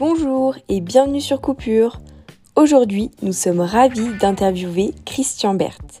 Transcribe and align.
Bonjour 0.00 0.54
et 0.70 0.80
bienvenue 0.80 1.20
sur 1.20 1.42
Coupure. 1.42 2.00
Aujourd'hui, 2.56 3.10
nous 3.20 3.34
sommes 3.34 3.60
ravis 3.60 4.16
d'interviewer 4.18 4.94
Christian 5.04 5.52
Berthe. 5.52 6.00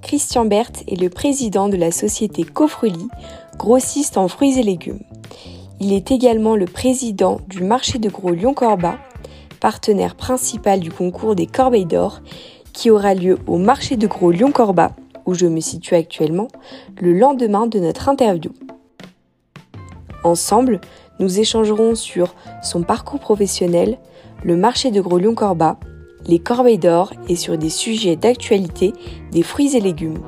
Christian 0.00 0.44
Berthe 0.44 0.84
est 0.86 0.94
le 0.94 1.10
président 1.10 1.68
de 1.68 1.76
la 1.76 1.90
société 1.90 2.44
Cofreli, 2.44 3.08
grossiste 3.56 4.16
en 4.16 4.28
fruits 4.28 4.60
et 4.60 4.62
légumes. 4.62 5.02
Il 5.80 5.92
est 5.92 6.12
également 6.12 6.54
le 6.54 6.66
président 6.66 7.40
du 7.48 7.64
marché 7.64 7.98
de 7.98 8.08
gros 8.08 8.30
Lyon-Corba, 8.30 8.96
partenaire 9.58 10.14
principal 10.14 10.78
du 10.78 10.92
concours 10.92 11.34
des 11.34 11.48
Corbeilles 11.48 11.86
d'Or, 11.86 12.20
qui 12.72 12.90
aura 12.90 13.14
lieu 13.14 13.40
au 13.48 13.58
marché 13.58 13.96
de 13.96 14.06
gros 14.06 14.30
Lyon-Corba, 14.30 14.92
où 15.26 15.34
je 15.34 15.46
me 15.46 15.58
situe 15.58 15.96
actuellement, 15.96 16.46
le 17.00 17.12
lendemain 17.12 17.66
de 17.66 17.80
notre 17.80 18.08
interview. 18.08 18.52
Ensemble, 20.22 20.80
nous 21.20 21.38
échangerons 21.38 21.94
sur 21.94 22.34
son 22.62 22.82
parcours 22.82 23.20
professionnel, 23.20 23.98
le 24.42 24.56
marché 24.56 24.90
de 24.90 25.00
gros 25.00 25.18
Lyon-Corba, 25.18 25.78
les 26.26 26.38
corbeilles 26.38 26.78
d'or 26.78 27.12
et 27.28 27.36
sur 27.36 27.56
des 27.58 27.68
sujets 27.68 28.16
d'actualité 28.16 28.92
des 29.30 29.42
fruits 29.42 29.76
et 29.76 29.80
légumes. 29.80 30.18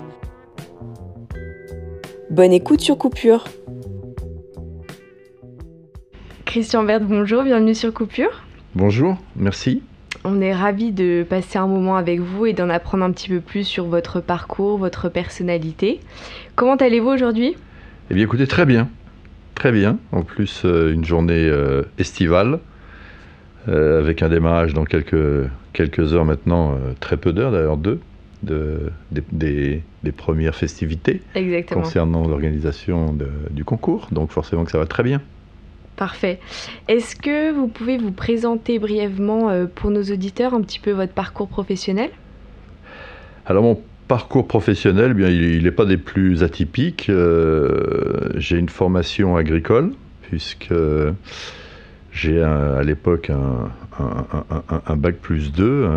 Bonne 2.30 2.52
écoute 2.52 2.80
sur 2.80 2.96
coupure. 2.98 3.44
Christian 6.44 6.84
Verde, 6.84 7.04
bonjour, 7.08 7.42
bienvenue 7.42 7.74
sur 7.74 7.94
Coupure. 7.94 8.42
Bonjour, 8.74 9.16
merci. 9.36 9.82
On 10.24 10.42
est 10.42 10.54
ravis 10.54 10.92
de 10.92 11.26
passer 11.28 11.58
un 11.58 11.66
moment 11.66 11.96
avec 11.96 12.20
vous 12.20 12.44
et 12.44 12.52
d'en 12.52 12.68
apprendre 12.68 13.04
un 13.04 13.10
petit 13.10 13.30
peu 13.30 13.40
plus 13.40 13.64
sur 13.64 13.86
votre 13.86 14.20
parcours, 14.20 14.76
votre 14.76 15.08
personnalité. 15.08 16.00
Comment 16.54 16.76
allez-vous 16.76 17.08
aujourd'hui? 17.08 17.56
Eh 18.10 18.14
bien 18.14 18.24
écoutez, 18.24 18.46
très 18.46 18.66
bien. 18.66 18.88
Très 19.54 19.72
bien. 19.72 19.98
En 20.12 20.22
plus, 20.22 20.62
euh, 20.64 20.92
une 20.92 21.04
journée 21.04 21.48
euh, 21.48 21.82
estivale, 21.98 22.58
euh, 23.68 24.00
avec 24.00 24.22
un 24.22 24.28
démarrage 24.28 24.74
dans 24.74 24.84
quelques, 24.84 25.48
quelques 25.72 26.14
heures 26.14 26.24
maintenant, 26.24 26.78
très 27.00 27.16
peu 27.16 27.32
d'heures 27.32 27.52
d'ailleurs, 27.52 27.76
deux, 27.76 28.00
de, 28.42 28.90
des, 29.10 29.82
des, 30.02 30.12
premières 30.12 30.56
festivités 30.56 31.22
Exactement. 31.34 31.82
concernant 31.82 32.26
l'organisation 32.26 33.16
du 33.50 33.64
concours. 33.64 34.08
Donc 34.10 34.32
forcément 34.32 34.64
que 34.64 34.72
ça 34.72 34.78
va 34.78 34.86
très 34.86 35.04
bien. 35.04 35.20
Parfait. 35.94 36.40
Est-ce 36.88 37.14
que 37.14 37.52
vous 37.52 37.68
pouvez 37.68 37.98
vous 37.98 38.10
présenter 38.10 38.80
brièvement 38.80 39.66
pour 39.76 39.90
nos 39.92 40.02
auditeurs 40.02 40.54
un 40.54 40.62
petit 40.62 40.80
peu 40.80 40.90
votre 40.90 41.12
parcours 41.12 41.46
professionnel? 41.46 42.10
Alors 43.46 43.62
mon 43.62 43.80
parcours 44.12 44.46
professionnel, 44.46 45.12
eh 45.12 45.14
bien, 45.14 45.30
il 45.30 45.62
n'est 45.62 45.70
pas 45.70 45.86
des 45.86 45.96
plus 45.96 46.42
atypiques. 46.42 47.08
Euh, 47.08 48.28
j'ai 48.34 48.58
une 48.58 48.68
formation 48.68 49.36
agricole, 49.36 49.92
puisque 50.20 50.74
j'ai 52.12 52.42
à 52.42 52.82
l'époque 52.82 53.30
un, 53.30 54.96
bac 54.96 55.14
plus 55.14 55.50
2, 55.52 55.88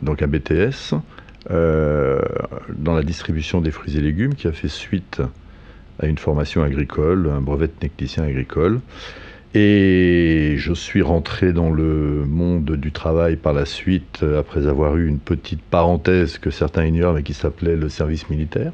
donc 0.00 0.22
un 0.22 0.26
BTS, 0.26 0.94
euh, 1.50 2.18
dans 2.74 2.94
la 2.94 3.02
distribution 3.02 3.60
des 3.60 3.72
fruits 3.72 3.98
et 3.98 4.00
légumes, 4.00 4.34
qui 4.34 4.48
a 4.48 4.52
fait 4.52 4.68
suite 4.68 5.20
à 6.00 6.06
une 6.06 6.16
formation 6.16 6.62
agricole, 6.62 7.30
un 7.30 7.42
brevet 7.42 7.66
de 7.66 7.72
technicien 7.72 8.22
agricole. 8.22 8.80
Et 9.54 10.54
je 10.58 10.72
suis 10.74 11.02
rentré 11.02 11.52
dans 11.52 11.70
le 11.70 12.24
monde 12.26 12.72
du 12.72 12.92
travail 12.92 13.36
par 13.36 13.54
la 13.54 13.64
suite, 13.64 14.24
après 14.38 14.66
avoir 14.66 14.96
eu 14.96 15.08
une 15.08 15.18
petite 15.18 15.62
parenthèse 15.62 16.38
que 16.38 16.50
certains 16.50 16.84
ignorent, 16.84 17.14
mais 17.14 17.22
qui 17.22 17.34
s'appelait 17.34 17.76
le 17.76 17.88
service 17.88 18.28
militaire. 18.28 18.72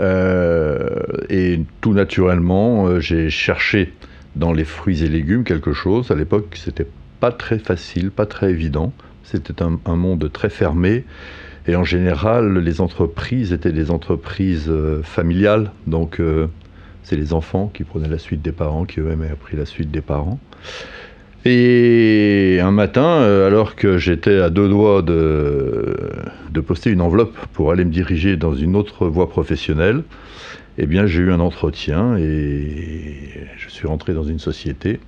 Euh, 0.00 0.88
et 1.28 1.60
tout 1.80 1.92
naturellement, 1.92 2.86
euh, 2.86 3.00
j'ai 3.00 3.28
cherché 3.28 3.92
dans 4.36 4.52
les 4.52 4.64
fruits 4.64 5.02
et 5.04 5.08
légumes 5.08 5.44
quelque 5.44 5.72
chose. 5.72 6.10
À 6.10 6.14
l'époque, 6.14 6.56
c'était 6.62 6.86
pas 7.18 7.32
très 7.32 7.58
facile, 7.58 8.10
pas 8.10 8.26
très 8.26 8.50
évident. 8.50 8.92
C'était 9.24 9.62
un, 9.62 9.96
monde 9.96 10.30
très 10.32 10.48
fermé. 10.48 11.04
Et 11.66 11.76
en 11.76 11.84
général, 11.84 12.58
les 12.58 12.80
entreprises 12.80 13.52
étaient 13.52 13.72
des 13.72 13.90
entreprises 13.90 14.68
euh, 14.68 15.02
familiales. 15.02 15.72
Donc, 15.86 16.20
c'est 17.02 17.16
les 17.16 17.32
enfants 17.32 17.70
qui 17.72 17.84
prenaient 17.84 18.08
la 18.08 18.18
suite 18.18 18.42
des 18.42 18.52
parents, 18.52 18.84
qui 18.84 19.00
eux-mêmes 19.00 19.22
avaient 19.22 19.34
pris 19.34 19.56
la 19.56 19.66
suite 19.66 19.90
des 19.90 20.00
parents. 20.00 20.38
Et 21.46 22.58
un 22.62 22.70
matin, 22.70 23.02
euh, 23.02 23.46
alors 23.46 23.74
que 23.74 23.96
j'étais 23.96 24.36
à 24.40 24.50
deux 24.50 24.68
doigts 24.68 25.00
de, 25.00 26.60
poster 26.66 26.90
une 26.90 27.00
enveloppe 27.00 27.34
pour 27.54 27.72
aller 27.72 27.84
me 27.84 27.90
diriger 27.90 28.36
dans 28.36 28.54
une 28.54 28.76
autre 28.76 29.06
voie 29.06 29.30
professionnelle, 29.30 30.02
eh 30.76 30.86
bien 30.86 31.06
j'ai 31.06 31.20
eu 31.20 31.32
un 31.32 31.40
entretien 31.40 32.16
et 32.18 33.30
je 33.56 33.70
suis 33.70 33.88
rentré 33.88 34.12
dans 34.12 34.22
une 34.22 34.38
société 34.38 35.00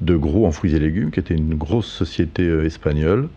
de 0.00 0.16
gros 0.16 0.46
en 0.46 0.52
fruits 0.52 0.74
et 0.74 0.78
légumes, 0.78 1.10
qui 1.10 1.20
était 1.20 1.34
une 1.34 1.54
grosse 1.54 1.86
société 1.86 2.44
euh, 2.44 2.64
espagnole, 2.64 3.28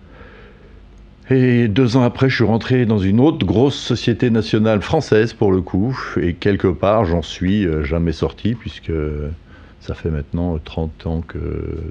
et 1.31 1.67
deux 1.67 1.95
ans 1.95 2.03
après, 2.03 2.29
je 2.29 2.35
suis 2.35 2.43
rentré 2.43 2.85
dans 2.85 2.97
une 2.97 3.19
autre 3.19 3.45
grosse 3.45 3.75
société 3.75 4.29
nationale 4.29 4.81
française 4.81 5.33
pour 5.33 5.51
le 5.51 5.61
coup. 5.61 5.97
Et 6.21 6.33
quelque 6.33 6.67
part, 6.67 7.05
j'en 7.05 7.21
suis 7.21 7.65
euh, 7.65 7.83
jamais 7.83 8.11
sorti 8.11 8.53
puisque 8.53 8.91
ça 9.79 9.93
fait 9.93 10.09
maintenant 10.09 10.57
30 10.63 11.07
ans 11.07 11.21
que 11.21 11.37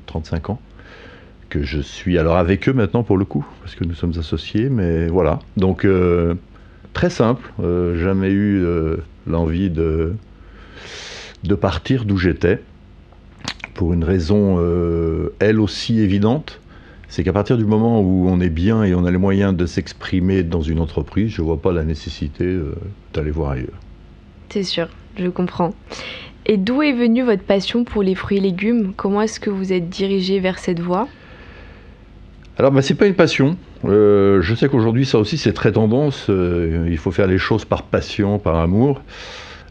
35 0.07 0.51
ans 0.51 0.61
que 1.49 1.65
je 1.65 1.81
suis 1.81 2.17
alors 2.17 2.37
avec 2.37 2.69
eux 2.69 2.73
maintenant 2.73 3.03
pour 3.03 3.19
le 3.19 3.25
coup 3.25 3.45
parce 3.63 3.75
que 3.75 3.85
nous 3.85 3.95
sommes 3.95 4.13
associés. 4.19 4.69
Mais 4.69 5.09
voilà, 5.09 5.39
donc 5.57 5.85
euh, 5.85 6.35
très 6.93 7.11
simple. 7.11 7.51
Euh, 7.61 8.01
jamais 8.01 8.31
eu 8.31 8.65
l'envie 9.27 9.71
de 9.71 10.15
de 11.45 11.55
partir 11.55 12.05
d'où 12.05 12.19
j'étais 12.19 12.63
pour 13.73 13.95
une 13.95 14.05
raison 14.05 14.61
elle 15.39 15.59
aussi 15.59 16.01
évidente 16.01 16.60
c'est 17.11 17.25
qu'à 17.25 17.33
partir 17.33 17.59
du 17.59 17.65
moment 17.65 18.01
où 18.01 18.29
on 18.29 18.41
est 18.41 18.51
bien 18.51 18.85
et 18.85 18.95
on 18.95 19.05
a 19.05 19.11
les 19.11 19.19
moyens 19.19 19.55
de 19.55 19.67
s'exprimer 19.67 20.45
dans 20.45 20.63
une 20.63 20.79
entreprise, 20.79 21.31
je 21.31 21.43
ne 21.43 21.47
vois 21.47 21.61
pas 21.61 21.73
la 21.73 21.83
nécessité 21.83 22.45
euh, 22.45 22.75
d'aller 23.13 23.33
voir 23.33 23.51
ailleurs. 23.51 23.79
C'est 24.49 24.63
sûr, 24.63 24.89
je 25.19 25.29
comprends. 25.29 25.75
Et 26.47 26.57
d'où 26.57 26.83
est 26.83 26.93
venue 26.93 27.23
votre 27.23 27.43
passion 27.43 27.83
pour 27.83 28.05
les 28.05 28.15
fruits 28.15 28.39
et 28.39 28.41
légumes? 28.41 28.93
Comment 28.97 29.23
est-ce 29.23 29.41
que 29.41 29.51
vous 29.51 29.73
êtes 29.73 29.89
dirigé 29.89 30.39
vers 30.39 30.61
cette 30.61 30.79
voie? 30.79 31.09
Alors, 32.57 32.71
bah, 32.71 32.81
c'est 32.81 32.95
pas 32.95 33.07
une 33.07 33.15
passion. 33.15 33.57
Euh, 33.85 34.41
je 34.41 34.55
sais 34.55 34.69
qu'aujourd'hui, 34.69 35.05
ça 35.05 35.19
aussi, 35.19 35.37
c'est 35.37 35.53
très 35.53 35.73
tendance. 35.73 36.27
Euh, 36.31 36.87
il 36.89 36.99
faut 36.99 37.11
faire 37.11 37.27
les 37.27 37.39
choses 37.39 37.65
par 37.65 37.83
passion, 37.83 38.39
par 38.39 38.57
amour. 38.57 39.03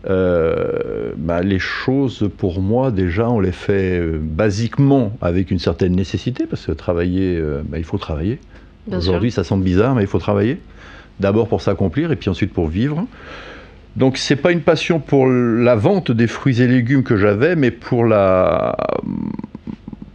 Euh, 0.07 1.11
bah, 1.17 1.41
les 1.41 1.59
choses, 1.59 2.29
pour 2.37 2.61
moi, 2.61 2.91
déjà, 2.91 3.29
on 3.29 3.39
les 3.39 3.51
fait 3.51 3.99
euh, 3.99 4.19
basiquement 4.21 5.11
avec 5.21 5.51
une 5.51 5.59
certaine 5.59 5.93
nécessité, 5.93 6.45
parce 6.45 6.65
que 6.65 6.71
travailler, 6.71 7.37
euh, 7.37 7.61
bah, 7.65 7.77
il 7.77 7.83
faut 7.83 7.97
travailler. 7.97 8.39
Aujourd'hui, 8.91 9.29
ça 9.29 9.43
semble 9.43 9.63
bizarre, 9.63 9.93
mais 9.93 10.01
il 10.01 10.07
faut 10.07 10.19
travailler. 10.19 10.59
D'abord 11.19 11.47
pour 11.47 11.61
s'accomplir, 11.61 12.11
et 12.11 12.15
puis 12.15 12.29
ensuite 12.29 12.53
pour 12.53 12.67
vivre. 12.67 13.05
Donc, 13.97 14.17
c'est 14.17 14.37
pas 14.37 14.51
une 14.51 14.61
passion 14.61 14.99
pour 14.99 15.27
la 15.27 15.75
vente 15.75 16.11
des 16.11 16.27
fruits 16.27 16.61
et 16.61 16.67
légumes 16.67 17.03
que 17.03 17.17
j'avais, 17.17 17.55
mais 17.55 17.71
pour, 17.71 18.05
la... 18.05 18.75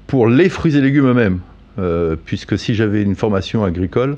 pour 0.06 0.27
les 0.27 0.49
fruits 0.49 0.77
et 0.77 0.81
légumes 0.81 1.09
eux-mêmes. 1.09 1.41
puisque 2.25 2.59
si 2.59 2.75
j'avais 2.75 3.03
une 3.03 3.15
formation 3.15 3.65
agricole, 3.65 4.17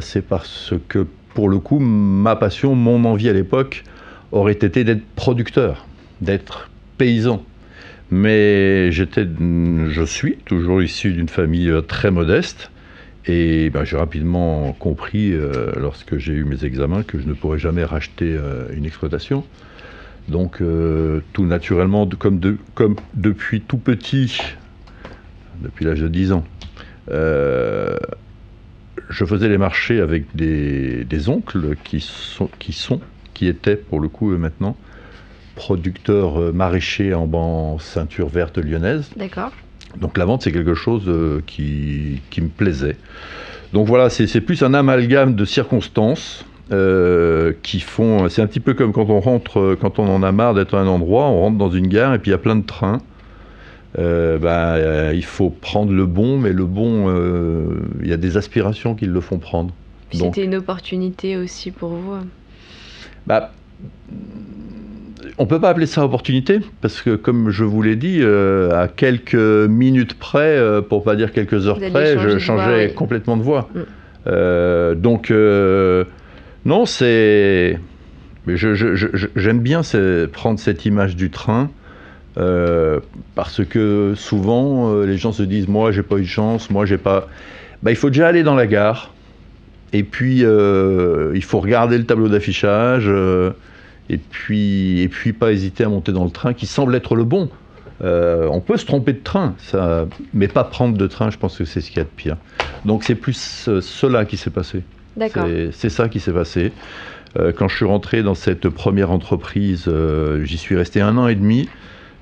c'est 0.00 0.26
parce 0.26 0.74
que, 0.88 1.06
pour 1.32 1.48
le 1.48 1.58
coup, 1.58 1.78
ma 1.78 2.36
passion, 2.36 2.74
mon 2.74 3.04
envie 3.04 3.28
à 3.30 3.32
l'époque, 3.32 3.84
aurait 4.32 4.52
été 4.52 4.84
d'être 4.84 5.04
producteur, 5.16 5.86
d'être 6.20 6.70
paysan. 6.98 7.44
Mais 8.10 8.90
j'étais, 8.90 9.24
je 9.24 10.02
suis 10.04 10.36
toujours 10.44 10.82
issu 10.82 11.12
d'une 11.12 11.28
famille 11.28 11.70
euh, 11.70 11.80
très 11.80 12.10
modeste. 12.10 12.70
Et 13.26 13.70
ben, 13.70 13.84
j'ai 13.84 13.96
rapidement 13.96 14.72
compris, 14.72 15.32
euh, 15.32 15.72
lorsque 15.76 16.16
j'ai 16.18 16.32
eu 16.32 16.44
mes 16.44 16.64
examens, 16.64 17.02
que 17.02 17.20
je 17.20 17.28
ne 17.28 17.34
pourrais 17.34 17.58
jamais 17.58 17.84
racheter 17.84 18.34
euh, 18.36 18.66
une 18.74 18.86
exploitation. 18.86 19.44
Donc, 20.28 20.62
tout 21.32 21.44
naturellement, 21.44 22.08
comme, 22.18 22.38
depuis 23.14 23.62
tout 23.62 23.78
petit, 23.78 24.40
depuis 25.60 25.84
l'âge 25.84 26.00
de 26.00 26.06
10 26.06 26.32
ans, 26.32 26.44
je 27.08 27.96
faisais 29.24 29.48
les 29.48 29.58
marchés 29.58 30.00
avec 30.00 30.26
des, 30.36 31.28
oncles 31.28 31.74
qui 31.82 32.00
sont 32.00 33.00
qui 33.40 33.46
était 33.46 33.76
pour 33.76 34.00
le 34.00 34.08
coup 34.08 34.36
maintenant 34.36 34.76
producteur 35.54 36.38
euh, 36.38 36.52
maraîcher 36.52 37.14
en, 37.14 37.78
ceinture 37.78 38.28
verte 38.28 38.58
lyonnaise. 38.58 39.10
D'accord. 39.16 39.50
Donc 39.98 40.18
la 40.18 40.26
vente, 40.26 40.42
c'est 40.42 40.52
quelque 40.52 40.74
chose 40.74 41.04
euh, 41.08 41.40
qui, 41.46 42.20
qui, 42.28 42.42
me 42.42 42.48
plaisait. 42.48 42.96
Donc 43.72 43.86
voilà, 43.86 44.10
c'est 44.10 44.42
plus 44.42 44.62
un 44.62 44.74
amalgame 44.74 45.34
de 45.34 45.46
circonstances 45.46 46.44
euh, 46.70 47.54
qui 47.62 47.80
font. 47.80 48.28
C'est 48.28 48.42
un 48.42 48.46
petit 48.46 48.60
peu 48.60 48.74
comme 48.74 48.92
quand 48.92 49.08
on 49.08 49.20
rentre, 49.20 49.74
quand 49.80 49.98
on 49.98 50.06
en 50.06 50.22
a 50.22 50.32
marre 50.32 50.52
d'être 50.52 50.74
à 50.74 50.80
un 50.80 50.86
endroit, 50.86 51.24
on 51.24 51.40
rentre 51.40 51.56
dans 51.56 51.70
une 51.70 51.88
gare 51.88 52.12
et 52.12 52.18
puis 52.18 52.30
il 52.30 52.32
y 52.32 52.34
a 52.34 52.38
plein 52.38 52.56
de 52.56 52.66
trains. 52.66 53.00
Ben, 53.96 55.12
il 55.14 55.24
faut 55.24 55.48
prendre 55.48 55.92
le 55.92 56.04
bon, 56.04 56.38
mais 56.38 56.52
le 56.52 56.66
bon, 56.66 57.08
il 58.02 58.08
y 58.08 58.12
a 58.12 58.18
des 58.18 58.36
aspirations 58.36 58.94
qui 58.94 59.06
le 59.06 59.20
font 59.22 59.38
prendre. 59.38 59.72
C'était 60.12 60.44
une 60.44 60.56
opportunité 60.56 61.38
aussi 61.38 61.70
pour 61.70 61.90
vous 61.90 62.14
bah, 63.26 63.52
on 65.38 65.46
peut 65.46 65.60
pas 65.60 65.70
appeler 65.70 65.86
ça 65.86 66.04
opportunité, 66.04 66.60
parce 66.80 67.00
que 67.00 67.16
comme 67.16 67.50
je 67.50 67.64
vous 67.64 67.82
l'ai 67.82 67.96
dit, 67.96 68.22
à 68.22 68.88
quelques 68.88 69.34
minutes 69.34 70.18
près, 70.18 70.58
pour 70.88 71.02
pas 71.02 71.16
dire 71.16 71.32
quelques 71.32 71.66
heures 71.66 71.78
près, 71.78 72.18
je 72.18 72.38
changeais 72.38 72.92
complètement 72.94 73.36
de 73.36 73.42
voie. 73.42 73.68
Mm. 73.74 74.94
donc, 74.96 75.32
non, 76.64 76.86
c'est... 76.86 77.78
J'aime 79.36 79.60
bien 79.60 79.82
prendre 80.32 80.58
cette 80.58 80.84
image 80.84 81.16
du 81.16 81.30
train 81.30 81.70
euh, 82.38 83.00
parce 83.34 83.64
que 83.64 84.14
souvent, 84.16 84.92
euh, 84.92 85.04
les 85.04 85.16
gens 85.16 85.32
se 85.32 85.42
disent 85.42 85.68
Moi, 85.68 85.90
j'ai 85.92 86.02
pas 86.02 86.16
eu 86.16 86.22
de 86.22 86.26
chance, 86.26 86.70
moi, 86.70 86.86
j'ai 86.86 86.98
pas. 86.98 87.28
Bah, 87.82 87.90
il 87.90 87.96
faut 87.96 88.10
déjà 88.10 88.28
aller 88.28 88.42
dans 88.42 88.54
la 88.54 88.66
gare, 88.66 89.12
et 89.92 90.02
puis 90.02 90.44
euh, 90.44 91.32
il 91.34 91.42
faut 91.42 91.60
regarder 91.60 91.98
le 91.98 92.04
tableau 92.04 92.28
d'affichage, 92.28 93.10
et, 94.08 94.18
puis, 94.18 95.00
et 95.00 95.08
puis 95.08 95.32
pas 95.32 95.52
hésiter 95.52 95.84
à 95.84 95.88
monter 95.88 96.12
dans 96.12 96.24
le 96.24 96.30
train 96.30 96.52
qui 96.54 96.66
semble 96.66 96.94
être 96.94 97.14
le 97.14 97.24
bon. 97.24 97.48
on 98.02 98.60
peut 98.60 98.76
se 98.76 98.86
tromper 98.86 99.12
de 99.12 99.22
train, 99.22 99.54
ça, 99.58 100.06
mais 100.34 100.48
pas 100.48 100.64
prendre 100.64 100.96
de 100.96 101.06
train, 101.06 101.30
je 101.30 101.38
pense 101.38 101.56
que 101.58 101.64
c'est 101.64 101.80
ce 101.80 101.88
qu'il 101.88 101.98
y 101.98 102.00
a 102.00 102.04
de 102.04 102.08
pire. 102.08 102.36
Donc 102.84 103.04
c'est 103.04 103.14
plus 103.14 103.68
cela 103.80 104.24
qui 104.24 104.36
s'est 104.36 104.50
passé. 104.50 104.82
C'est 105.72 105.90
ça 105.90 106.08
qui 106.08 106.20
s'est 106.20 106.32
passé. 106.32 106.72
quand 107.56 107.68
je 107.68 107.76
suis 107.76 107.84
rentré 107.86 108.22
dans 108.22 108.34
cette 108.34 108.68
première 108.68 109.10
entreprise, 109.10 109.90
j'y 110.44 110.58
suis 110.58 110.76
resté 110.76 111.00
un 111.00 111.16
an 111.16 111.28
et 111.28 111.34
demi. 111.34 111.68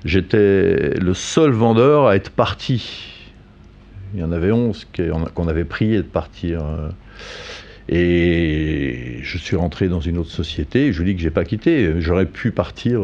J'étais 0.05 0.91
le 0.91 1.13
seul 1.13 1.51
vendeur 1.51 2.07
à 2.07 2.15
être 2.15 2.29
parti. 2.29 3.13
Il 4.13 4.21
y 4.21 4.23
en 4.23 4.31
avait 4.31 4.51
11 4.51 4.87
qu'on 5.35 5.47
avait 5.47 5.65
prié 5.65 5.97
de 5.97 6.03
partir. 6.03 6.61
Euh. 7.91 7.95
Et 7.95 9.19
je 9.21 9.37
suis 9.37 9.55
rentré 9.55 9.87
dans 9.87 9.99
une 9.99 10.17
autre 10.17 10.29
société 10.29 10.93
je 10.93 11.03
dis 11.03 11.15
que 11.15 11.21
j'ai 11.21 11.31
pas 11.31 11.45
quitté. 11.45 11.99
J'aurais 11.99 12.25
pu 12.25 12.51
partir 12.51 13.01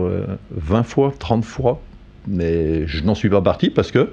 20 0.51 0.79
euh, 0.79 0.83
fois, 0.83 1.13
30 1.17 1.43
fois, 1.43 1.81
mais 2.27 2.87
je 2.87 3.03
n'en 3.03 3.15
suis 3.15 3.29
pas 3.29 3.41
parti 3.41 3.69
parce 3.69 3.91
que, 3.91 4.11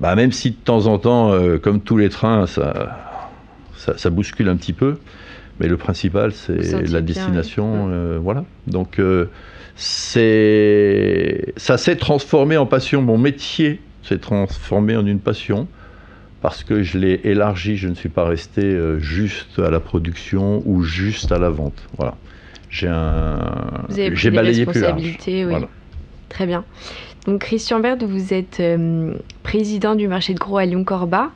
bah, 0.00 0.14
même 0.14 0.32
si 0.32 0.52
de 0.52 0.56
temps 0.56 0.86
en 0.86 0.98
temps, 0.98 1.32
euh, 1.32 1.58
comme 1.58 1.80
tous 1.80 1.96
les 1.96 2.08
trains, 2.08 2.46
ça, 2.46 3.20
ça, 3.76 4.10
bouscule 4.10 4.48
un 4.48 4.56
petit 4.56 4.72
peu, 4.72 4.98
mais 5.60 5.66
le 5.66 5.76
principal, 5.76 6.32
c'est 6.32 6.88
la 6.88 7.00
destination. 7.00 8.18
voilà. 8.20 8.44
Donc, 8.66 9.00
c'est, 9.76 11.52
ça 11.56 11.78
s'est 11.78 11.96
transformé 11.96 12.56
en 12.56 12.66
passion. 12.66 13.02
Mon 13.02 13.18
métier 13.18 13.80
s'est 14.02 14.18
transformé 14.18 14.96
en 14.96 15.04
une 15.04 15.18
passion 15.18 15.66
parce 16.44 16.62
que 16.62 16.82
je 16.82 16.98
l'ai 16.98 17.22
élargi. 17.24 17.78
Je 17.78 17.88
ne 17.88 17.94
suis 17.94 18.10
pas 18.10 18.26
resté 18.26 18.60
euh, 18.60 18.98
juste 18.98 19.58
à 19.58 19.70
la 19.70 19.80
production 19.80 20.62
ou 20.66 20.82
juste 20.82 21.32
à 21.32 21.38
la 21.38 21.48
vente. 21.48 21.88
Voilà. 21.96 22.16
J'ai 22.68 22.86
un, 22.86 23.86
vous 23.88 23.98
avez 23.98 24.14
j'ai 24.14 24.30
balayé 24.30 24.66
plus 24.66 24.82
large. 24.82 25.16
Oui. 25.26 25.54
Très 26.28 26.44
bien. 26.44 26.66
Donc 27.24 27.40
Christian 27.40 27.80
Bert, 27.80 27.96
vous 28.02 28.34
êtes 28.34 28.60
euh, 28.60 29.14
président 29.42 29.94
du 29.94 30.06
marché 30.06 30.34
de 30.34 30.38
gros 30.38 30.58
à 30.58 30.66
Lyon-Corba. 30.66 31.30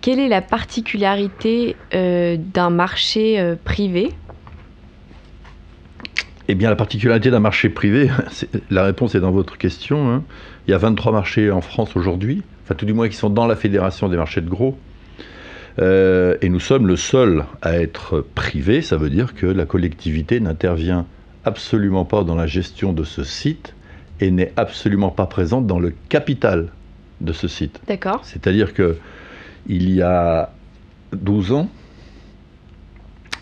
Quelle 0.00 0.18
est 0.18 0.26
la 0.26 0.42
particularité 0.42 1.76
euh, 1.94 2.36
d'un 2.36 2.70
marché 2.70 3.54
privé? 3.64 4.10
Eh 6.48 6.56
bien, 6.56 6.70
la 6.70 6.76
particularité 6.76 7.30
d'un 7.30 7.38
marché 7.38 7.68
privé, 7.68 8.10
la 8.72 8.82
réponse 8.82 9.14
est 9.14 9.20
dans 9.20 9.30
votre 9.30 9.56
question. 9.58 10.10
Hein. 10.10 10.24
Il 10.66 10.72
y 10.72 10.74
a 10.74 10.78
23 10.78 11.12
marchés 11.12 11.52
en 11.52 11.60
France 11.60 11.94
aujourd'hui, 11.94 12.42
enfin 12.70 12.76
tout 12.76 12.86
du 12.86 12.92
moins 12.92 13.08
qui 13.08 13.16
sont 13.16 13.30
dans 13.30 13.48
la 13.48 13.56
fédération 13.56 14.08
des 14.08 14.16
marchés 14.16 14.40
de 14.40 14.48
gros. 14.48 14.78
Euh, 15.80 16.36
et 16.40 16.48
nous 16.48 16.60
sommes 16.60 16.86
le 16.86 16.94
seul 16.94 17.44
à 17.62 17.76
être 17.76 18.24
privé, 18.36 18.80
ça 18.80 18.96
veut 18.96 19.10
dire 19.10 19.34
que 19.34 19.46
la 19.46 19.66
collectivité 19.66 20.38
n'intervient 20.38 21.04
absolument 21.44 22.04
pas 22.04 22.22
dans 22.22 22.36
la 22.36 22.46
gestion 22.46 22.92
de 22.92 23.02
ce 23.02 23.24
site 23.24 23.74
et 24.20 24.30
n'est 24.30 24.52
absolument 24.56 25.10
pas 25.10 25.26
présente 25.26 25.66
dans 25.66 25.80
le 25.80 25.92
capital 26.08 26.68
de 27.20 27.32
ce 27.32 27.48
site. 27.48 27.80
D'accord. 27.88 28.20
C'est-à-dire 28.24 28.72
que 28.72 28.98
il 29.66 29.90
y 29.90 30.00
a 30.00 30.52
12 31.12 31.52
ans, 31.52 31.68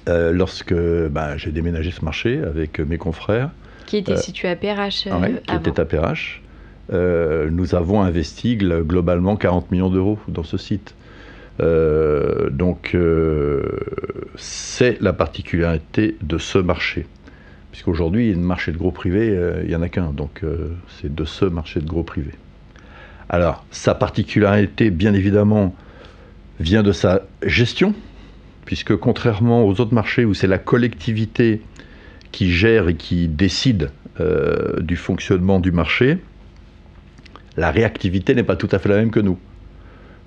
euh, 0.08 0.32
lorsque 0.32 0.74
bah, 0.74 1.36
j'ai 1.36 1.52
déménagé 1.52 1.90
ce 1.90 2.02
marché 2.02 2.40
avec 2.42 2.80
mes 2.80 2.96
confrères. 2.96 3.50
Qui 3.86 3.98
était 3.98 4.12
euh, 4.12 4.16
situé 4.16 4.48
à 4.48 4.56
PRH 4.56 5.06
euh, 5.06 5.12
oui, 5.20 5.36
Qui 5.46 5.54
était 5.54 5.80
à 5.80 5.84
PRH. 6.88 7.50
nous 7.50 7.74
avons 7.74 8.02
investi 8.02 8.56
globalement 8.56 9.36
40 9.36 9.70
millions 9.70 9.90
d'euros 9.90 10.18
dans 10.28 10.44
ce 10.44 10.56
site. 10.56 10.94
donc, 11.60 12.96
c'est 14.36 15.00
la 15.00 15.12
particularité 15.12 16.16
de 16.22 16.38
ce 16.38 16.58
marché. 16.58 17.06
Puisqu'aujourd'hui, 17.72 18.32
le 18.32 18.40
marché 18.40 18.72
de 18.72 18.78
gros 18.78 18.90
privé, 18.90 19.38
il 19.62 19.68
n'y 19.68 19.76
en 19.76 19.82
a 19.82 19.88
qu'un. 19.88 20.12
Donc, 20.12 20.42
c'est 20.88 21.14
de 21.14 21.24
ce 21.24 21.44
marché 21.44 21.80
de 21.80 21.86
gros 21.86 22.02
privé. 22.02 22.32
Alors, 23.28 23.64
sa 23.70 23.94
particularité, 23.94 24.90
bien 24.90 25.14
évidemment, 25.14 25.74
vient 26.60 26.82
de 26.82 26.92
sa 26.92 27.22
gestion 27.42 27.94
puisque 28.68 28.94
contrairement 28.96 29.66
aux 29.66 29.80
autres 29.80 29.94
marchés 29.94 30.26
où 30.26 30.34
c'est 30.34 30.46
la 30.46 30.58
collectivité 30.58 31.62
qui 32.32 32.52
gère 32.52 32.90
et 32.90 32.96
qui 32.96 33.26
décide 33.26 33.90
euh, 34.20 34.78
du 34.80 34.94
fonctionnement 34.96 35.58
du 35.58 35.72
marché, 35.72 36.18
la 37.58 37.70
réactivité 37.70 38.34
n'est 38.34 38.42
pas 38.42 38.56
tout 38.56 38.68
à 38.72 38.78
fait 38.78 38.88
la 38.88 38.96
même 38.96 39.10
que 39.10 39.20
nous. 39.20 39.38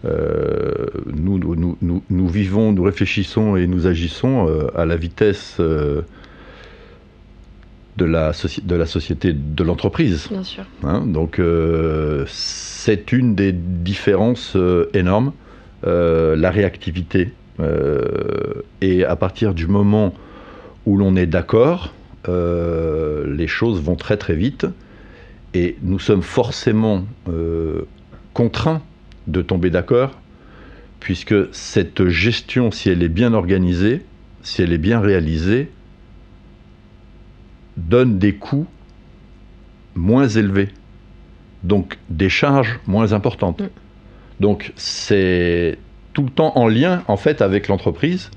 Euh, 0.05 0.85
nous, 1.13 1.37
nous, 1.37 1.77
nous, 1.81 2.03
nous, 2.09 2.27
vivons, 2.27 2.71
nous 2.71 2.83
réfléchissons 2.83 3.55
et 3.55 3.67
nous 3.67 3.87
agissons 3.87 4.47
euh, 4.47 4.67
à 4.75 4.85
la 4.85 4.95
vitesse 4.95 5.57
de, 5.59 6.03
la 7.99 8.31
de 8.63 8.75
la 8.75 8.85
société, 8.85 9.33
de 9.33 9.63
l'entreprise. 9.63 10.27
Bien 10.29 10.43
sûr. 10.43 10.65
Hein, 10.83 11.05
donc 11.05 11.39
c'est 12.27 13.11
une 13.11 13.35
des 13.35 13.51
différences 13.51 14.57
énormes, 14.93 15.33
la 15.83 16.51
réactivité 16.51 17.33
euh, 17.61 18.63
et 18.81 19.05
à 19.05 19.15
partir 19.15 19.53
du 19.53 19.67
moment 19.67 20.13
où 20.85 20.97
l'on 20.97 21.15
est 21.15 21.25
d'accord, 21.25 21.93
euh, 22.27 23.25
les 23.35 23.47
choses 23.47 23.81
vont 23.81 23.95
très 23.95 24.17
très 24.17 24.35
vite 24.35 24.65
et 25.53 25.77
nous 25.81 25.99
sommes 25.99 26.21
forcément 26.21 27.05
euh, 27.27 27.81
contraints 28.33 28.81
de 29.27 29.41
tomber 29.41 29.69
d'accord 29.69 30.17
puisque 30.99 31.53
cette 31.53 32.07
gestion, 32.07 32.71
si 32.71 32.89
elle 32.89 33.03
est 33.03 33.09
bien 33.09 33.33
organisée, 33.33 34.05
si 34.43 34.61
elle 34.61 34.71
est 34.71 34.77
bien 34.77 34.99
réalisée, 34.99 35.71
donne 37.75 38.19
des 38.19 38.35
coûts 38.35 38.67
moins 39.95 40.27
élevés, 40.27 40.69
donc 41.63 41.97
des 42.09 42.29
charges 42.29 42.79
moins 42.87 43.13
importantes. 43.13 43.61
Mm. 43.61 43.69
Donc 44.39 44.73
c'est 44.75 45.77
tout 46.13 46.23
le 46.23 46.29
temps 46.29 46.53
en 46.55 46.67
lien 46.67 47.03
en 47.07 47.17
fait 47.17 47.41
avec 47.41 47.67
l'entreprise. 47.67 48.29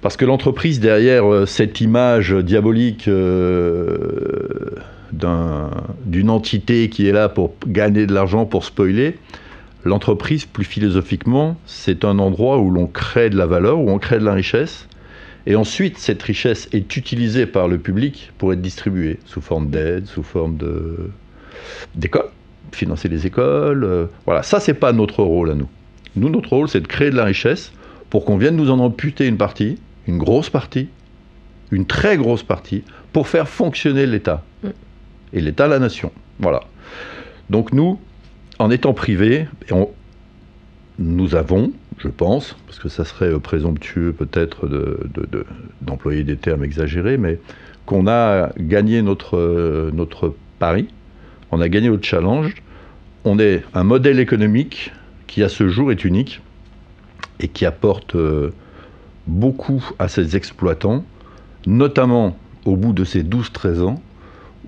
Parce 0.00 0.16
que 0.16 0.24
l'entreprise, 0.24 0.78
derrière 0.78 1.30
euh, 1.32 1.46
cette 1.46 1.80
image 1.80 2.32
diabolique 2.32 3.08
euh, 3.08 4.76
d'une 5.12 6.30
entité 6.30 6.88
qui 6.88 7.08
est 7.08 7.12
là 7.12 7.28
pour 7.28 7.54
gagner 7.66 8.06
de 8.06 8.14
l'argent, 8.14 8.44
pour 8.46 8.64
spoiler, 8.64 9.18
l'entreprise, 9.84 10.44
plus 10.44 10.64
philosophiquement, 10.64 11.56
c'est 11.66 12.04
un 12.04 12.18
endroit 12.18 12.58
où 12.58 12.70
l'on 12.70 12.86
crée 12.86 13.30
de 13.30 13.36
la 13.36 13.46
valeur, 13.46 13.78
où 13.78 13.90
on 13.90 13.98
crée 13.98 14.18
de 14.18 14.24
la 14.24 14.34
richesse. 14.34 14.88
Et 15.46 15.56
ensuite, 15.56 15.98
cette 15.98 16.22
richesse 16.22 16.68
est 16.72 16.96
utilisée 16.96 17.46
par 17.46 17.68
le 17.68 17.78
public 17.78 18.32
pour 18.38 18.52
être 18.52 18.60
distribuée 18.60 19.18
sous 19.24 19.40
forme 19.40 19.70
d'aide, 19.70 20.06
sous 20.06 20.22
forme 20.22 20.58
d'école, 21.94 22.26
financer 22.72 23.08
les 23.08 23.26
écoles. 23.26 23.84
Euh, 23.84 24.06
voilà, 24.26 24.42
ça, 24.42 24.60
c'est 24.60 24.74
pas 24.74 24.92
notre 24.92 25.22
rôle 25.22 25.50
à 25.50 25.54
nous. 25.54 25.68
Nous, 26.16 26.28
notre 26.28 26.50
rôle, 26.50 26.68
c'est 26.68 26.80
de 26.80 26.86
créer 26.86 27.10
de 27.10 27.16
la 27.16 27.24
richesse 27.24 27.72
pour 28.10 28.24
qu'on 28.24 28.36
vienne 28.36 28.56
nous 28.56 28.70
en 28.70 28.78
amputer 28.78 29.26
une 29.26 29.38
partie, 29.38 29.78
une 30.06 30.18
grosse 30.18 30.50
partie, 30.50 30.88
une 31.70 31.86
très 31.86 32.16
grosse 32.16 32.42
partie, 32.42 32.82
pour 33.12 33.28
faire 33.28 33.48
fonctionner 33.48 34.06
l'État. 34.06 34.42
Mm. 34.62 34.68
Et 35.32 35.40
l'État, 35.40 35.68
la 35.68 35.78
nation. 35.78 36.12
Voilà. 36.38 36.60
Donc 37.50 37.72
nous, 37.72 37.98
en 38.58 38.70
étant 38.70 38.92
privés, 38.92 39.46
nous 40.98 41.34
avons, 41.34 41.72
je 41.98 42.08
pense, 42.08 42.56
parce 42.66 42.78
que 42.78 42.88
ça 42.88 43.04
serait 43.04 43.32
euh, 43.32 43.38
présomptueux 43.38 44.12
peut-être 44.12 44.68
d'employer 45.80 46.24
des 46.24 46.36
termes 46.36 46.64
exagérés, 46.64 47.16
mais 47.16 47.38
qu'on 47.86 48.06
a 48.06 48.50
gagné 48.58 49.02
notre, 49.02 49.36
euh, 49.36 49.90
notre 49.92 50.34
pari, 50.58 50.88
on 51.50 51.60
a 51.60 51.68
gagné 51.68 51.88
notre 51.88 52.04
challenge, 52.04 52.54
on 53.24 53.38
est 53.38 53.62
un 53.74 53.84
modèle 53.84 54.20
économique 54.20 54.92
qui 55.26 55.42
à 55.42 55.48
ce 55.48 55.68
jour 55.68 55.92
est 55.92 56.04
unique 56.04 56.40
et 57.40 57.48
qui 57.48 57.64
apporte 57.64 58.14
euh, 58.16 58.52
beaucoup 59.26 59.84
à 59.98 60.08
ces 60.08 60.36
exploitants, 60.36 61.04
notamment 61.66 62.36
au 62.64 62.76
bout 62.76 62.92
de 62.92 63.04
ces 63.04 63.22
12-13 63.22 63.82
ans, 63.82 64.02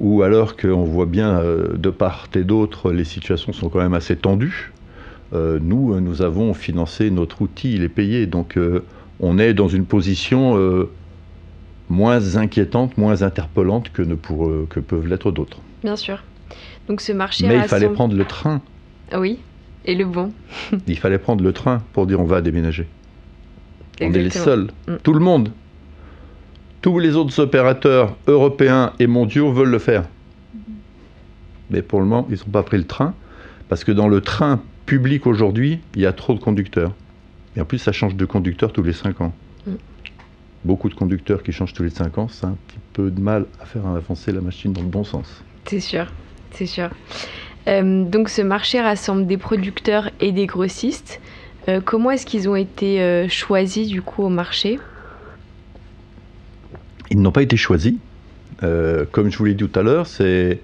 où 0.01 0.23
alors 0.23 0.57
qu'on 0.57 0.85
voit 0.85 1.07
bien 1.07 1.39
euh, 1.39 1.77
de 1.77 1.91
part 1.91 2.29
et 2.35 2.43
d'autre, 2.43 2.91
les 2.91 3.05
situations 3.05 3.53
sont 3.53 3.69
quand 3.69 3.81
même 3.81 3.95
assez 3.95 4.17
tendues, 4.17 4.73
euh, 5.33 5.59
nous, 5.63 6.01
nous 6.01 6.23
avons 6.23 6.55
financé 6.55 7.11
notre 7.11 7.43
outil, 7.43 7.75
il 7.75 7.85
est 7.85 7.89
payé, 7.89 8.27
donc 8.27 8.59
on 9.21 9.39
est 9.39 9.55
dans 9.55 9.69
une 9.69 9.85
position 9.85 10.59
moins 11.89 12.37
inquiétantes, 12.37 12.99
moins 12.99 13.23
interpellantes 13.23 13.93
que, 13.93 14.03
ne 14.03 14.15
pour, 14.15 14.51
que 14.69 14.81
peuvent 14.81 15.07
l'être 15.07 15.31
d'autres. 15.31 15.59
Bien 15.83 15.97
sûr. 15.97 16.23
Donc 16.89 17.01
ce 17.01 17.13
marché. 17.13 17.47
Mais 17.47 17.59
il 17.59 17.69
fallait 17.69 17.89
prendre 17.89 18.17
le 18.17 18.25
train. 18.25 18.61
Oui, 19.17 19.39
et 19.85 19.95
le 19.95 20.05
bon. 20.05 20.33
il 20.87 20.99
fallait 20.99 21.19
prendre 21.19 21.45
le 21.45 21.53
train 21.53 21.83
pour 21.93 22.07
dire 22.07 22.21
on 22.21 22.25
va 22.25 22.41
déménager. 22.41 22.87
On 24.01 24.13
est 24.13 24.23
les 24.23 24.31
seuls. 24.31 24.71
Mm. 24.89 24.95
Tout 25.03 25.13
le 25.13 25.21
monde. 25.21 25.51
Tous 26.83 26.99
les 26.99 27.15
autres 27.17 27.39
opérateurs 27.41 28.17
européens 28.27 28.93
et 28.99 29.07
mondiaux 29.07 29.53
veulent 29.53 29.71
le 29.71 29.79
faire. 29.79 30.05
Mais 31.71 31.83
pour 31.83 32.01
le 32.01 32.07
moment, 32.07 32.27
ils 32.31 32.39
n'ont 32.39 32.53
pas 32.53 32.63
pris 32.63 32.79
le 32.79 32.87
train. 32.87 33.15
Parce 33.69 33.85
que 33.85 33.93
dans 33.93 34.09
le 34.09 34.21
train 34.21 34.61
public 34.87 35.27
aujourd'hui, 35.27 35.81
il 35.95 36.01
y 36.01 36.07
a 36.07 36.13
trop 36.13 36.35
de 36.35 36.41
conducteurs. 36.41 36.93
Et 37.57 37.61
en 37.61 37.65
plus, 37.65 37.79
ça 37.79 37.93
change 37.93 38.17
de 38.17 38.25
conducteur 38.25 38.73
tous 38.73 38.83
les 38.83 38.93
5 38.93 39.21
ans. 39.21 39.33
Mm. 39.67 39.73
Beaucoup 40.65 40.89
de 40.89 40.95
conducteurs 40.95 41.43
qui 41.43 41.53
changent 41.53 41.75
tous 41.75 41.83
les 41.83 41.91
5 41.91 42.19
ans, 42.19 42.29
c'est 42.29 42.47
un 42.47 42.57
petit 42.67 42.79
peu 42.93 43.11
de 43.11 43.21
mal 43.21 43.47
à 43.61 43.67
faire 43.67 43.87
avancer 43.87 44.33
la 44.33 44.41
machine 44.41 44.73
dans 44.73 44.83
le 44.83 44.89
bon 44.89 45.05
sens. 45.05 45.43
C'est 45.67 45.81
sûr, 45.81 46.07
c'est 46.53 46.67
sûr. 46.67 46.91
Euh, 47.69 48.05
donc 48.05 48.29
ce 48.29 48.43
marché 48.43 48.81
rassemble 48.81 49.27
des 49.27 49.37
producteurs 49.37 50.11
et 50.21 50.33
des 50.33 50.47
grossistes. 50.47 51.21
Euh, 51.69 51.81
comment 51.85 52.11
est-ce 52.11 52.27
qu'ils 52.27 52.49
ont 52.49 52.57
été 52.57 53.01
euh, 53.01 53.29
choisis 53.29 53.89
du 53.89 54.03
coup 54.03 54.23
au 54.23 54.29
marché? 54.29 54.79
Ils 57.11 57.21
n'ont 57.21 57.33
pas 57.33 57.43
été 57.43 57.57
choisis. 57.57 57.95
Euh, 58.63 59.05
comme 59.11 59.31
je 59.31 59.39
vous 59.39 59.45
l'ai 59.47 59.55
dit 59.55 59.67
tout 59.67 59.79
à 59.79 59.83
l'heure, 59.83 60.07
c'est 60.07 60.61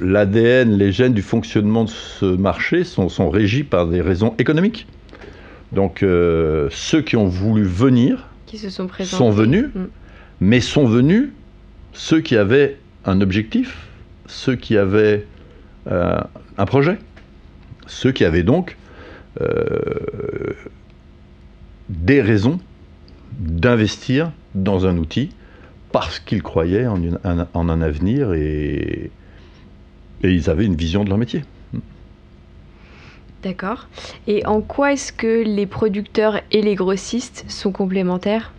l'ADN, 0.00 0.76
les 0.76 0.92
gènes 0.92 1.14
du 1.14 1.22
fonctionnement 1.22 1.84
de 1.84 1.90
ce 1.90 2.26
marché 2.26 2.84
sont, 2.84 3.08
sont 3.08 3.28
régis 3.30 3.64
par 3.64 3.88
des 3.88 4.00
raisons 4.00 4.34
économiques. 4.38 4.86
Donc 5.72 6.02
euh, 6.02 6.68
ceux 6.70 7.02
qui 7.02 7.16
ont 7.16 7.26
voulu 7.26 7.64
venir 7.64 8.28
qui 8.46 8.58
se 8.58 8.70
sont, 8.70 8.88
sont 9.02 9.30
venus, 9.30 9.66
mm. 9.74 9.86
mais 10.40 10.60
sont 10.60 10.86
venus 10.86 11.30
ceux 11.92 12.20
qui 12.20 12.36
avaient 12.36 12.78
un 13.04 13.20
objectif, 13.20 13.88
ceux 14.26 14.54
qui 14.54 14.76
avaient 14.76 15.26
euh, 15.90 16.20
un 16.56 16.66
projet, 16.66 16.98
ceux 17.86 18.12
qui 18.12 18.24
avaient 18.24 18.44
donc 18.44 18.76
des 21.88 22.22
raisons 22.22 22.60
d'investir 23.38 24.32
dans 24.54 24.86
un 24.86 24.96
outil 24.98 25.30
parce 25.92 26.18
qu'ils 26.18 26.42
croyaient 26.42 26.86
en, 26.86 27.00
un, 27.24 27.80
avenir 27.80 28.32
et, 28.34 29.10
et 30.22 30.30
ils 30.30 30.50
avaient 30.50 30.66
une 30.66 30.74
vision 30.74 31.04
de 31.04 31.08
leur 31.08 31.18
métier. 31.18 31.44
D'accord. 33.42 33.88
Et 34.26 34.44
en 34.46 34.60
quoi 34.60 34.92
est-ce 34.92 35.12
que 35.12 35.44
les 35.44 35.66
producteurs 35.66 36.40
et 36.50 36.62
les 36.62 36.74
grossistes 36.74 37.44
sont 37.48 37.72
complémentaires? 37.72 38.52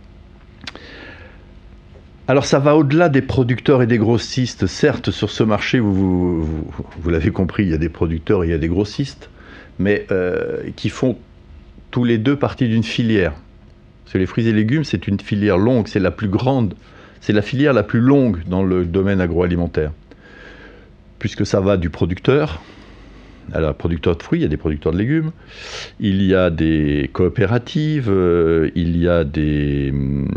Alors 2.28 2.44
ça 2.44 2.58
va 2.58 2.76
au-delà 2.76 3.08
des 3.08 3.22
producteurs 3.22 3.82
et 3.82 3.86
des 3.86 3.98
grossistes. 3.98 4.66
Certes, 4.66 5.10
sur 5.10 5.30
ce 5.30 5.42
marché, 5.42 5.78
vous, 5.78 6.42
vous, 6.44 7.10
l'avez 7.10 7.30
compris, 7.30 7.64
il 7.64 7.70
y 7.70 7.74
a 7.74 7.78
des 7.78 7.88
producteurs 7.88 8.44
et 8.44 8.48
il 8.48 8.50
y 8.50 8.54
a 8.54 8.58
des 8.58 8.68
grossistes, 8.68 9.30
mais 9.78 10.06
euh, 10.10 10.70
qui 10.74 10.88
font 10.88 11.18
tous 11.90 12.04
les 12.04 12.18
deux 12.18 12.36
partie 12.36 12.68
d'une 12.68 12.82
filière. 12.82 13.32
Parce 14.06 14.12
que 14.12 14.18
les 14.18 14.26
fruits 14.26 14.46
et 14.46 14.52
légumes, 14.52 14.84
c'est 14.84 15.08
une 15.08 15.18
filière 15.18 15.58
longue, 15.58 15.88
c'est 15.88 15.98
la 15.98 16.12
plus 16.12 16.28
grande, 16.28 16.74
c'est 17.20 17.32
la 17.32 17.42
filière 17.42 17.72
la 17.72 17.82
plus 17.82 17.98
longue 17.98 18.38
dans 18.46 18.62
le 18.62 18.84
domaine 18.84 19.20
agroalimentaire. 19.20 19.90
Puisque 21.18 21.44
ça 21.44 21.58
va 21.58 21.76
du 21.76 21.90
producteur, 21.90 22.62
alors 23.52 23.74
producteur 23.74 24.16
de 24.16 24.22
fruits, 24.22 24.38
il 24.38 24.42
y 24.42 24.46
a 24.46 24.48
des 24.48 24.56
producteurs 24.56 24.92
de 24.92 24.98
légumes, 24.98 25.32
il 25.98 26.22
y 26.22 26.36
a 26.36 26.50
des 26.50 27.10
coopératives, 27.12 28.08
euh, 28.08 28.70
il 28.76 28.96
y 28.96 29.08
a 29.08 29.24
des, 29.24 29.90
hum, 29.92 30.28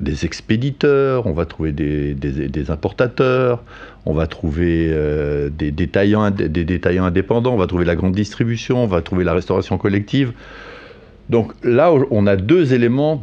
des, 0.00 0.26
expéditeurs, 0.26 1.26
on 1.26 1.32
va 1.32 1.46
trouver 1.46 1.72
des, 1.72 2.70
importateurs, 2.70 3.64
on 4.04 4.12
va 4.12 4.26
trouver 4.26 4.90
euh, 4.90 5.48
des 5.48 5.70
détaillants 5.70 6.24
indépendants, 6.24 7.54
on 7.54 7.58
va 7.58 7.66
trouver 7.66 7.86
la 7.86 7.96
grande 7.96 8.14
distribution, 8.14 8.84
on 8.84 8.86
va 8.86 9.00
trouver 9.00 9.24
la 9.24 9.32
restauration 9.32 9.78
collective. 9.78 10.34
Donc 11.30 11.52
là, 11.62 11.92
on 12.10 12.26
a 12.26 12.36
deux 12.36 12.72
éléments, 12.72 13.22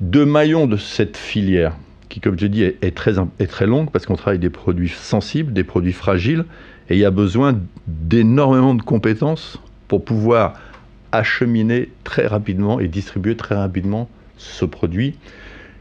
deux 0.00 0.24
maillons 0.24 0.66
de 0.66 0.76
cette 0.76 1.16
filière, 1.16 1.76
qui, 2.08 2.20
comme 2.20 2.38
je 2.38 2.46
dis, 2.46 2.62
est, 2.62 2.94
très, 2.94 3.14
très 3.48 3.66
longue 3.66 3.90
parce 3.90 4.06
qu'on 4.06 4.16
travaille 4.16 4.38
des 4.38 4.50
produits 4.50 4.88
sensibles, 4.88 5.52
des 5.52 5.64
produits 5.64 5.92
fragiles, 5.92 6.44
et 6.88 6.94
il 6.94 7.00
y 7.00 7.04
a 7.04 7.10
besoin 7.10 7.60
d'énormément 7.86 8.74
de 8.74 8.82
compétences 8.82 9.58
pour 9.88 10.04
pouvoir 10.04 10.54
acheminer 11.12 11.90
très 12.04 12.26
rapidement 12.26 12.80
et 12.80 12.88
distribuer 12.88 13.36
très 13.36 13.54
rapidement 13.54 14.08
ce 14.36 14.64
produit 14.64 15.16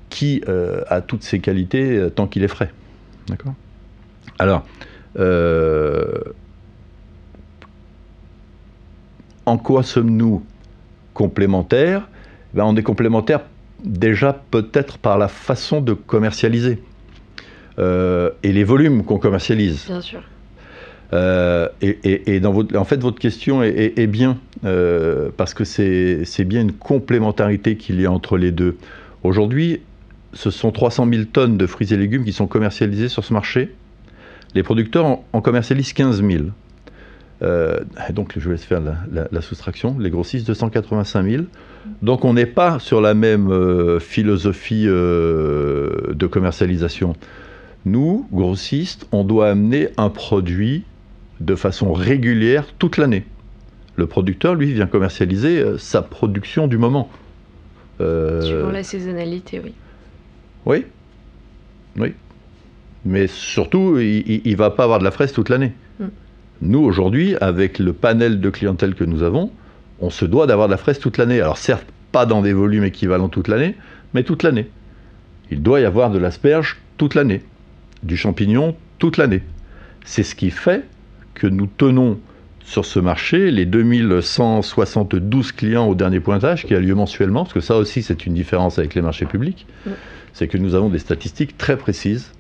qui 0.10 0.42
euh, 0.48 0.82
a 0.88 1.02
toutes 1.02 1.24
ses 1.24 1.40
qualités 1.40 1.98
euh, 1.98 2.10
tant 2.10 2.28
qu'il 2.28 2.44
est 2.44 2.48
frais. 2.48 2.72
D'accord? 3.28 3.54
Alors, 4.40 4.66
euh, 5.20 6.22
en 9.46 9.58
quoi 9.58 9.84
sommes-nous 9.84 10.44
complémentaires, 11.18 12.08
ben 12.54 12.64
on 12.64 12.76
est 12.76 12.84
complémentaires 12.84 13.42
déjà 13.84 14.40
peut-être 14.52 15.00
par 15.00 15.18
la 15.18 15.28
façon 15.28 15.82
de 15.82 15.94
commercialiser 15.94 16.80
euh, 17.80 18.30
et 18.44 18.52
les 18.52 18.64
volumes 18.64 19.04
qu'on 19.04 19.18
commercialise. 19.18 19.86
Bien 19.88 20.02
sûr. 20.02 20.22
Euh, 21.14 21.70
et, 21.82 22.40
dans 22.40 22.52
votre, 22.52 22.78
en 22.78 22.84
fait, 22.84 23.02
votre 23.02 23.18
question 23.18 23.64
est, 23.64 24.08
bien, 24.08 24.38
euh, 24.64 25.30
parce 25.36 25.56
que 25.56 25.64
c'est 25.64 26.44
bien 26.44 26.62
une 26.62 26.74
complémentarité 26.74 27.78
qu'il 27.78 28.00
y 28.00 28.06
a 28.06 28.12
entre 28.12 28.38
les 28.38 28.52
deux. 28.52 28.78
Aujourd'hui, 29.24 29.82
ce 30.34 30.52
sont 30.52 30.72
300 30.72 31.08
000 31.10 31.24
tonnes 31.34 31.58
de 31.58 31.66
fruits 31.66 31.94
et 31.94 31.98
légumes 31.98 32.26
qui 32.26 32.34
sont 32.34 32.48
commercialisés 32.48 33.10
sur 33.10 33.24
ce 33.24 33.34
marché. 33.34 33.74
Les 34.54 34.62
producteurs 34.62 35.06
en, 35.06 35.26
en 35.34 35.42
commercialisent 35.42 35.94
15 35.94 36.24
000. 36.24 36.44
Euh, 37.44 37.80
donc 38.12 38.34
je 38.38 38.46
vais 38.46 38.56
laisse 38.56 38.64
faire 38.64 38.82
la, 39.12 39.42
soustraction, 39.42 39.98
les 40.00 40.10
grossistes 40.10 40.48
285 40.48 41.24
000. 41.24 41.44
Donc 42.02 42.26
on 42.26 42.34
n'est 42.34 42.48
pas 42.48 42.80
sur 42.80 43.02
la 43.02 43.14
même 43.14 43.52
euh, 43.52 44.00
philosophie 44.00 44.86
euh, 44.88 46.14
de 46.14 46.28
commercialisation. 46.28 47.16
Nous, 47.86 48.28
grossistes, 48.32 49.08
on 49.12 49.24
doit 49.24 49.50
amener 49.50 49.90
un 49.98 50.10
produit 50.10 50.84
de 51.40 51.56
façon 51.56 51.94
régulière 51.94 52.66
toute 52.80 52.98
l'année. 52.98 53.26
Le 53.96 54.08
producteur, 54.08 54.56
lui, 54.56 54.74
vient 54.74 54.88
commercialiser 54.88 55.64
sa 55.78 56.02
production 56.02 56.68
du 56.68 56.78
moment. 56.78 57.10
Suivant 58.00 58.72
la 58.72 58.84
saisonnalité, 58.84 59.62
oui. 59.64 59.74
Oui, 60.66 60.86
oui. 61.98 62.14
Mais 63.06 63.28
surtout, 63.28 63.98
il 64.00 64.42
ne 64.46 64.56
va 64.56 64.70
pas 64.70 64.84
avoir 64.84 65.00
de 65.00 65.04
la 65.04 65.12
fraise 65.12 65.32
toute 65.32 65.50
l'année. 65.50 65.72
Mm. 66.00 66.06
Nous, 66.62 66.80
aujourd'hui, 66.80 67.36
avec 67.40 67.80
le 67.80 67.94
panel 67.94 68.40
de 68.40 68.50
clientèle 68.50 68.96
que 68.96 69.04
nous 69.04 69.24
avons, 69.24 69.52
on 70.00 70.10
se 70.10 70.26
doit 70.26 70.48
d'avoir 70.48 70.68
de 70.68 70.72
la 70.72 70.78
fraise 70.78 71.00
toute 71.00 71.18
l'année. 71.18 71.40
Alors 71.42 71.58
certes, 71.58 71.86
pas 72.12 72.26
dans 72.26 72.42
des 72.42 72.54
volumes 72.54 72.84
équivalents 72.84 73.30
toute 73.30 73.48
l'année, 73.48 73.76
mais 74.14 74.24
toute 74.24 74.44
l'année. 74.44 74.70
Il 75.52 75.62
doit 75.62 75.80
y 75.80 75.86
avoir 75.86 76.10
de 76.10 76.18
l'asperge 76.18 76.78
toute 76.98 77.16
l'année, 77.16 77.44
du 78.04 78.18
champignon 78.18 78.76
toute 79.00 79.18
l'année. 79.18 79.44
C'est 80.06 80.24
ce 80.24 80.36
qui 80.36 80.50
fait 80.50 80.84
que 81.36 81.48
nous 81.48 81.68
tenons 81.68 82.20
sur 82.64 82.86
ce 82.86 83.00
marché 83.00 83.52
les 83.52 83.66
2172 83.66 85.52
clients 85.54 85.88
au 85.88 85.96
dernier 85.96 86.20
pointage 86.20 86.66
qui 86.66 86.76
a 86.76 86.80
lieu 86.80 86.96
mensuellement, 86.96 87.44
parce 87.44 87.54
que 87.54 87.62
ça 87.62 87.78
aussi 87.78 88.02
c'est 88.02 88.26
une 88.26 88.34
différence 88.34 88.78
avec 88.78 88.94
les 88.96 89.02
marchés 89.02 89.26
publics, 89.26 89.66
c'est 90.34 90.48
que 90.48 90.58
nous 90.58 90.76
avons 90.76 90.90
des 90.90 91.00
statistiques 91.00 91.58
très 91.58 91.78
précises 91.78 92.32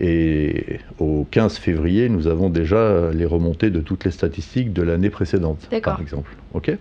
et 0.00 0.78
au 0.98 1.26
15 1.30 1.58
février, 1.58 2.08
nous 2.08 2.28
avons 2.28 2.50
déjà 2.50 3.10
les 3.12 3.24
remontées 3.24 3.70
de 3.70 3.80
toutes 3.80 4.04
les 4.04 4.10
statistiques 4.10 4.72
de 4.72 4.82
l'année 4.82 5.10
précédente, 5.10 5.68
par 5.82 6.00
exemple. 6.00 6.36
Ok 6.54 6.76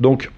Donc, 0.00 0.30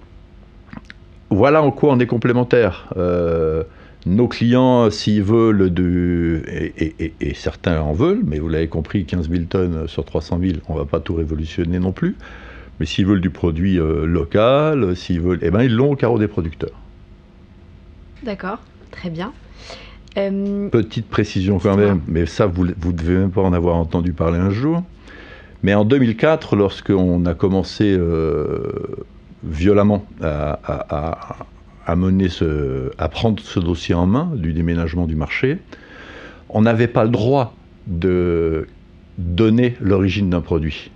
voilà 1.31 1.61
en 1.63 1.71
quoi 1.71 1.93
on 1.93 1.99
est 1.99 2.05
complémentaires. 2.05 2.87
Euh, 2.97 3.63
nos 4.05 4.27
clients, 4.27 4.89
s'ils 4.89 5.23
veulent, 5.23 5.73
de, 5.73 6.41
et, 6.47 7.33
certains 7.33 7.81
en 7.81 7.93
veulent, 7.93 8.21
mais 8.25 8.39
vous 8.39 8.47
l'avez 8.47 8.67
compris, 8.67 9.05
15 9.05 9.29
000 9.29 9.43
tonnes 9.45 9.87
sur 9.87 10.05
300 10.05 10.39
000, 10.41 10.53
on 10.67 10.73
ne 10.73 10.79
va 10.79 10.85
pas 10.85 10.99
tout 10.99 11.15
révolutionner 11.15 11.79
non 11.79 11.91
plus. 11.91 12.15
Mais 12.79 12.85
s'ils 12.85 13.05
veulent 13.05 13.21
du 13.21 13.29
produit 13.29 13.77
euh, 13.77 14.05
local, 14.05 14.95
s'ils 14.95 15.19
veulent, 15.19 15.39
eh 15.41 15.51
ben, 15.51 15.63
ils 15.63 15.75
l'ont 15.75 15.91
au 15.91 15.95
carreau 15.95 16.17
des 16.17 16.29
producteurs. 16.29 16.79
D'accord, 18.23 18.59
très 18.91 19.09
bien. 19.09 19.33
Euh, 20.17 20.69
Petite 20.69 21.07
précision 21.07 21.59
quand 21.59 21.77
même, 21.77 22.01
mais 22.07 22.25
ça, 22.25 22.47
vous 22.47 22.65
ne 22.65 22.91
devez 22.91 23.17
même 23.17 23.31
pas 23.31 23.41
en 23.41 23.53
avoir 23.53 23.75
entendu 23.75 24.13
parler 24.13 24.39
un 24.39 24.49
jour. 24.49 24.83
Mais 25.61 25.73
en 25.73 25.85
2004, 25.85 26.55
lorsqu'on 26.55 27.25
a 27.25 27.33
commencé 27.33 27.95
euh, 27.97 28.71
violemment 29.43 30.05
à, 30.21 30.55
mener 31.95 32.29
ce, 32.29 32.91
à 32.97 33.09
prendre 33.09 33.41
ce 33.41 33.59
dossier 33.59 33.93
en 33.93 34.05
main 34.05 34.31
du 34.35 34.53
déménagement 34.53 35.05
du 35.05 35.15
marché, 35.15 35.59
on 36.49 36.61
n'avait 36.61 36.87
pas 36.87 37.03
le 37.03 37.09
droit 37.09 37.53
de 37.87 38.67
donner 39.17 39.75
l'origine 39.81 40.29
d'un 40.29 40.41
produit. 40.41 40.91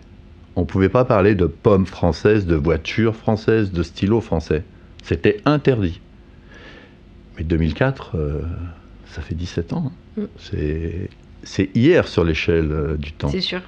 On 0.56 0.62
ne 0.62 0.66
pouvait 0.66 0.90
pas 0.90 1.04
parler 1.04 1.36
de 1.36 1.46
pommes 1.46 1.86
françaises, 1.86 2.46
de 2.46 2.56
voitures 2.56 3.16
françaises, 3.16 3.72
de 3.72 3.84
stylos 3.84 4.22
français. 4.22 4.64
C'était 5.04 5.42
interdit. 5.46 6.00
Mais 7.38 7.44
2004, 7.44 8.16
ça 9.14 9.22
fait 9.22 9.36
17 9.36 9.74
ans. 9.74 9.92
Hein. 10.18 10.22
Mm. 10.22 11.08
C'est 11.44 11.70
hier 11.76 12.08
sur 12.08 12.24
l'échelle 12.24 12.98
du 12.98 13.12
temps. 13.12 13.30
C'est 13.30 13.42
sûr. 13.42 13.62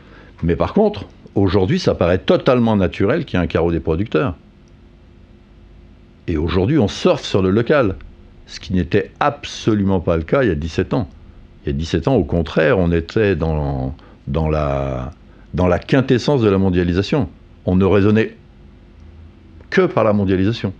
Mais 0.43 0.55
par 0.55 0.73
contre, 0.73 1.05
aujourd'hui, 1.35 1.79
ça 1.79 1.95
paraît 1.95 2.19
totalement 2.19 2.75
naturel 2.75 3.25
qu'il 3.25 3.37
y 3.37 3.41
ait 3.41 3.43
un 3.43 3.47
carreau 3.47 3.71
des 3.71 3.79
producteurs. 3.79 4.35
Et 6.27 6.37
aujourd'hui, 6.37 6.79
on 6.79 6.87
surfe 6.87 7.23
sur 7.23 7.41
le 7.41 7.51
local, 7.51 7.95
ce 8.47 8.59
qui 8.59 8.73
n'était 8.73 9.11
absolument 9.19 9.99
pas 9.99 10.17
le 10.17 10.23
cas 10.23 10.43
il 10.43 10.49
y 10.49 10.51
a 10.51 10.55
17 10.55 10.93
ans. 10.93 11.09
Il 11.63 11.69
y 11.69 11.75
a 11.75 11.77
17 11.77 12.07
ans, 12.07 12.15
au 12.15 12.23
contraire, 12.23 12.79
on 12.79 12.91
était 12.91 13.35
dans, 13.35 13.95
dans, 14.27 14.49
la, 14.49 15.11
dans 15.53 15.67
la 15.67 15.79
quintessence 15.79 16.41
de 16.41 16.49
la 16.49 16.57
mondialisation. 16.57 17.29
On 17.65 17.75
ne 17.75 17.85
raisonnait 17.85 18.35
que 19.69 19.81
par 19.81 20.03
la 20.03 20.13
mondialisation. 20.13 20.73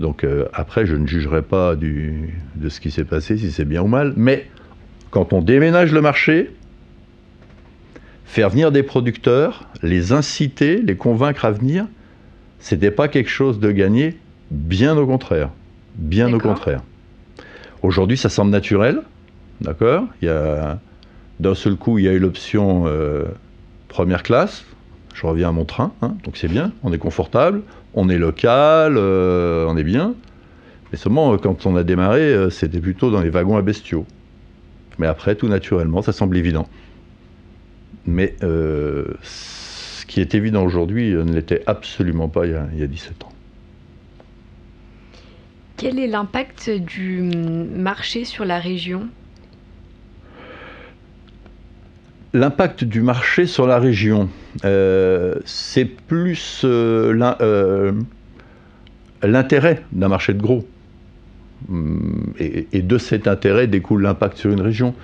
Donc 0.00 0.24
euh, 0.24 0.46
après, 0.52 0.86
je 0.86 0.94
ne 0.94 1.06
jugerai 1.06 1.42
pas 1.42 1.76
du, 1.76 2.34
de 2.54 2.68
ce 2.68 2.80
qui 2.80 2.90
s'est 2.90 3.04
passé, 3.04 3.36
si 3.36 3.50
c'est 3.50 3.64
bien 3.64 3.82
ou 3.82 3.88
mal, 3.88 4.12
mais 4.16 4.46
quand 5.10 5.32
on 5.32 5.42
déménage 5.42 5.92
le 5.92 6.00
marché, 6.00 6.50
faire 8.24 8.50
venir 8.50 8.70
des 8.70 8.82
producteurs, 8.82 9.68
les 9.82 10.12
inciter, 10.12 10.80
les 10.82 10.96
convaincre 10.96 11.44
à 11.44 11.50
venir, 11.50 11.86
c'était 12.60 12.90
pas 12.90 13.08
quelque 13.08 13.30
chose 13.30 13.58
de 13.58 13.70
gagné, 13.72 14.16
bien 14.50 14.96
au 14.96 15.06
contraire. 15.06 15.50
Bien 15.96 16.32
au 16.32 16.38
contraire. 16.38 16.82
Aujourd'hui, 17.82 18.16
ça 18.16 18.28
semble 18.28 18.50
naturel, 18.50 19.02
d'accord? 19.60 20.04
Il 20.22 20.26
y 20.26 20.28
a 20.28 20.78
d'un 21.40 21.54
seul 21.54 21.76
coup, 21.76 21.98
il 21.98 22.04
y 22.04 22.08
a 22.08 22.12
eu 22.12 22.18
l'option 22.18 22.84
euh, 22.86 23.24
première 23.88 24.22
classe. 24.22 24.64
Je 25.14 25.26
reviens 25.26 25.48
à 25.48 25.52
mon 25.52 25.64
train, 25.64 25.92
hein, 26.02 26.14
donc 26.24 26.36
c'est 26.36 26.48
bien, 26.48 26.72
on 26.84 26.92
est 26.92 26.98
confortable, 26.98 27.62
on 27.98 28.08
est 28.08 28.18
local, 28.18 28.94
euh, 28.96 29.66
on 29.68 29.76
est 29.76 29.84
bien. 29.84 30.14
Mais 30.90 30.98
seulement, 30.98 31.34
euh, 31.34 31.36
quand 31.36 31.66
on 31.66 31.76
a 31.76 31.84
démarré, 31.84 32.50
c'était 32.50 32.80
plutôt 32.80 33.10
dans 33.10 33.20
les 33.20 33.30
wagons 33.30 33.56
à 33.56 33.62
bestiaux. 33.62 34.06
Mais 34.98 35.06
après, 35.06 35.34
tout 35.34 35.48
naturellement, 35.48 36.02
ça 36.02 36.12
semble 36.12 36.36
évident. 36.36 36.68
Mais 38.06 38.34
qui 40.08 40.20
est 40.20 40.34
évident 40.34 40.64
aujourd'hui 40.64 41.12
ne 41.12 41.32
l'était 41.32 41.62
absolument 41.66 42.28
pas 42.28 42.46
il 42.46 42.52
y, 42.52 42.82
a, 42.82 42.86
17 42.86 43.24
ans. 43.24 43.32
Quel 45.76 46.00
est 46.00 46.08
l'impact 46.08 46.70
du 46.70 47.22
marché 47.22 48.24
sur 48.24 48.44
la 48.44 48.58
région? 48.58 49.08
L'impact 52.34 52.84
du 52.84 53.00
marché 53.00 53.46
sur 53.46 53.66
la 53.66 53.78
région, 53.78 54.28
euh, 54.64 55.36
c'est 55.46 55.86
plus 55.86 56.62
euh, 56.64 57.18
euh, 57.40 57.92
l'intérêt 59.22 59.82
d'un 59.92 60.08
marché 60.08 60.34
de 60.34 60.42
gros. 60.42 60.66
Hum, 61.70 62.34
et, 62.38 62.82
de 62.82 62.98
cet 62.98 63.26
intérêt 63.26 63.66
découle 63.66 64.02
l'impact 64.02 64.36
sur 64.36 64.50
une 64.50 64.60
région. 64.60 64.94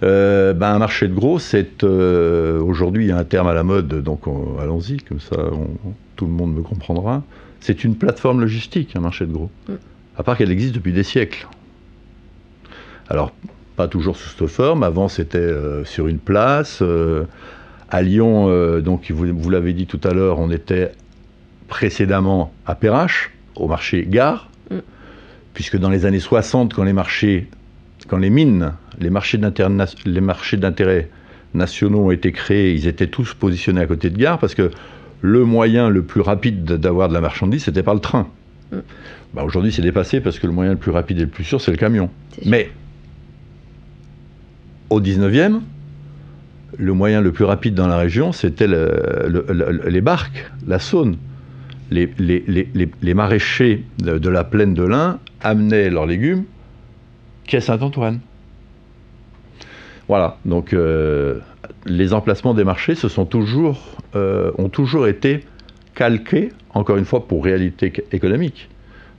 Ben, 0.00 0.62
un 0.62 0.78
marché 0.78 1.08
de 1.08 1.14
gros, 1.14 1.38
c'est 1.38 1.82
aujourd'hui 1.84 3.12
un 3.12 3.24
terme 3.24 3.48
à 3.48 3.52
la 3.52 3.64
mode, 3.64 4.02
donc 4.02 4.22
allons-y, 4.58 4.96
comme 4.98 5.20
ça 5.20 5.36
tout 6.16 6.26
le 6.26 6.32
monde 6.32 6.54
me 6.54 6.62
comprendra. 6.62 7.22
C'est 7.60 7.84
une 7.84 7.96
plateforme 7.96 8.40
logistique, 8.40 8.94
un 8.94 9.00
marché 9.00 9.26
de 9.26 9.32
gros. 9.32 9.50
Mm. 9.68 9.72
À 10.16 10.22
part 10.22 10.36
qu'elle 10.36 10.50
existe 10.50 10.74
depuis 10.74 10.92
des 10.92 11.02
siècles. 11.02 11.46
Alors, 13.08 13.32
pas 13.80 13.88
toujours 13.88 14.16
sous 14.16 14.28
cette 14.28 14.46
forme. 14.46 14.82
Avant, 14.82 15.08
c'était 15.08 15.38
euh, 15.38 15.84
sur 15.84 16.06
une 16.06 16.18
place. 16.18 16.82
à 17.90 18.02
Lyon, 18.02 18.80
donc 18.80 19.10
vous, 19.10 19.26
vous 19.34 19.50
l'avez 19.50 19.72
dit 19.72 19.86
tout 19.86 20.00
à 20.04 20.12
l'heure, 20.12 20.38
on 20.38 20.50
était 20.50 20.92
précédemment 21.68 22.52
à 22.66 22.74
Perrache, 22.74 23.30
au 23.56 23.66
marché 23.66 24.06
Gare, 24.06 24.50
mm. 24.70 24.76
puisque 25.54 25.78
dans 25.78 25.88
les 25.88 26.04
années 26.04 26.20
60, 26.20 26.74
quand 26.74 26.84
les 26.84 26.92
marchés 26.92 27.48
quand 28.08 28.18
les 28.18 28.30
mines, 28.30 28.72
les 28.98 29.10
marchés 29.10 29.38
d'intérêt 29.38 31.08
nationaux 31.54 32.06
ont 32.06 32.10
été 32.10 32.32
créés, 32.32 32.72
ils 32.74 32.86
étaient 32.86 33.06
tous 33.06 33.34
positionnés 33.34 33.80
à 33.80 33.86
côté 33.86 34.10
de 34.10 34.16
gare 34.16 34.38
parce 34.38 34.54
que 34.54 34.70
le 35.20 35.44
moyen 35.44 35.88
le 35.88 36.02
plus 36.02 36.20
rapide 36.20 36.64
d'avoir 36.64 37.08
de 37.08 37.14
la 37.14 37.20
marchandise, 37.20 37.64
c'était 37.64 37.82
pas 37.82 37.94
le 37.94 38.00
train. 38.00 38.28
Mm. 38.72 38.78
Bah, 39.34 39.44
aujourd'hui, 39.44 39.72
c'est 39.72 39.82
dépassé 39.82 40.20
parce 40.20 40.38
que 40.38 40.46
le 40.46 40.52
moyen 40.52 40.72
le 40.72 40.78
plus 40.78 40.90
rapide 40.90 41.18
et 41.18 41.22
le 41.22 41.28
plus 41.28 41.44
sûr, 41.44 41.60
c'est 41.60 41.70
le 41.70 41.76
camion. 41.76 42.10
Mais 42.44 42.70
au 44.90 45.00
19e, 45.00 45.60
le 46.76 46.92
moyen 46.92 47.20
le 47.20 47.32
plus 47.32 47.44
rapide 47.44 47.74
dans 47.74 47.86
la 47.86 47.96
région, 47.96 48.32
c'était 48.32 48.68
les 48.68 50.00
barques, 50.00 50.50
la 50.66 50.78
Saône. 50.78 51.16
Les, 51.90 53.14
maraîchers 53.14 53.84
de, 53.98 54.28
la 54.28 54.44
plaine 54.44 54.74
de 54.74 54.84
l'Ain 54.84 55.18
amenaient 55.42 55.90
leurs 55.90 56.06
légumes 56.06 56.44
quai 57.46 57.60
Saint-Antoine. 57.60 58.20
Voilà, 60.06 60.38
donc 60.44 60.72
euh, 60.72 61.40
les 61.86 62.12
emplacements 62.12 62.54
des 62.54 62.64
marchés 62.64 62.94
se 62.94 63.08
sont 63.08 63.26
toujours, 63.26 63.96
euh, 64.14 64.52
ont 64.58 64.68
toujours 64.68 65.06
été 65.06 65.44
calqués, 65.94 66.50
encore 66.74 66.96
une 66.96 67.04
fois 67.04 67.26
pour 67.26 67.44
réalité 67.44 67.92
économique, 68.12 68.68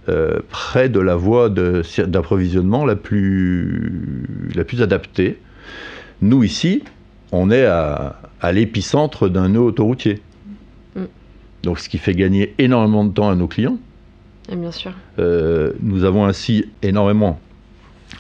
euh, 0.10 0.40
près 0.50 0.90
de 0.90 1.00
la 1.00 1.16
voie 1.16 1.50
d'approvisionnement 1.50 2.86
la 2.86 2.96
plus, 2.96 4.26
la 4.56 4.64
plus 4.64 4.82
adaptée. 4.82 5.38
Nous 6.22 6.44
ici, 6.44 6.84
on 7.32 7.50
est 7.52 7.66
à, 7.66 8.16
l'épicentre 8.52 9.30
d'un 9.30 9.50
nœud 9.50 9.62
autoroutier. 9.62 10.22
Mm. 10.96 11.04
Donc 11.64 11.80
ce 11.80 11.90
qui 11.90 11.98
fait 11.98 12.14
gagner 12.14 12.54
énormément 12.58 13.06
de 13.06 13.14
temps 13.14 13.30
à 13.30 13.36
nos 13.36 13.48
clients. 13.48 13.78
bien 14.50 14.72
sûr. 14.72 14.92
nous 15.18 16.04
avons 16.04 16.26
ainsi 16.26 16.66
énormément 16.82 17.40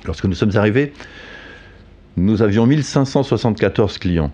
Lorsque 0.05 0.25
nous 0.25 0.35
sommes 0.35 0.55
arrivés, 0.55 0.93
nous 2.17 2.41
avions 2.41 2.65
1574 2.65 3.97
clients. 3.97 4.31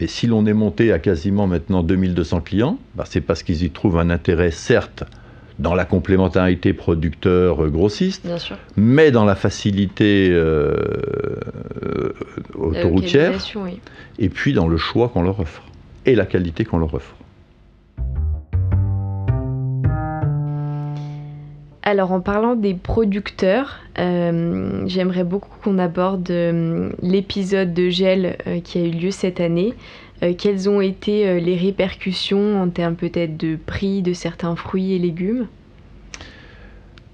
Et 0.00 0.06
si 0.06 0.26
l'on 0.26 0.44
est 0.46 0.52
monté 0.52 0.92
à 0.92 0.98
quasiment 0.98 1.46
maintenant 1.46 1.82
2200 1.82 2.40
clients, 2.40 2.78
bah, 2.94 3.04
c'est 3.08 3.20
parce 3.20 3.42
qu'ils 3.42 3.62
y 3.62 3.70
trouvent 3.70 3.98
un 3.98 4.10
intérêt, 4.10 4.50
certes, 4.50 5.04
dans 5.58 5.74
la 5.74 5.84
complémentarité 5.84 6.72
producteur-grossiste, 6.72 8.26
mais 8.76 9.10
dans 9.10 9.24
la 9.24 9.34
facilité 9.36 10.28
euh, 10.30 10.74
euh, 11.84 12.12
autoroutière, 12.54 13.38
et 14.18 14.28
puis 14.28 14.52
dans 14.52 14.66
le 14.66 14.76
choix 14.76 15.08
qu'on 15.08 15.22
leur 15.22 15.40
offre, 15.40 15.62
et 16.06 16.14
la 16.14 16.26
qualité 16.26 16.64
qu'on 16.64 16.78
leur 16.78 16.94
offre. 16.94 17.14
Alors 21.86 22.12
en 22.12 22.20
parlant 22.20 22.56
des 22.56 22.72
producteurs, 22.72 23.80
euh, 23.98 24.84
j'aimerais 24.86 25.22
beaucoup 25.22 25.50
qu'on 25.62 25.78
aborde 25.78 26.30
euh, 26.30 26.88
l'épisode 27.02 27.74
de 27.74 27.90
gel 27.90 28.38
euh, 28.46 28.60
qui 28.60 28.78
a 28.78 28.80
eu 28.80 28.90
lieu 28.90 29.10
cette 29.10 29.38
année. 29.38 29.74
quelles 30.38 30.70
ont 30.70 30.80
été 30.80 31.38
les 31.38 31.56
répercussions 31.56 32.62
en 32.62 32.70
termes 32.70 32.94
peut-être 32.94 33.36
de 33.36 33.56
prix 33.56 34.00
de 34.00 34.14
certains 34.14 34.56
fruits 34.56 34.94
et 34.94 34.98
légumes? 34.98 35.46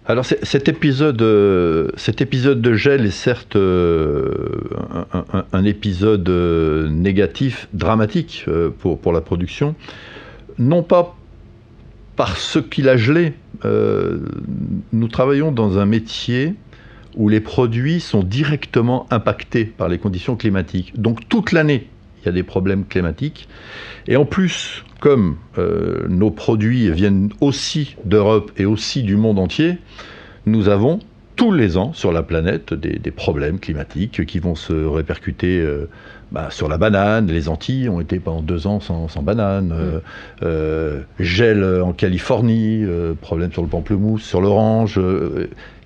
Alors 0.07 0.25
cet 0.25 0.69
épisode, 0.69 1.17
de 1.17 2.75
gel 2.75 3.05
est 3.05 3.11
certes 3.11 3.57
un, 3.57 5.65
épisode 5.65 6.29
négatif, 6.89 7.69
dramatique 7.73 8.47
pour 8.79 9.13
la 9.13 9.21
production, 9.21 9.75
non 10.59 10.85
pas 10.85 11.17
parce 12.15 12.59
qu'il 12.71 12.89
a 12.89 12.97
gelé. 12.97 13.33
Euh, 13.65 14.19
nous 14.93 15.09
travaillons 15.09 15.53
dans 15.53 15.79
un 15.79 15.87
métier 15.87 16.55
où 17.17 17.29
les 17.29 17.41
produits 17.41 18.01
sont 18.01 18.23
directement 18.23 19.07
impactés 19.11 19.65
par 19.65 19.89
les 19.89 19.99
conditions 19.99 20.37
climatiques. 20.37 21.01
Donc 21.01 21.29
toute 21.29 21.53
l'année, 21.53 21.89
il 22.23 22.27
y 22.27 22.29
a 22.29 22.33
des 22.33 22.43
problèmes 22.43 22.85
climatiques. 22.85 23.49
Et 24.07 24.17
en 24.17 24.25
plus, 24.25 24.85
comme 25.01 25.37
euh, 25.59 26.07
nos 26.09 26.31
produits 26.31 26.91
viennent 26.91 27.31
aussi 27.41 27.97
d'Europe 28.05 28.53
et 28.57 28.65
aussi 28.65 29.03
du 29.03 29.17
monde 29.17 29.39
entier, 29.39 29.79
nous 30.47 30.69
avons 30.69 31.01
tous 31.37 31.53
les 31.53 31.79
ans 31.79 31.93
sur 31.95 32.13
la 32.13 32.23
planète 32.23 32.75
des, 32.75 33.11
problèmes 33.11 33.59
climatiques 33.59 34.27
qui 34.27 34.39
vont 34.39 34.55
se 34.55 34.73
répercuter 34.73 35.59
euh, 35.59 35.89
bah, 36.33 36.49
sur 36.51 36.69
la 36.69 36.79
banane. 36.79 37.27
Les 37.27 37.49
Antilles 37.49 37.89
ont 37.89 38.01
été 38.01 38.19
pendant 38.19 38.43
deux 38.43 38.67
ans 38.67 38.81
sans, 38.81 39.09
banane. 39.23 39.69
Mm. 39.69 39.73
Euh, 39.73 40.01
euh, 40.43 41.01
gel 41.19 41.65
en 41.83 41.93
Californie, 41.93 42.85
problème 43.21 43.53
sur 43.53 43.63
le 43.63 43.69
pamplemousse, 43.69 44.23
sur 44.23 44.41
l'orange, 44.41 45.01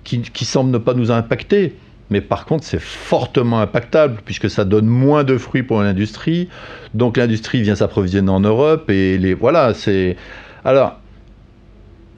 qui, 0.03 0.21
qui 0.21 0.45
semble 0.45 0.71
ne 0.71 0.77
pas 0.77 0.93
nous 0.93 1.11
impacter. 1.11 1.75
Mais 2.11 2.21
par 2.21 2.45
contre, 2.45 2.63
c'est 2.63 2.79
fortement 2.79 3.59
impactable 3.59 4.17
puisque 4.23 4.49
ça 4.49 4.63
donne 4.63 4.85
moins 4.85 5.23
de 5.23 5.37
fruits 5.37 5.63
pour 5.63 5.81
l'industrie. 5.81 6.49
Donc 6.93 7.17
l'industrie 7.17 7.61
vient 7.61 7.75
s'approvisionner 7.75 8.29
en 8.29 8.41
Europe 8.41 8.89
et 8.89 9.17
les 9.17 9.33
voilà. 9.33 9.73
C'est 9.73 10.15
alors 10.63 10.99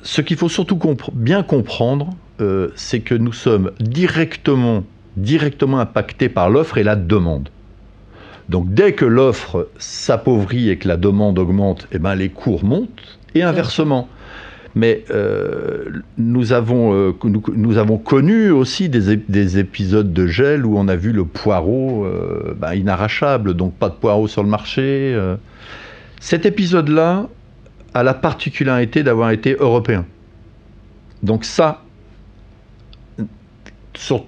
ce 0.04 0.22
qu'il 0.22 0.38
faut 0.38 0.50
surtout 0.50 0.80
bien 1.14 1.44
comprendre, 1.44 2.10
euh, 2.42 2.70
c'est 2.76 3.00
que 3.00 3.16
nous 3.16 3.34
sommes 3.34 3.72
directement, 3.80 4.84
directement 5.16 5.80
impactés 5.80 6.30
par 6.30 6.50
l'offre 6.50 6.78
et 6.78 6.84
la 6.84 6.96
demande. 6.96 7.50
Donc 8.50 8.74
dès 8.74 8.94
que 8.94 9.06
l'offre 9.06 9.70
s'appauvrit 9.78 10.70
et 10.70 10.78
que 10.78 10.88
la 10.88 10.98
demande 10.98 11.38
augmente, 11.40 11.88
eh 11.92 12.00
ben, 12.00 12.16
les 12.16 12.30
cours 12.30 12.64
montent, 12.64 13.20
et 13.36 13.44
inversement. 13.44 14.08
Mais 14.76 15.04
euh, 15.10 15.86
nous, 16.18 16.54
avons, 16.54 16.94
euh, 16.94 17.14
nous, 17.24 17.78
avons 17.78 17.98
connu 17.98 18.52
aussi 18.52 18.90
des, 18.90 19.58
épisodes 19.58 20.14
de 20.14 20.28
gel 20.28 20.66
où 20.66 20.78
on 20.78 20.88
a 20.88 20.96
vu 20.96 21.12
le 21.12 21.26
poireau 21.26 22.06
ben, 22.56 22.74
inarrachable, 22.74 23.56
donc 23.56 23.74
pas 23.74 23.90
de 23.90 23.96
poireau 23.96 24.28
sur 24.28 24.44
le 24.44 24.50
marché. 24.50 25.20
Cet 26.20 26.46
épisode-là 26.46 27.28
a 27.94 28.04
la 28.04 28.14
particularité 28.14 29.04
d'avoir 29.04 29.32
été 29.32 29.56
européen. 29.60 30.06
Donc 31.24 31.46
ça, 31.46 31.82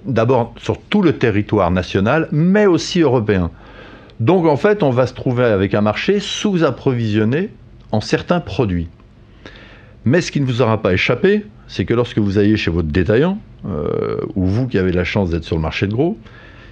d'abord 0.06 0.54
sur 0.58 0.80
tout 0.80 1.02
le 1.02 1.18
territoire 1.18 1.72
national, 1.72 2.28
mais 2.32 2.66
aussi 2.66 3.02
européen. 3.02 3.52
Donc 4.20 4.46
en 4.46 4.58
fait, 4.58 4.84
on 4.84 4.90
va 4.90 5.08
se 5.08 5.14
trouver 5.14 5.46
avec 5.46 5.74
un 5.74 5.82
marché 5.82 6.20
sous-approvisionné 6.20 7.50
en 7.92 8.02
certains 8.02 8.40
produits. 8.40 8.90
Mais 10.06 10.22
ce 10.22 10.32
qui 10.32 10.42
ne 10.42 10.46
vous 10.46 10.62
aura 10.62 10.82
pas 10.82 10.94
échappé, 10.94 11.46
c'est 11.68 11.86
que 11.86 11.94
lorsque 11.94 12.18
vous 12.18 12.38
allez 12.38 12.58
chez 12.58 12.72
votre 12.72 12.90
détaillant, 12.90 13.40
euh, 13.66 14.18
ou 14.36 14.46
vous 14.46 14.68
qui 14.68 14.78
avez 14.78 14.92
la 14.92 15.04
chance 15.04 15.30
d'être 15.30 15.44
sur 15.44 15.56
le 15.56 15.62
marché 15.62 15.88
de 15.88 15.94
gros, 15.94 16.18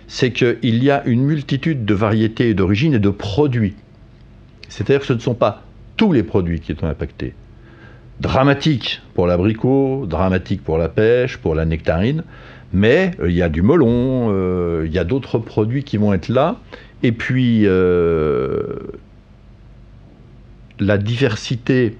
c'est 0.07 0.31
qu'il 0.31 0.83
y 0.83 0.89
a 0.89 1.03
une 1.05 1.23
multitude 1.23 1.85
de 1.85 1.93
variétés 1.93 2.53
d'origines 2.53 2.93
et 2.93 2.99
de 2.99 3.09
produits. 3.09 3.75
C'est-à-dire 4.69 5.01
que 5.01 5.05
ce 5.05 5.13
ne 5.13 5.19
sont 5.19 5.33
pas 5.33 5.63
tous 5.97 6.11
les 6.13 6.23
produits 6.23 6.59
qui 6.59 6.75
sont 6.75 6.85
impactés. 6.85 7.33
Dramatique 8.19 9.01
pour 9.13 9.27
l'abricot, 9.27 10.05
dramatique 10.07 10.63
pour 10.63 10.77
la 10.77 10.89
pêche, 10.89 11.37
pour 11.37 11.55
la 11.55 11.65
nectarine, 11.65 12.23
mais 12.73 13.11
euh, 13.19 13.29
il 13.29 13.35
y 13.35 13.41
a 13.41 13.49
du 13.49 13.61
melon, 13.61 14.29
euh, 14.31 14.83
il 14.85 14.93
y 14.93 14.99
a 14.99 15.03
d'autres 15.03 15.37
produits 15.37 15.83
qui 15.83 15.97
vont 15.97 16.13
être 16.13 16.29
là, 16.29 16.57
et 17.03 17.11
puis 17.11 17.67
la 20.79 20.97
diversité 20.97 21.97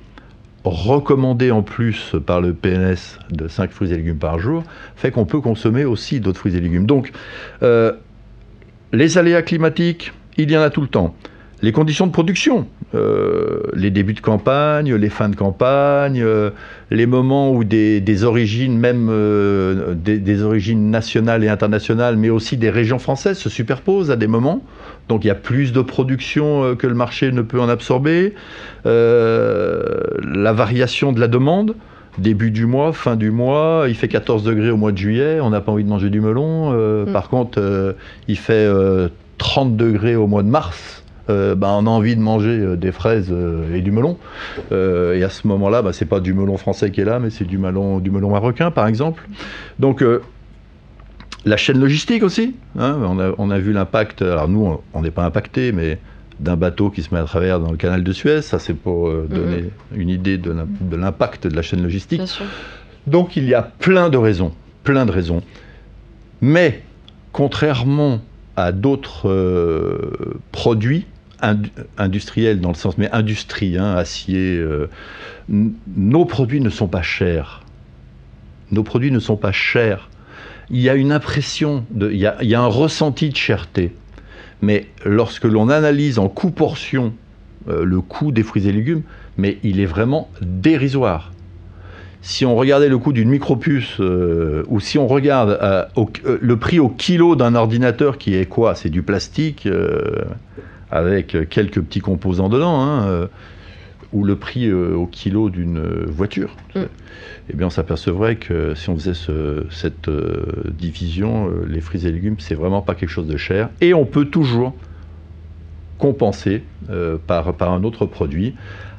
recommandé 0.64 1.52
en 1.52 1.64
plus 1.64 2.16
par 2.26 2.42
le 2.42 2.54
PNS 2.54 3.20
de 3.32 3.48
5 3.48 3.72
fruits 3.72 3.92
et 3.92 3.98
légumes 3.98 4.18
par 4.18 4.40
jour, 4.40 4.64
fait 4.96 5.12
qu'on 5.12 5.26
peut 5.26 5.42
consommer 5.42 5.86
aussi 5.86 6.20
d'autres 6.20 6.40
fruits 6.40 6.56
et 6.56 6.62
légumes. 6.62 6.86
Donc, 6.86 7.12
euh, 7.64 7.94
les 8.94 9.18
aléas 9.18 9.42
climatiques, 9.42 10.14
il 10.38 10.52
y 10.52 10.58
en 10.58 10.62
a 10.62 10.70
tout 10.70 10.82
le 10.82 10.88
temps. 10.88 11.16
Les 11.64 11.72
conditions 11.72 12.06
de 12.06 12.12
production, 12.12 12.68
euh, 12.94 13.64
les 13.74 13.90
débuts 13.90 14.14
de 14.14 14.22
campagne, 14.22 14.94
les 14.94 15.10
fins 15.10 15.30
de 15.30 15.36
campagne, 15.36 16.22
euh, 16.22 16.52
les 16.92 17.08
moments 17.08 17.52
où 17.52 17.64
des, 17.64 18.24
origines, 18.24 18.78
même 18.78 19.08
des, 19.96 20.20
des, 20.20 20.44
origines 20.44 20.92
nationales 20.92 21.44
et 21.44 21.50
internationales, 21.50 22.16
mais 22.16 22.30
aussi 22.30 22.58
des 22.58 22.70
régions 22.70 23.00
françaises 23.00 23.40
se 23.40 23.50
superposent 23.50 24.12
à 24.12 24.16
des 24.16 24.28
moments. 24.28 24.62
Donc 25.10 25.24
il 25.24 25.28
y 25.28 25.32
a 25.32 25.36
plus 25.36 25.72
de 25.72 25.82
production 25.82 26.64
euh, 26.64 26.76
que 26.76 26.88
le 26.88 26.94
marché 26.94 27.32
ne 27.32 27.42
peut 27.42 27.60
en 27.60 27.70
absorber. 27.70 28.34
Euh, 28.86 30.02
la 30.22 30.54
variation 30.54 31.12
de 31.12 31.20
la 31.20 31.28
demande, 31.28 31.76
début 32.18 32.52
du 32.52 32.66
mois, 32.66 32.94
fin 32.94 33.16
du 33.16 33.32
mois, 33.32 33.86
il 33.88 33.96
fait 33.96 34.08
14 34.08 34.44
degrés 34.44 34.70
au 34.70 34.78
mois 34.78 34.92
de 34.92 34.98
juillet, 34.98 35.40
on 35.42 35.50
n'a 35.50 35.62
pas 35.62 35.72
envie 35.72 35.84
de 35.84 35.90
manger 35.90 36.10
du 36.10 36.20
melon. 36.20 36.72
Euh, 36.74 37.06
mm. 37.06 37.14
Par 37.14 37.30
contre, 37.30 37.96
il 38.28 38.38
fait 38.38 38.68
30 39.38 39.78
degrés 39.78 40.16
au 40.16 40.28
mois 40.28 40.44
de 40.44 40.50
mars. 40.50 41.04
Ben, 41.28 41.58
on 41.62 41.86
a 41.86 41.90
envie 41.90 42.16
de 42.16 42.22
manger 42.22 42.78
des 42.78 42.92
fraises 42.92 43.34
et 43.74 43.82
du 43.82 43.92
melon. 43.92 44.18
et 44.72 45.24
à 45.24 45.30
ce 45.30 45.48
moment-là, 45.48 45.82
ben, 45.82 45.92
c'est 45.92 46.06
pas 46.06 46.20
du 46.20 46.34
melon 46.34 46.58
français 46.58 46.92
qui 46.92 47.02
est 47.02 47.06
là, 47.06 47.20
mais 47.20 47.30
c'est 47.30 47.46
du 47.46 47.58
melon, 47.58 48.00
du 48.00 48.12
melon 48.12 48.32
marocain, 48.32 48.72
par 48.72 48.88
exemple. 48.88 49.28
Donc 49.80 50.04
la 51.48 51.58
chaîne 51.58 51.80
logistique 51.80 52.24
aussi. 52.24 52.56
Hein, 52.78 53.00
on, 53.38 53.50
a, 53.50 53.60
vu 53.60 53.74
l'impact, 53.74 54.22
alors 54.22 54.48
nous, 54.48 54.80
on 54.94 55.02
n'est 55.02 55.12
pas 55.12 55.26
impacté, 55.26 55.72
mais 55.72 55.98
d'un 56.40 56.56
bateau 56.56 56.90
qui 56.90 57.02
se 57.02 57.14
met 57.14 57.20
à 57.20 57.24
travers 57.24 57.60
dans 57.60 57.72
le 57.72 57.78
canal 57.78 58.04
de 58.04 58.12
Suez. 58.12 58.42
Ça, 58.42 58.60
c'est 58.60 58.74
pour 58.74 59.08
euh, 59.08 59.28
donner 59.30 59.72
mhm. 59.92 60.02
une 60.02 60.10
idée 60.10 60.38
de 60.38 60.96
l'impact 60.96 61.48
de 61.48 61.56
la 61.56 61.62
chaîne 61.62 61.82
logistique. 61.82 62.22
Donc, 63.08 63.38
il 63.38 63.46
y 63.46 63.54
a 63.54 63.62
plein 63.62 64.10
de 64.10 64.18
raisons, 64.18 64.52
plein 64.84 65.06
de 65.06 65.12
raisons. 65.12 65.42
Mais, 66.42 66.84
contrairement 67.32 68.20
à 68.56 68.72
d'autres 68.72 69.30
euh, 69.30 70.40
produits 70.52 71.06
industriels, 71.98 72.60
dans 72.60 72.70
le 72.70 72.76
sens, 72.76 72.98
mais 72.98 73.10
industrie, 73.12 73.78
hein, 73.78 73.96
acier, 73.96 74.58
euh, 74.58 74.90
nos 75.50 76.26
produits 76.26 76.62
ne 76.62 76.70
sont 76.70 76.88
pas 76.88 77.02
chers. 77.02 77.64
Nos 78.72 78.84
produits 78.84 79.12
ne 79.12 79.20
sont 79.20 79.38
pas 79.38 79.52
chers 79.52 80.10
il 80.70 80.82
y 80.82 80.90
a 80.90 80.96
une 80.96 81.12
impression, 81.12 81.86
il, 81.96 82.18
y 82.18 82.26
a, 82.26 82.62
un 82.62 82.68
ressenti 82.68 83.30
de 83.30 83.36
cherté. 83.36 83.94
Mais 84.62 84.88
lorsque 85.06 85.46
l'on 85.46 85.70
analyse 85.70 86.20
en 86.20 86.30
coût-portion 86.30 87.14
euh, 87.70 87.86
le 87.86 88.02
coût 88.02 88.32
des 88.32 88.44
fruits 88.44 88.68
et 88.68 88.72
légumes, 88.72 89.04
mais 89.38 89.60
il 89.64 89.80
est 89.80 89.86
vraiment 89.86 90.30
dérisoire. 90.42 91.32
Si 92.22 92.46
on 92.46 92.56
regardait 92.56 92.90
le 92.90 92.98
coût 92.98 93.14
d'une 93.14 93.30
micropuce, 93.30 93.98
euh, 94.00 94.64
ou 94.68 94.80
si 94.80 94.98
on 94.98 95.08
regarde 95.08 95.58
euh, 95.62 95.86
le 96.42 96.58
prix 96.58 96.80
au 96.80 96.90
kilo 96.90 97.36
d'un 97.36 97.56
ordinateur 97.56 98.18
qui 98.18 98.36
est 98.36 98.46
quoi? 98.46 98.76
C'est 98.76 98.90
du 98.90 99.04
plastique 99.04 99.70
avec 100.92 101.38
quelques 101.50 101.82
petits 101.82 102.00
composants 102.00 102.50
dedans. 102.50 102.82
Hein, 102.82 103.30
ou 104.14 104.24
le 104.24 104.36
prix 104.36 104.68
euh, 104.68 104.96
au 104.96 105.06
kilo 105.06 105.50
d'une 105.50 106.06
voiture, 106.06 106.56
mm. 106.76 106.82
eh 107.50 107.56
bien 107.56 107.68
on 107.68 107.72
s'apercevrait 107.72 108.38
que 108.38 108.74
si 108.76 108.90
on 108.90 108.96
faisait 108.96 109.14
cette 109.70 110.08
euh, 110.08 110.64
division, 110.72 111.50
euh, 111.50 111.66
les 111.68 111.82
fruits 111.82 112.06
et 112.06 112.12
légumes, 112.12 112.38
c'est 112.40 112.56
vraiment 112.56 112.82
pas 112.82 112.96
quelque 112.96 113.10
chose 113.10 113.28
de 113.28 113.38
cher. 113.38 113.70
Et 113.82 113.94
on 113.94 114.06
peut 114.06 114.26
toujours 114.26 114.74
compenser 115.98 116.62
par, 117.26 117.56
par 117.56 117.74
un 117.74 117.84
autre 117.84 118.06
produit. 118.06 118.54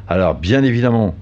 Alors 0.08 0.34
bien 0.34 0.64
évidemment 0.64 1.14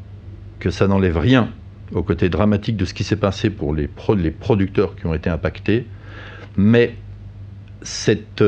que 0.58 0.70
ça 0.70 0.88
n'enlève 0.88 1.18
rien 1.18 1.50
au 1.92 2.02
côté 2.02 2.30
dramatique 2.30 2.78
de 2.78 2.86
ce 2.86 2.94
qui 2.94 3.04
s'est 3.04 3.16
passé 3.16 3.50
pour 3.50 3.74
les, 3.74 3.90
les, 4.16 4.30
producteurs 4.30 4.96
qui 4.96 5.04
ont 5.04 5.12
été 5.12 5.28
impactés, 5.28 5.86
mais 6.56 6.96
cette, 7.82 8.42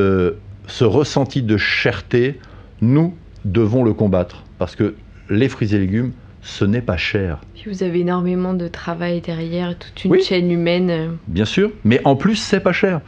ce 0.69 0.83
ressenti 0.83 1.41
de 1.41 1.57
cherté, 1.57 2.39
nous 2.81 3.15
devons 3.45 3.83
le 3.83 3.93
combattre, 3.93 4.43
parce 4.57 4.75
que 4.75 4.95
les 5.29 5.49
fruits 5.49 5.73
et 5.75 5.79
légumes, 5.79 6.11
ce 6.41 6.65
n'est 6.65 6.81
pas 6.81 6.97
cher. 6.97 7.39
vous 7.65 7.83
avez 7.83 7.99
énormément 7.99 8.53
de 8.53 8.67
travail 8.67 9.21
derrière, 9.21 9.77
toute 9.77 10.05
une 10.05 10.19
chaîne 10.21 10.51
humaine. 10.51 11.17
Bien 11.27 11.45
sûr, 11.45 11.71
mais 11.83 12.01
en 12.05 12.15
plus, 12.15 12.35
c'est 12.35 12.59
pas 12.61 12.71
cher. 12.71 13.01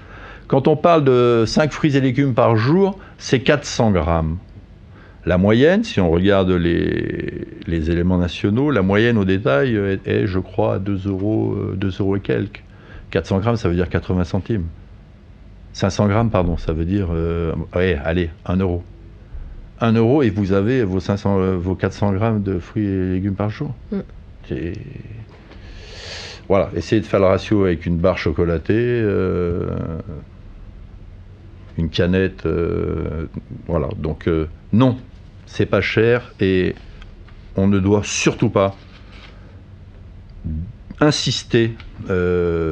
Quand 0.47 0.67
on 0.67 0.75
parle 0.75 1.05
de 1.05 1.45
5 1.47 1.71
fruits 1.71 1.95
et 1.95 2.01
légumes 2.01 2.33
par 2.33 2.57
jour, 2.57 2.99
c'est 3.17 3.39
400 3.39 3.91
grammes. 3.91 4.37
La 5.25 5.37
moyenne, 5.37 5.83
si 5.83 6.01
on 6.01 6.09
regarde 6.09 6.49
les, 6.49 7.47
les, 7.67 7.91
éléments 7.91 8.17
nationaux, 8.17 8.71
la 8.71 8.81
moyenne 8.81 9.17
au 9.17 9.23
détail 9.23 9.75
est, 10.05 10.25
je 10.25 10.39
crois, 10.39 10.75
à 10.75 10.79
2 10.79 11.07
euros, 11.07 11.55
2 11.75 11.87
euh, 11.87 11.91
euros 11.99 12.15
et 12.17 12.19
quelques. 12.19 12.63
400 13.11 13.39
grammes, 13.39 13.55
ça 13.55 13.69
veut 13.69 13.75
dire 13.75 13.87
80 13.87 14.23
centimes. 14.23 14.65
500 15.73 16.07
grammes, 16.07 16.29
pardon, 16.29 16.57
ça 16.57 16.73
veut 16.73 16.85
dire, 16.85 17.07
euh, 17.11 17.53
allez, 17.73 18.29
1 18.45 18.57
euro. 18.57 18.83
1 19.79 19.93
euro 19.93 20.21
et 20.21 20.29
vous 20.29 20.53
avez 20.53 20.83
vos, 20.83 20.99
500, 20.99 21.39
euh, 21.39 21.57
vos 21.57 21.75
400 21.75 22.13
grammes 22.13 22.43
de 22.43 22.59
fruits 22.59 22.85
et 22.85 23.13
légumes 23.13 23.35
par 23.35 23.49
jour. 23.49 23.73
Mm. 23.91 23.99
Voilà, 26.47 26.69
essayez 26.75 27.01
de 27.01 27.05
faire 27.05 27.21
le 27.21 27.27
ratio 27.27 27.63
avec 27.63 27.85
une 27.85 27.97
barre 27.97 28.17
chocolatée, 28.17 28.73
euh, 28.75 29.69
une 31.77 31.89
canette. 31.89 32.45
Euh, 32.45 33.27
voilà, 33.67 33.87
donc 33.97 34.29
non, 34.73 34.97
c'est 35.45 35.65
pas 35.65 35.81
cher 35.81 36.33
et 36.41 36.75
on 37.55 37.67
ne 37.67 37.79
doit 37.79 38.01
surtout 38.03 38.49
pas 38.49 38.75
insister 41.01 41.73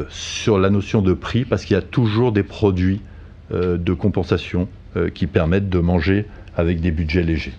sur 0.09 0.59
la 0.59 0.69
notion 0.69 1.01
de 1.01 1.13
prix 1.13 1.45
parce 1.45 1.65
qu'il 1.65 1.75
y 1.75 1.77
a 1.77 1.81
toujours 1.81 2.31
des 2.31 2.43
produits 2.43 3.01
de 3.51 3.93
compensation 3.93 4.67
qui 5.13 5.27
permettent 5.27 5.69
de 5.69 5.79
manger 5.79 6.25
avec 6.55 6.79
des 6.79 6.91
budgets 6.91 7.23
légers. 7.23 7.53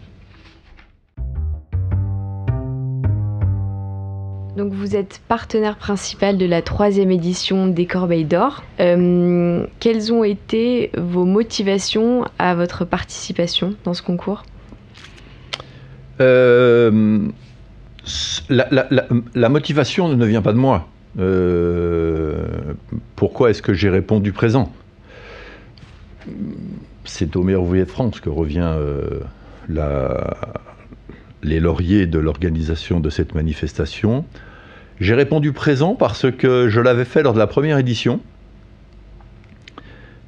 Donc 4.61 4.75
vous 4.75 4.95
êtes 4.95 5.23
partenaire 5.27 5.77
principal 5.77 6.37
de 6.37 6.45
la 6.45 6.61
troisième 6.61 7.11
édition 7.11 7.67
des 7.67 7.87
Corbeilles 7.87 8.27
d'Or. 8.27 8.63
Euh, 8.79 9.65
quelles 9.79 10.13
ont 10.13 10.23
été 10.23 10.91
vos 10.99 11.25
motivations 11.25 12.27
à 12.39 12.55
votre 12.55 12.85
participation 12.85 13.75
dans 13.85 13.95
ce 13.95 14.03
concours? 14.03 14.43
La, 18.49 19.49
motivation 19.49 20.09
ne 20.09 20.27
vient 20.27 20.43
pas 20.43 20.53
de 20.53 20.59
moi. 20.59 20.89
Euh, 21.19 22.47
pourquoi 23.17 23.51
est-ce 23.51 23.63
que 23.63 23.75
j'ai 23.75 23.91
répondu 23.91 24.33
présent? 24.33 24.73
C'est 27.05 27.35
au 27.37 27.43
meilleur 27.43 27.63
ouvrier 27.63 27.85
de 27.85 27.91
France 27.91 28.21
que 28.21 28.31
revient 28.31 28.75
euh, 28.77 29.21
les 31.43 31.61
lauriers 31.61 32.07
de 32.07 32.19
l'organisation 32.19 33.01
de 33.01 33.11
cette 33.11 33.35
manifestation. 33.35 34.25
J'ai 35.01 35.15
répondu 35.15 35.53
présent 35.53 35.95
parce 35.95 36.31
que 36.31 36.69
je 36.69 36.81
l'avais 36.81 37.07
fait 37.07 37.23
lors 37.23 37.33
de 37.33 37.39
la 37.39 37.47
première 37.47 37.79
édition, 37.79 38.21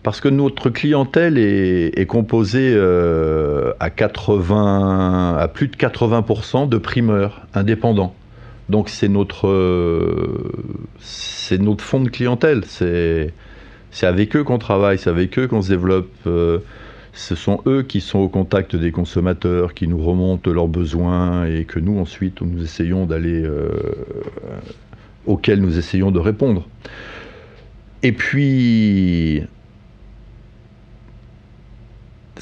parce 0.03 0.21
que 0.21 0.29
notre 0.29 0.69
clientèle 0.69 1.39
est, 1.39 2.07
composée 2.07 2.73
euh, 2.75 3.73
à, 3.79 3.91
80, 3.91 5.37
à 5.39 5.49
plus 5.49 5.69
de 5.69 5.77
80% 5.77 6.69
de 6.69 6.79
primeurs 6.79 7.43
indépendants. 7.55 8.15
Donc 8.69 8.89
c'est 8.89 9.09
notre, 9.09 9.49
notre 11.59 11.85
fond 11.85 12.01
de 12.01 12.09
clientèle. 12.09 12.65
C'est, 12.67 13.33
avec 14.03 14.35
eux 14.35 14.43
qu'on 14.43 14.59
travaille, 14.59 14.99
c'est 14.99 15.11
avec 15.11 15.39
eux 15.39 15.47
qu'on 15.47 15.63
se 15.63 15.69
développe. 15.69 16.11
ce 17.13 17.35
sont 17.37 17.61
eux 17.67 17.83
qui 17.83 18.01
sont 18.01 18.19
au 18.19 18.29
contact 18.29 18.75
des 18.75 18.91
consommateurs, 18.91 19.73
qui 19.73 19.87
nous 19.87 20.03
remontent 20.03 20.51
leurs 20.51 20.69
besoins 20.69 21.45
et 21.47 21.65
que 21.65 21.79
nous 21.79 22.01
ensuite 22.01 22.41
nous 22.41 22.65
essayons 22.65 23.07
d'aller, 23.07 23.49
auxquels 25.27 25.61
nous 25.61 25.79
essayons 25.79 26.11
de 26.11 26.19
répondre. 26.19 26.67
Et 28.03 28.11
puis 28.11 29.45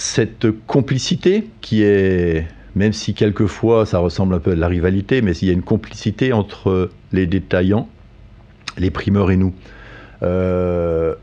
cette 0.01 0.47
complicité 0.67 1.51
qui 1.61 1.83
est, 1.83 2.47
même 2.75 2.95
si 2.95 3.13
quelquefois 3.13 3.85
ça 3.85 3.99
ressemble 3.99 4.35
un 4.35 4.39
peu 4.39 4.53
à 4.53 4.55
de 4.55 4.61
la 4.61 4.67
rivalité, 4.67 5.21
mais 5.21 5.33
il 5.33 5.49
y 5.49 5.51
a 5.51 5.53
une 5.53 5.63
complicité 5.63 6.33
entre 6.33 6.91
les 7.13 7.27
détaillants, 7.27 7.87
les 8.79 8.91
primeurs 8.91 9.31
et 9.31 9.37
nous. 9.37 9.53
Euh, 10.23 11.15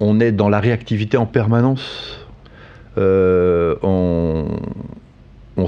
on 0.00 0.18
est 0.18 0.32
dans 0.32 0.48
la 0.48 0.58
réactivité 0.58 1.16
en 1.16 1.26
permanence. 1.26 2.26
Euh, 2.98 3.76
on, 3.82 4.48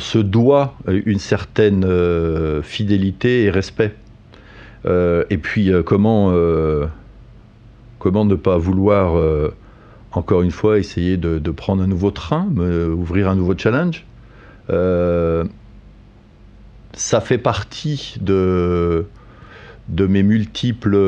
se 0.00 0.18
doit 0.18 0.74
une 0.88 1.20
certaine 1.20 1.84
euh, 1.84 2.62
fidélité 2.62 3.44
et 3.44 3.50
respect. 3.50 3.94
et 4.84 5.38
puis 5.38 5.70
comment, 5.84 6.32
comment 8.00 8.24
ne 8.24 8.34
pas 8.34 8.58
vouloir 8.58 9.52
encore 10.16 10.40
une 10.40 10.50
fois, 10.50 10.78
essayer 10.78 11.18
de, 11.18 11.50
prendre 11.50 11.82
un 11.82 11.86
nouveau 11.86 12.10
train, 12.10 12.48
ouvrir 12.56 13.28
un 13.28 13.34
nouveau 13.34 13.54
challenge. 13.56 14.06
Euh, 14.70 15.44
ça 16.94 17.20
fait 17.20 17.36
partie 17.36 18.16
de, 18.22 19.04
mes 19.90 20.22
multiples 20.22 20.98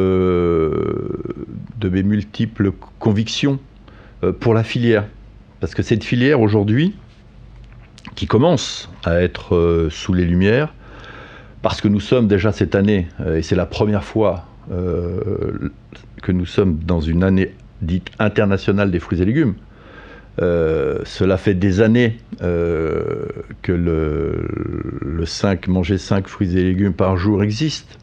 convictions 2.99 3.59
euh, 4.23 4.33
pour 4.33 4.53
la 4.53 4.63
filière. 4.63 5.07
Parce 5.61 5.75
que 5.75 5.83
cette 5.83 6.05
filière 6.05 6.43
aujourd'hui, 6.43 6.95
qui 8.15 8.27
commence 8.27 8.91
à 9.05 9.23
être 9.23 9.57
euh, 9.57 9.89
sous 9.91 10.13
les 10.13 10.27
lumières, 10.27 10.75
parce 11.63 11.81
que 11.81 11.89
nous 11.89 12.01
sommes 12.01 12.29
déjà 12.29 12.53
cette 12.53 12.75
année, 12.75 13.09
et 13.35 13.41
c'est 13.41 13.57
la 13.57 13.67
première 13.67 14.05
fois 14.05 14.45
que 14.69 16.31
nous 16.31 16.47
sommes 16.47 16.79
dans 16.85 17.01
une 17.01 17.25
année 17.25 17.55
dite 17.83 18.11
internationale 18.19 18.91
des 18.91 19.01
fruits 19.01 19.21
et 19.21 19.25
légumes. 19.25 19.55
Euh, 20.41 21.01
cela 21.05 21.37
fait 21.37 21.55
des 21.55 21.81
années 21.81 22.17
euh, 22.43 23.27
que 23.63 23.73
le, 23.73 25.25
5, 25.25 25.67
manger 25.69 25.99
5 25.99 26.29
fruits 26.29 26.57
et 26.57 26.63
légumes 26.63 26.93
par 26.93 27.17
jour 27.17 27.43
existe. 27.43 27.99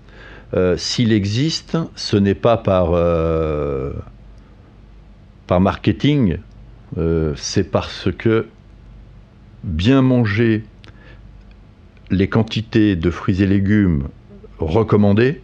Euh, 0.54 0.76
s'il 0.78 1.14
existe, 1.14 1.78
ce 1.96 2.18
n'est 2.18 2.36
pas 2.36 2.58
par, 2.58 2.92
par 5.48 5.62
marketing, 5.62 6.38
c'est 7.36 7.72
parce 7.72 8.10
que 8.18 8.46
bien 9.64 10.02
manger 10.02 10.64
les 12.12 12.30
quantités 12.30 12.96
de 12.96 13.10
fruits 13.10 13.42
et 13.42 13.48
légumes 13.48 14.08
recommandées, 14.60 15.42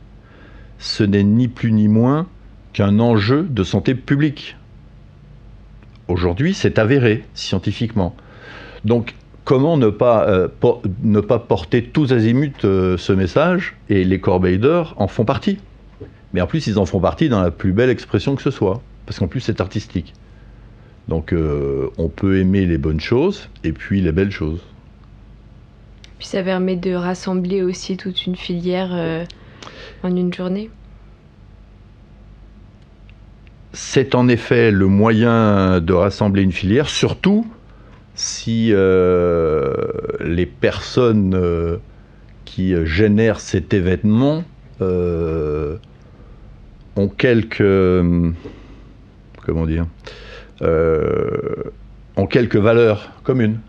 ce 0.77 1.03
n'est 1.03 1.23
ni 1.23 1.47
plus 1.47 1.71
ni 1.71 1.87
moins 1.87 2.27
qu'un 2.73 2.99
enjeu 2.99 3.43
de 3.43 3.63
santé 3.63 3.95
publique. 3.95 4.55
Aujourd'hui, 6.07 6.53
c'est 6.53 6.79
avéré 6.79 7.23
scientifiquement. 7.33 8.15
Donc, 8.85 9.15
comment 9.45 9.77
ne 9.77 9.89
pas, 9.89 10.27
euh, 10.27 10.47
ne 11.03 11.19
pas 11.19 11.39
porter 11.39 11.83
tous 11.83 12.11
azimuts 12.11 12.65
euh, 12.65 12.97
ce 12.97 13.13
message 13.13 13.75
Et 13.89 14.03
les 14.03 14.19
corbeilles 14.19 14.59
d'or 14.59 14.93
en 14.97 15.07
font 15.07 15.25
partie. 15.25 15.59
Mais 16.33 16.41
en 16.41 16.47
plus, 16.47 16.67
ils 16.67 16.79
en 16.79 16.85
font 16.85 16.99
partie 16.99 17.29
dans 17.29 17.41
la 17.41 17.51
plus 17.51 17.73
belle 17.73 17.89
expression 17.89 18.35
que 18.35 18.41
ce 18.41 18.51
soit, 18.51 18.81
parce 19.05 19.19
qu'en 19.19 19.27
plus, 19.27 19.41
c'est 19.41 19.61
artistique. 19.61 20.13
Donc, 21.07 21.33
euh, 21.33 21.89
on 21.97 22.09
peut 22.09 22.39
aimer 22.39 22.65
les 22.65 22.77
bonnes 22.77 22.99
choses 22.99 23.49
et 23.63 23.73
puis 23.73 24.01
les 24.01 24.11
belles 24.11 24.31
choses. 24.31 24.61
Puis 26.19 26.27
ça 26.27 26.43
permet 26.43 26.75
de 26.75 26.93
rassembler 26.93 27.63
aussi 27.63 27.97
toute 27.97 28.27
une 28.27 28.35
filière 28.35 29.25
en 30.03 30.15
une 30.15 30.31
journée 30.31 30.69
c'est 33.73 34.15
en 34.15 34.27
effet 34.27 34.71
le 34.71 34.87
moyen 34.87 35.79
de 35.79 35.93
rassembler 35.93 36.43
une 36.43 36.51
filière, 36.51 36.89
surtout 36.89 37.45
si 38.15 38.69
euh, 38.71 39.73
les 40.19 40.45
personnes 40.45 41.33
euh, 41.33 41.77
qui 42.45 42.75
génèrent 42.85 43.39
cet 43.39 43.73
événement 43.73 44.43
euh, 44.81 45.77
ont 46.95 47.07
quelques 47.07 47.63
comment 49.45 49.65
dire 49.65 49.85
ont 52.17 52.27
quelques 52.27 52.57
valeurs 52.57 53.11
communes. 53.23 53.59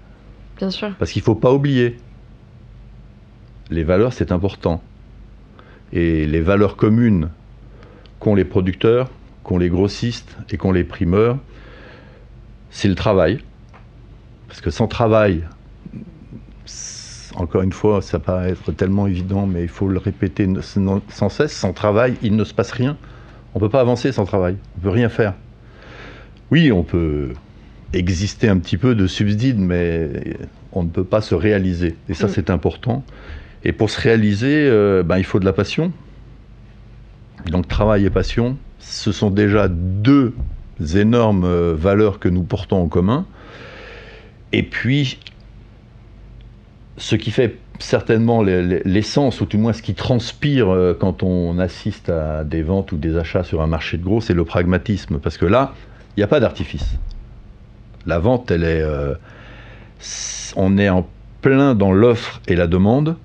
Bien 0.59 0.71
sûr. 0.71 0.91
Parce 0.99 1.12
qu'il 1.12 1.21
ne 1.21 1.25
faut 1.25 1.35
pas 1.35 1.53
oublier 1.53 1.97
les 3.71 3.85
valeurs, 3.85 4.12
c'est 4.12 4.33
important. 4.33 4.83
Et 5.93 6.27
les 6.27 6.41
valeurs 6.41 6.77
communes 6.77 7.31
qu'ont 8.19 8.35
les 8.35 8.45
producteurs, 8.45 9.09
qu'ont 9.44 9.59
les 9.59 9.68
grossistes 9.68 10.37
et 10.50 10.57
qu'ont 10.57 10.72
les 10.72 10.85
primeurs, 10.85 11.38
c'est 12.70 12.88
le 12.88 12.94
travail. 12.94 13.40
Parce 14.48 14.61
que 14.61 14.70
sans 14.70 14.87
travail, 14.87 15.44
encore 17.37 17.62
une 17.62 17.72
fois, 17.72 18.02
ça 18.02 18.18
paraît 18.18 18.50
être 18.50 18.72
tellement 18.72 19.07
évident, 19.07 19.46
mais 19.46 19.62
il 19.62 19.68
faut 19.68 19.88
le 19.88 19.98
répéter 19.98 20.48
sans 21.09 21.28
cesse, 21.28 21.52
sans 21.52 21.72
travail, 21.72 22.14
il 22.22 22.37
ne 22.37 22.44
se 22.44 22.55
passe 22.55 22.72
rien. 22.72 22.96
On 23.55 23.59
ne 23.59 23.64
peut 23.64 23.70
pas 23.70 23.81
avancer 23.81 24.12
sans 24.12 24.24
travail, 24.24 24.57
on 24.76 24.78
ne 24.78 24.83
peut 24.83 24.90
rien 24.90 25.09
faire. 25.09 25.35
Oui, 26.50 26.72
on 26.72 26.83
peut 26.83 27.33
exister 27.92 28.48
un 28.48 28.59
petit 28.59 28.76
peu 28.76 28.94
de 28.94 29.07
subside, 29.07 29.59
mais 29.59 30.37
on 30.72 30.83
ne 30.83 30.88
peut 30.88 31.05
pas 31.05 31.20
se 31.20 31.35
réaliser. 31.35 31.96
Et 32.09 32.14
ça, 32.14 32.26
mm. 32.26 32.31
c'est 32.31 32.50
important. 32.50 33.05
Et 33.64 33.72
pour 33.72 33.90
se 33.90 34.00
réaliser, 34.00 34.68
euh, 34.68 35.02
ben, 35.02 35.18
il 35.18 35.24
faut 35.24 35.38
de 35.38 35.44
la 35.44 35.52
passion. 35.52 35.92
Donc 37.46 37.68
travail 37.68 38.05
et 38.05 38.11
passion, 38.11 38.57
ce 38.83 39.12
sont 39.12 39.31
déjà 39.31 39.68
deux 39.68 40.35
énormes 40.97 41.45
euh, 41.45 41.75
valeurs 41.75 42.18
que 42.18 42.29
nous 42.29 42.42
portons 42.42 42.83
en 42.83 42.88
commun. 42.88 43.25
Et 44.53 44.62
puis, 44.62 45.18
ce 46.99 47.16
qui 47.16 47.31
fait 47.31 47.57
certainement 47.79 48.42
l'essence, 48.42 49.40
ou 49.40 49.47
du 49.47 49.57
moins 49.57 49.73
ce 49.73 49.83
qui 49.83 49.95
transpire 49.95 50.68
euh, 50.68 50.97
quand 50.99 51.23
on 51.23 51.59
assiste 51.59 52.11
à 52.11 52.45
des 52.45 52.62
ventes 52.62 52.92
ou 52.92 52.97
des 52.97 53.16
achats 53.16 53.45
sur 53.45 53.62
un 53.62 53.66
marché 53.66 53.97
de 53.97 54.05
gros, 54.05 54.21
c'est 54.21 54.35
le 54.35 54.45
pragmatisme. 54.45 55.18
Parce 55.18 55.38
que 55.38 55.47
là, 55.47 55.75
il 56.16 56.21
n'y 56.21 56.25
a 56.25 56.29
pas 56.29 56.40
d'artifice. 56.40 56.97
La 58.05 58.18
vente, 58.18 58.51
elle 58.51 58.64
est. 58.64 58.83
Euh, 58.83 59.14
on 60.57 60.77
est 60.77 60.88
en 60.88 61.07
plein 61.40 61.75
dans 61.75 61.92
l'offre 61.92 62.40
et 62.49 62.57
la 62.57 62.66
demande. 62.66 63.16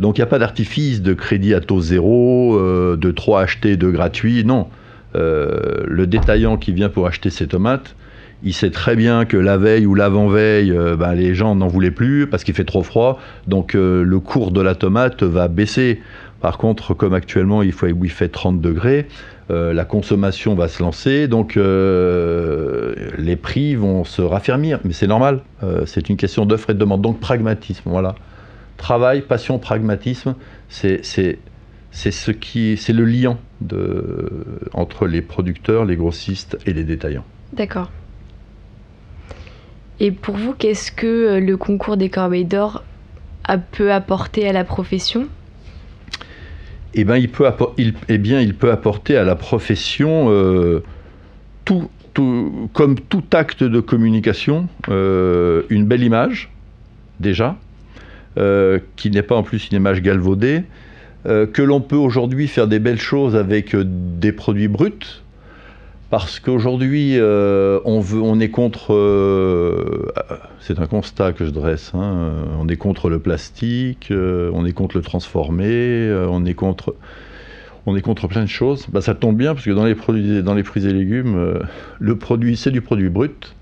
Donc 0.00 0.18
il 0.18 0.22
n'y 0.22 0.24
a 0.24 0.28
pas 0.28 0.38
d'artifice 0.38 1.02
de 1.02 1.12
crédit 1.14 1.54
à 1.54 1.60
taux 1.60 1.80
zéro, 1.80 2.58
de 2.58 3.10
3 3.10 3.42
achetés, 3.42 3.76
2 3.76 3.92
gratuits. 3.92 4.44
Non. 4.44 4.68
Euh, 5.16 5.84
le 5.86 6.06
détaillant 6.06 6.56
qui 6.56 6.72
vient 6.72 6.88
pour 6.88 7.06
acheter 7.06 7.30
ses 7.30 7.46
tomates, 7.46 7.94
il 8.42 8.52
sait 8.52 8.70
très 8.70 8.96
bien 8.96 9.24
que 9.24 9.36
la 9.36 9.56
veille 9.56 9.86
ou 9.86 9.94
l'avant-veille, 9.94 10.72
euh, 10.72 10.96
ben, 10.96 11.14
les 11.14 11.34
gens 11.34 11.54
n'en 11.54 11.68
voulaient 11.68 11.90
plus 11.90 12.26
parce 12.26 12.44
qu'il 12.44 12.54
fait 12.54 12.64
trop 12.64 12.82
froid. 12.82 13.18
Donc 13.46 13.74
euh, 13.74 14.02
le 14.02 14.20
cours 14.20 14.50
de 14.50 14.60
la 14.60 14.74
tomate 14.74 15.22
va 15.22 15.48
baisser. 15.48 16.00
Par 16.40 16.58
contre, 16.58 16.92
comme 16.94 17.14
actuellement 17.14 17.62
il, 17.62 17.72
il 18.02 18.10
fait 18.10 18.28
30 18.28 18.60
degrés, 18.60 19.08
la 19.48 19.84
consommation 19.84 20.54
va 20.54 20.68
se 20.68 20.82
lancer. 20.82 21.26
Donc 21.26 21.56
les 21.56 23.36
prix 23.36 23.76
vont 23.76 24.04
se 24.04 24.20
raffermir. 24.20 24.78
Mais 24.84 24.92
c'est 24.92 25.06
normal. 25.06 25.40
c'est 25.86 26.10
une 26.10 26.18
question 26.18 26.44
d'offre 26.44 26.68
et 26.68 26.74
de 26.74 26.78
demande. 26.78 27.00
Donc 27.00 27.18
pragmatisme. 27.18 27.88
Voilà. 27.88 28.14
Travail, 28.76 29.22
passion, 29.22 29.58
pragmatisme. 29.58 30.34
C'est 30.68 31.38
c'est 31.94 32.10
ce 32.10 32.32
qui, 32.32 32.76
c'est 32.76 32.92
le 32.92 33.04
lien 33.04 33.38
de, 33.60 34.28
entre 34.72 35.06
les 35.06 35.22
producteurs, 35.22 35.84
les 35.84 35.94
grossistes 35.94 36.58
et 36.66 36.72
les 36.72 36.82
détaillants. 36.82 37.24
D'accord. 37.52 37.88
Et 40.00 40.10
pour 40.10 40.36
vous, 40.36 40.54
qu'est-ce 40.54 40.90
que 40.90 41.06
euh, 41.06 41.40
le 41.40 41.56
concours 41.56 41.96
des 41.96 42.10
corbeilles 42.10 42.44
d'or 42.44 42.82
peut 43.70 43.92
apporter 43.92 44.48
à 44.48 44.52
la 44.52 44.64
profession? 44.64 45.28
Eh 46.94 47.04
ben, 47.04 47.16
il 47.16 47.30
peut 47.30 47.48
il, 47.78 47.94
eh 48.08 48.18
bien, 48.18 48.40
il 48.40 48.56
peut 48.56 48.72
apporter 48.72 49.16
à 49.16 49.22
la 49.22 49.36
profession 49.36 50.26
euh, 50.30 50.82
tout, 51.64 51.88
tout, 52.12 52.68
comme 52.72 52.98
tout 52.98 53.22
acte 53.32 53.62
de 53.62 53.78
communication, 53.78 54.68
euh, 54.88 55.62
une 55.70 55.84
belle 55.84 56.02
image, 56.02 56.50
déjà, 57.20 57.56
qui 58.96 59.12
n'est 59.12 59.22
pas 59.22 59.36
en 59.36 59.44
plus 59.44 59.68
une 59.70 59.76
image 59.76 60.02
galvaudée, 60.02 60.64
euh, 61.26 61.46
que 61.46 61.62
l'on 61.62 61.80
peut 61.80 61.96
aujourd'hui 61.96 62.48
faire 62.48 62.66
des 62.66 62.78
belles 62.78 63.00
choses 63.00 63.36
avec 63.36 63.74
euh, 63.74 63.84
des 63.86 64.32
produits 64.32 64.68
bruts, 64.68 65.22
parce 66.10 66.38
qu'aujourd'hui, 66.38 67.18
euh, 67.18 67.80
on, 67.84 68.40
est 68.40 68.50
contre. 68.50 68.94
euh, 68.94 70.12
c'est 70.60 70.78
un 70.78 70.86
constat 70.86 71.32
que 71.32 71.44
je 71.44 71.50
dresse. 71.50 71.92
hein, 71.94 72.32
on 72.60 72.68
est 72.68 72.76
contre 72.76 73.08
le 73.08 73.18
plastique, 73.18 74.12
on 74.12 74.64
est 74.64 74.72
contre 74.72 74.96
le 74.96 75.02
transformé, 75.02 76.14
on 76.28 76.44
est 76.44 76.54
contre. 76.54 76.94
On 77.86 77.94
est 77.96 78.00
contre 78.00 78.28
plein 78.28 78.44
de 78.44 78.48
choses. 78.48 78.86
Bah, 78.90 79.02
ça 79.02 79.14
tombe 79.14 79.36
bien 79.36 79.52
parce 79.52 79.66
que 79.66 79.70
dans 79.70 79.84
les 79.84 79.94
produits, 79.94 80.42
dans 80.42 80.54
les 80.54 80.62
fruits 80.62 80.86
et 80.86 80.92
légumes, 80.92 81.58
le 81.98 82.16
produit, 82.16 82.56
c'est 82.56 82.70
du 82.70 82.80
produit 82.80 83.10
brut. 83.10 83.54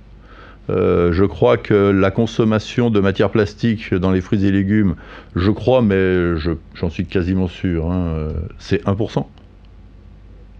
Euh, 0.70 1.12
je 1.12 1.24
crois 1.24 1.56
que 1.56 1.74
la 1.90 2.10
consommation 2.10 2.88
de 2.90 3.00
matière 3.00 3.30
plastique 3.30 3.92
dans 3.94 4.12
les 4.12 4.20
fruits 4.20 4.44
et 4.46 4.52
légumes, 4.52 4.94
je 5.34 5.50
crois, 5.50 5.82
mais 5.82 6.36
je- 6.36 6.52
j'en 6.74 6.88
suis 6.88 7.04
quasiment 7.06 7.48
sûr, 7.48 7.90
hein, 7.90 8.06
euh, 8.16 8.32
c'est 8.58 8.86
1%. 8.86 9.28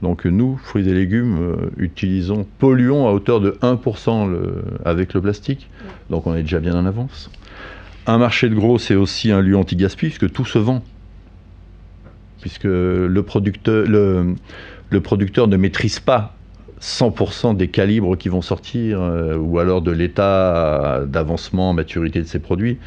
Donc 0.02 0.24
nous, 0.24 0.56
fruits 0.56 0.88
et 0.88 0.92
légumes, 0.94 1.38
euh, 1.40 1.56
utilisons, 1.76 2.44
polluons 2.58 3.06
à 3.06 3.12
hauteur 3.12 3.40
de 3.40 3.56
1% 3.62 4.26
le- 4.26 4.64
avec 4.84 5.14
le 5.14 5.20
plastique. 5.20 5.70
Donc 6.10 6.26
on 6.26 6.34
est 6.34 6.42
déjà 6.42 6.58
bien 6.58 6.74
en 6.74 6.84
avance. 6.84 7.30
Un 8.08 8.18
marché 8.18 8.48
de 8.48 8.54
gros, 8.56 8.78
c'est 8.78 8.96
aussi 8.96 9.30
un 9.30 9.40
lieu 9.40 9.56
anti-gaspi, 9.56 10.06
puisque 10.06 10.32
tout 10.32 10.44
se 10.44 10.58
vend. 10.58 10.82
Puisque 12.40 12.64
le 12.64 13.22
producteur, 13.22 13.86
le 13.86 15.00
producteur 15.00 15.46
ne 15.46 15.56
maîtrise 15.56 16.00
pas 16.00 16.34
100% 16.82 17.56
des 17.56 17.68
calibres 17.68 18.16
qui 18.18 18.28
vont 18.28 18.42
sortir, 18.42 19.00
euh, 19.00 19.36
ou 19.36 19.60
alors 19.60 19.82
de 19.82 19.92
l'état 19.92 21.02
d'avancement, 21.06 21.70
en 21.70 21.72
maturité 21.72 22.20
de 22.20 22.26
ces 22.26 22.40
produits. 22.40 22.78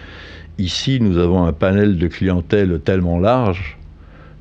Ici, 0.57 0.99
nous 0.99 1.17
avons 1.17 1.45
un 1.45 1.53
panel 1.53 1.97
de 1.97 2.07
clientèle 2.07 2.79
tellement 2.81 3.17
large 3.17 3.77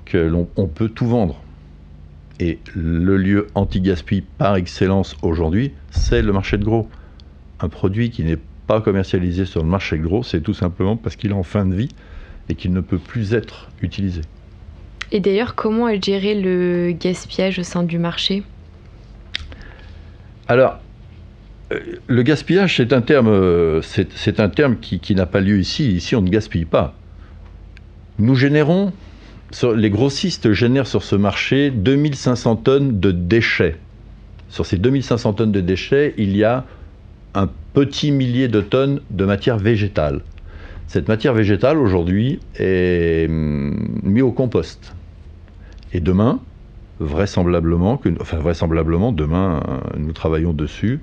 que 0.04 0.18
l'on 0.18 0.48
on 0.56 0.66
peut 0.66 0.88
tout 0.88 1.06
vendre. 1.06 1.40
Et 2.40 2.58
le 2.74 3.16
lieu 3.16 3.46
anti-gaspi 3.54 4.22
par 4.38 4.56
excellence 4.56 5.16
aujourd'hui, 5.22 5.72
c'est 5.90 6.22
le 6.22 6.32
marché 6.32 6.58
de 6.58 6.64
gros. 6.64 6.88
Un 7.60 7.68
produit 7.68 8.10
qui 8.10 8.24
n'est 8.24 8.38
pas 8.66 8.80
commercialisé 8.80 9.44
sur 9.44 9.62
le 9.62 9.68
marché 9.68 9.96
de 9.96 10.02
gros, 10.02 10.24
c'est 10.24 10.40
tout 10.40 10.54
simplement 10.54 10.96
parce 10.96 11.14
qu'il 11.14 11.30
est 11.30 11.34
en 11.34 11.44
fin 11.44 11.64
de 11.64 11.76
vie 11.76 11.90
et 12.48 12.56
qu'il 12.56 12.72
ne 12.72 12.80
peut 12.80 12.98
plus 12.98 13.34
être 13.34 13.70
utilisé. 13.82 14.22
Et 15.12 15.20
d'ailleurs, 15.20 15.54
comment 15.54 15.88
est 15.88 16.04
géré 16.04 16.34
le 16.34 16.92
gaspillage 16.92 17.60
au 17.60 17.62
sein 17.62 17.84
du 17.84 17.98
marché? 17.98 18.42
Alors, 20.48 20.78
euh, 21.72 21.80
le 22.06 22.22
gaspillage, 22.22 22.76
c'est 22.76 22.92
un 22.92 23.00
terme, 23.00 23.28
euh, 23.28 23.80
c'est 23.82 24.40
un 24.40 24.48
terme 24.48 24.76
qui, 24.76 25.00
qui 25.00 25.14
n'a 25.14 25.26
pas 25.26 25.40
lieu 25.40 25.58
ici. 25.58 25.92
Ici, 25.92 26.14
on 26.14 26.22
ne 26.22 26.28
gaspille 26.28 26.66
pas. 26.66 26.94
Nous 28.18 28.34
générons, 28.34 28.92
les 29.74 29.90
grossistes 29.90 30.52
génèrent 30.52 30.86
sur 30.86 31.02
ce 31.02 31.16
marché 31.16 31.70
2500 31.70 32.56
tonnes 32.56 33.00
de 33.00 33.10
déchets. 33.10 33.76
Sur 34.48 34.66
ces 34.66 34.76
2500 34.76 35.32
tonnes 35.34 35.52
de 35.52 35.60
déchets, 35.60 36.14
il 36.16 36.36
y 36.36 36.44
a 36.44 36.64
un 37.34 37.48
petit 37.72 38.12
millier 38.12 38.48
de 38.48 38.60
tonnes 38.60 39.00
de 39.10 39.24
matière 39.24 39.58
végétale. 39.58 40.20
Cette 40.86 41.08
matière 41.08 41.34
végétale, 41.34 41.78
aujourd'hui, 41.78 42.40
est 42.56 43.26
hum, 43.28 44.00
mise 44.02 44.22
au 44.22 44.30
compost. 44.30 44.94
Et 45.92 46.00
demain, 46.00 46.40
vraisemblablement, 47.00 47.96
que, 47.96 48.08
enfin 48.20 48.38
vraisemblablement, 48.38 49.12
demain, 49.12 49.62
euh, 49.68 49.98
nous 49.98 50.12
travaillons 50.12 50.52
dessus. 50.52 51.00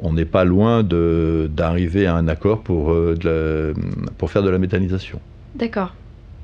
On 0.00 0.12
n'est 0.12 0.24
pas 0.24 0.44
loin 0.44 0.82
d'arriver 0.82 2.06
à 2.06 2.14
un 2.16 2.28
accord 2.28 2.62
pour, 2.62 2.92
euh, 2.92 3.14
de 3.18 3.28
la- 3.28 3.80
pour 4.18 4.30
faire 4.30 4.42
de 4.42 4.50
la 4.50 4.58
méthanisation. 4.58 5.20
D'accord. 5.54 5.94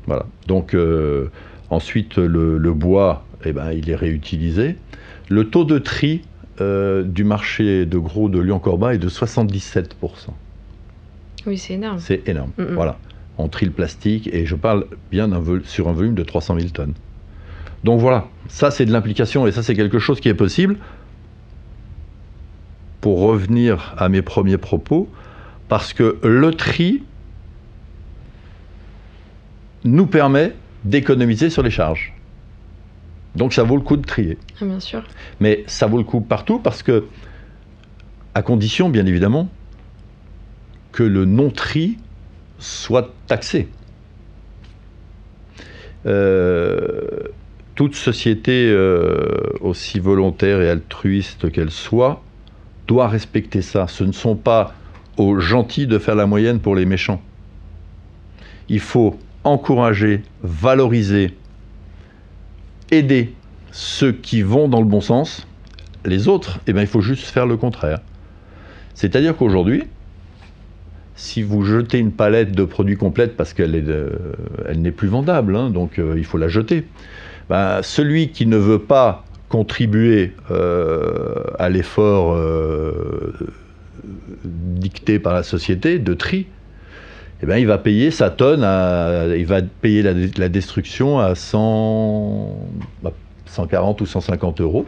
Voilà. 0.06 0.26
Donc 0.46 0.74
euh, 0.74 1.28
ensuite, 1.68 2.16
le, 2.16 2.58
le 2.58 2.72
bois, 2.72 3.24
eh 3.44 3.52
ben, 3.52 3.72
il 3.72 3.90
est 3.90 3.96
réutilisé. 3.96 4.76
Le 5.28 5.48
taux 5.50 5.64
de 5.64 5.78
tri 5.78 6.22
euh, 6.60 7.02
du 7.02 7.24
marché 7.24 7.86
de 7.86 7.98
gros 7.98 8.28
de 8.28 8.38
Lyon-Corbin 8.38 8.90
est 8.90 8.98
de 8.98 9.08
77%. 9.08 9.86
Oui, 11.46 11.56
c'est 11.58 11.74
énorme. 11.74 11.98
C'est 11.98 12.28
énorme. 12.28 12.50
Mm, 12.58 12.62
mm. 12.62 12.74
Voilà. 12.74 12.98
On 13.38 13.48
trie 13.48 13.66
le 13.66 13.72
plastique 13.72 14.28
et 14.32 14.44
je 14.46 14.54
parle 14.56 14.86
bien 15.10 15.30
sur 15.64 15.88
un 15.88 15.92
volume 15.92 16.14
de 16.14 16.22
300 16.22 16.56
000 16.58 16.68
tonnes. 16.70 16.92
Donc 17.84 18.00
voilà, 18.00 18.28
ça 18.48 18.70
c'est 18.70 18.84
de 18.84 18.92
l'implication 18.92 19.46
et 19.46 19.52
ça 19.52 19.62
c'est 19.62 19.74
quelque 19.74 19.98
chose 19.98 20.20
qui 20.20 20.28
est 20.28 20.34
possible. 20.34 20.76
Pour 23.00 23.20
revenir 23.20 23.94
à 23.96 24.10
mes 24.10 24.20
premiers 24.20 24.58
propos, 24.58 25.08
parce 25.68 25.94
que 25.94 26.18
le 26.22 26.50
tri 26.52 27.02
nous 29.84 30.06
permet 30.06 30.54
d'économiser 30.84 31.48
sur 31.48 31.62
les 31.62 31.70
charges. 31.70 32.12
Donc 33.36 33.52
ça 33.52 33.62
vaut 33.62 33.76
le 33.76 33.82
coup 33.82 33.96
de 33.96 34.04
trier. 34.04 34.38
Ah, 34.60 34.64
bien 34.64 34.80
sûr. 34.80 35.02
Mais 35.38 35.64
ça 35.66 35.86
vaut 35.86 35.98
le 35.98 36.04
coup 36.04 36.20
partout 36.20 36.58
parce 36.58 36.82
que, 36.82 37.04
à 38.34 38.42
condition, 38.42 38.88
bien 38.88 39.06
évidemment, 39.06 39.48
que 40.92 41.02
le 41.02 41.24
non-tri 41.24 41.98
soit 42.58 43.14
taxé. 43.26 43.68
Euh, 46.06 47.28
toute 47.80 47.94
société, 47.94 48.68
euh, 48.68 49.38
aussi 49.62 50.00
volontaire 50.00 50.60
et 50.60 50.68
altruiste 50.68 51.50
qu'elle 51.50 51.70
soit, 51.70 52.22
doit 52.86 53.08
respecter 53.08 53.62
ça. 53.62 53.86
Ce 53.88 54.04
ne 54.04 54.12
sont 54.12 54.36
pas 54.36 54.74
aux 55.16 55.38
gentils 55.38 55.86
de 55.86 55.98
faire 55.98 56.14
la 56.14 56.26
moyenne 56.26 56.60
pour 56.60 56.76
les 56.76 56.84
méchants. 56.84 57.22
Il 58.68 58.80
faut 58.80 59.18
encourager, 59.44 60.20
valoriser, 60.42 61.34
aider 62.90 63.32
ceux 63.72 64.12
qui 64.12 64.42
vont 64.42 64.68
dans 64.68 64.80
le 64.80 64.86
bon 64.86 65.00
sens, 65.00 65.48
les 66.04 66.28
autres, 66.28 66.60
eh 66.66 66.74
ben, 66.74 66.82
il 66.82 66.86
faut 66.86 67.00
juste 67.00 67.28
faire 67.28 67.46
le 67.46 67.56
contraire. 67.56 68.00
C'est-à-dire 68.92 69.34
qu'aujourd'hui, 69.34 69.84
si 71.14 71.42
vous 71.42 71.62
jetez 71.62 71.98
une 71.98 72.12
palette 72.12 72.52
de 72.52 72.64
produits 72.64 72.98
complète 72.98 73.38
parce 73.38 73.54
qu'elle 73.54 73.74
est, 73.74 73.88
elle 74.68 74.82
n'est 74.82 74.92
plus 74.92 75.08
vendable, 75.08 75.56
hein, 75.56 75.70
donc 75.70 75.98
euh, 75.98 76.16
il 76.18 76.26
faut 76.26 76.36
la 76.36 76.48
jeter, 76.48 76.84
ben, 77.50 77.82
celui 77.82 78.28
qui 78.28 78.46
ne 78.46 78.56
veut 78.56 78.78
pas 78.78 79.24
contribuer 79.48 80.32
euh, 80.52 81.42
à 81.58 81.68
l'effort 81.68 82.32
euh, 82.32 83.34
dicté 84.44 85.18
par 85.18 85.34
la 85.34 85.42
société 85.42 85.98
de 85.98 86.14
tri, 86.14 86.46
eh 87.42 87.46
ben, 87.46 87.56
il 87.56 87.66
va 87.66 87.78
payer 87.78 88.12
sa 88.12 88.30
tonne, 88.30 88.60
il 89.36 89.46
va 89.46 89.62
payer 89.62 90.02
la, 90.02 90.48
destruction 90.48 91.18
à 91.18 91.34
100, 91.34 92.56
bah, 93.02 93.12
140 93.46 94.00
ou 94.00 94.06
150 94.06 94.60
euros. 94.60 94.86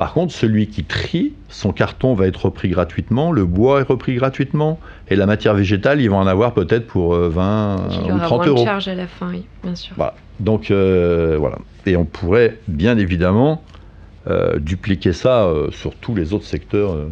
Par 0.00 0.14
contre, 0.14 0.32
celui 0.32 0.68
qui 0.68 0.82
trie, 0.84 1.34
son 1.50 1.74
carton 1.74 2.14
va 2.14 2.26
être 2.26 2.46
repris 2.46 2.70
gratuitement, 2.70 3.32
le 3.32 3.44
bois 3.44 3.80
est 3.80 3.82
repris 3.82 4.14
gratuitement, 4.14 4.80
et 5.08 5.14
la 5.14 5.26
matière 5.26 5.52
végétale, 5.52 6.00
ils 6.00 6.08
vont 6.08 6.16
en 6.16 6.26
avoir 6.26 6.54
peut-être 6.54 6.86
pour 6.86 7.12
euh, 7.14 7.28
20 7.28 7.88
Il 7.90 8.06
y 8.06 8.10
ou 8.10 8.14
aura 8.14 8.24
30 8.24 8.38
moins 8.38 8.46
de 8.46 8.50
euros. 8.50 8.64
charges 8.64 8.88
à 8.88 8.94
la 8.94 9.06
fin, 9.06 9.28
oui, 9.28 9.44
bien 9.62 9.74
sûr. 9.74 9.92
Voilà. 9.98 10.14
Donc 10.38 10.70
euh, 10.70 11.36
voilà. 11.38 11.58
Et 11.84 11.98
on 11.98 12.06
pourrait 12.06 12.56
bien 12.66 12.96
évidemment 12.96 13.62
euh, 14.26 14.58
dupliquer 14.58 15.12
ça 15.12 15.44
euh, 15.44 15.70
sur 15.70 15.94
tous 15.94 16.14
les 16.14 16.32
autres 16.32 16.46
secteurs 16.46 16.94
euh, 16.94 17.08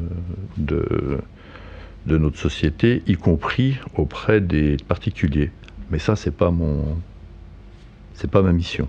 de, 0.57 1.19
de 2.07 2.17
notre 2.17 2.39
société, 2.39 3.03
y 3.07 3.17
compris 3.17 3.77
auprès 3.99 4.41
des 4.41 4.79
particuliers. 4.89 5.51
Mais 5.91 5.99
ça, 5.99 6.17
c'est 6.17 6.35
pas 6.35 6.51
mon, 6.51 6.97
c'est 8.15 8.31
pas 8.31 8.41
ma 8.41 8.53
mission. 8.53 8.89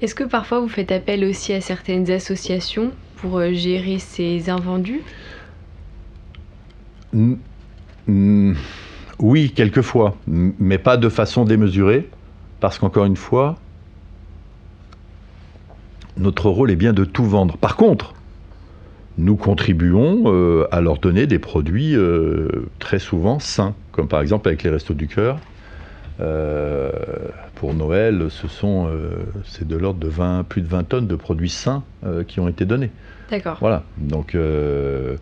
Est-ce 0.00 0.14
que 0.14 0.22
parfois 0.22 0.60
vous 0.60 0.68
faites 0.68 0.92
appel 0.92 1.24
aussi 1.24 1.52
à 1.52 1.60
certaines 1.60 2.08
associations 2.12 2.92
pour 3.24 3.38
euh, 3.38 3.54
gérer 3.54 3.98
ces 3.98 4.50
invendus? 4.50 5.00
Oui, 9.18 9.52
quelquefois, 9.56 10.16
mais 10.26 10.76
pas 10.76 10.98
de 10.98 11.08
façon 11.08 11.46
démesurée, 11.46 12.10
parce 12.60 12.78
qu'encore 12.78 13.06
une 13.06 13.16
fois, 13.16 13.56
notre 16.18 16.50
rôle 16.50 16.70
est 16.70 16.76
bien 16.76 16.92
de 16.92 17.06
tout 17.06 17.24
vendre. 17.24 17.56
Par 17.56 17.76
contre, 17.76 18.12
nous 19.16 19.36
contribuons 19.36 20.24
euh, 20.26 20.66
à 20.70 20.82
leur 20.82 20.98
donner 20.98 21.26
des 21.26 21.38
produits 21.38 21.96
euh, 21.96 22.66
très 22.78 22.98
souvent 22.98 23.38
sains, 23.38 23.74
comme 23.92 24.06
par 24.06 24.20
exemple 24.20 24.48
avec 24.48 24.62
les 24.64 24.68
Restos 24.68 24.92
du 24.92 25.08
Cœur. 25.08 25.38
Pour 27.64 27.72
Noël, 27.72 28.26
ce 28.28 28.46
sont, 28.46 28.88
euh, 28.90 29.24
c'est 29.46 29.66
de 29.66 29.74
l'ordre 29.74 29.98
de 29.98 30.06
20, 30.06 30.44
plus 30.46 30.60
de 30.60 30.66
20 30.66 30.84
tonnes 30.84 31.06
de 31.06 31.16
produits 31.16 31.48
sains 31.48 31.82
euh, 32.04 32.22
qui 32.22 32.38
ont 32.38 32.46
été 32.46 32.66
donnés. 32.66 32.90
D'accord. 33.30 33.56
Voilà. 33.58 33.84
Donc, 33.96 34.34
euh, 34.34 35.16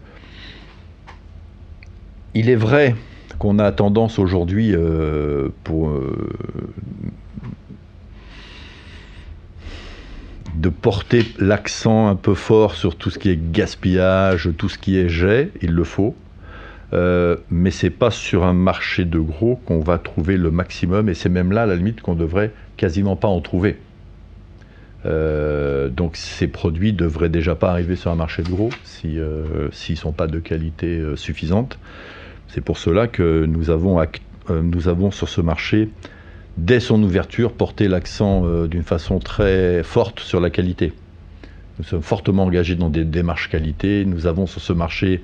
il 2.34 2.50
est 2.50 2.56
vrai 2.56 2.96
qu'on 3.38 3.60
a 3.60 3.70
tendance 3.70 4.18
aujourd'hui 4.18 4.74
pour 5.62 5.92
de 10.56 10.68
porter 10.68 11.24
l'accent 11.38 12.08
un 12.08 12.16
peu 12.16 12.34
fort 12.34 12.74
sur 12.74 12.96
tout 12.96 13.10
ce 13.10 13.20
qui 13.20 13.30
est 13.30 13.38
gaspillage, 13.52 14.50
tout 14.58 14.68
ce 14.68 14.78
qui 14.78 14.96
est 14.96 15.08
jet. 15.08 15.52
Il 15.62 15.70
le 15.70 15.84
faut. 15.84 16.16
Euh, 16.92 17.36
mais 17.50 17.70
c'est 17.70 17.90
pas 17.90 18.10
sur 18.10 18.44
un 18.44 18.52
marché 18.52 19.04
de 19.04 19.18
gros 19.18 19.56
qu'on 19.64 19.80
va 19.80 19.98
trouver 19.98 20.36
le 20.36 20.50
maximum, 20.50 21.08
et 21.08 21.14
c'est 21.14 21.28
même 21.28 21.52
là, 21.52 21.62
à 21.62 21.66
la 21.66 21.76
limite, 21.76 22.02
qu'on 22.02 22.14
devrait 22.14 22.52
quasiment 22.76 23.16
pas 23.16 23.28
en 23.28 23.40
trouver. 23.40 23.78
donc 25.04 26.16
ces 26.16 26.46
produits 26.46 26.92
devraient 26.92 27.28
déjà 27.28 27.54
pas 27.54 27.70
arriver 27.70 27.96
sur 27.96 28.10
un 28.12 28.14
marché 28.14 28.42
de 28.42 28.50
gros 28.50 28.70
s'ils 28.84 29.24
si, 29.72 29.92
ne 29.92 29.96
sont 29.96 30.12
pas 30.12 30.28
de 30.28 30.38
qualité 30.38 31.02
suffisante. 31.16 31.78
C'est 32.46 32.60
pour 32.60 32.78
cela 32.78 33.08
que 33.08 33.44
nous 33.46 33.70
avons, 33.70 34.00
nous 34.48 34.88
avons 34.88 35.10
sur 35.10 35.28
ce 35.28 35.40
marché 35.40 35.88
dès 36.56 36.80
son 36.80 37.02
ouverture, 37.02 37.52
porté 37.52 37.88
l'accent 37.88 38.44
euh, 38.44 38.66
d'une 38.66 38.82
façon 38.82 39.18
très 39.18 39.82
forte 39.82 40.20
sur 40.20 40.40
la 40.40 40.50
qualité. 40.50 40.92
Nous 41.78 41.84
sommes 41.84 42.02
fortement 42.02 42.44
engagés 42.44 42.74
dans 42.74 42.90
des 42.90 43.04
démarches 43.04 43.48
qualité. 43.48 44.04
Nous 44.04 44.26
avons 44.26 44.46
sur 44.46 44.60
ce 44.60 44.72
marché, 44.72 45.22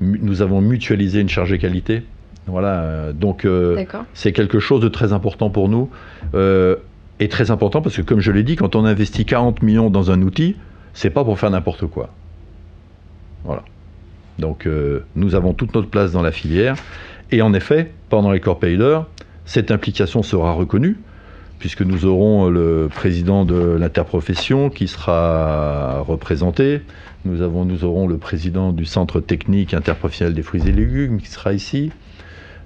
nous 0.00 0.42
avons 0.42 0.60
mutualisé 0.60 1.20
une 1.20 1.28
chargée 1.28 1.58
qualité. 1.58 2.02
Voilà, 2.46 2.80
euh, 2.80 3.12
donc 3.12 3.44
euh, 3.44 3.84
c'est 4.14 4.32
quelque 4.32 4.58
chose 4.58 4.80
de 4.80 4.88
très 4.88 5.12
important 5.12 5.50
pour 5.50 5.68
nous. 5.68 5.90
et 6.34 7.28
très 7.28 7.50
important 7.50 7.82
parce 7.82 7.96
que, 7.96 8.02
comme 8.02 8.20
je 8.20 8.32
l'ai 8.32 8.42
dit, 8.42 8.56
quand 8.56 8.74
on 8.76 8.84
investit 8.84 9.24
40 9.24 9.62
millions 9.62 9.90
dans 9.90 10.10
un 10.10 10.22
outil, 10.22 10.56
c'est 10.94 11.10
pas 11.10 11.24
pour 11.24 11.38
faire 11.38 11.50
n'importe 11.50 11.86
quoi. 11.86 12.10
Voilà. 13.44 13.62
Donc 14.38 14.66
nous 15.16 15.34
avons 15.34 15.52
toute 15.52 15.74
notre 15.74 15.88
place 15.88 16.12
dans 16.12 16.22
la 16.22 16.32
filière. 16.32 16.76
Et 17.30 17.42
en 17.42 17.52
effet, 17.52 17.92
pendant 18.08 18.32
les 18.32 18.40
Core 18.40 18.58
cette 19.44 19.70
implication 19.70 20.22
sera 20.22 20.52
reconnue, 20.52 20.98
puisque 21.60 21.82
nous 21.82 22.06
aurons 22.06 22.48
le 22.48 22.88
président 22.92 23.44
de 23.44 23.76
l'interprofession 23.78 24.70
qui 24.70 24.88
sera 24.88 26.00
représenté. 26.00 26.80
Nous, 27.24 27.42
avons, 27.42 27.64
nous 27.64 27.84
aurons 27.84 28.08
le 28.08 28.16
président 28.16 28.72
du 28.72 28.86
centre 28.86 29.20
technique 29.20 29.74
interprofessionnel 29.74 30.34
des 30.34 30.42
fruits 30.42 30.66
et 30.66 30.72
légumes 30.72 31.20
qui 31.20 31.28
sera 31.28 31.52
ici. 31.52 31.92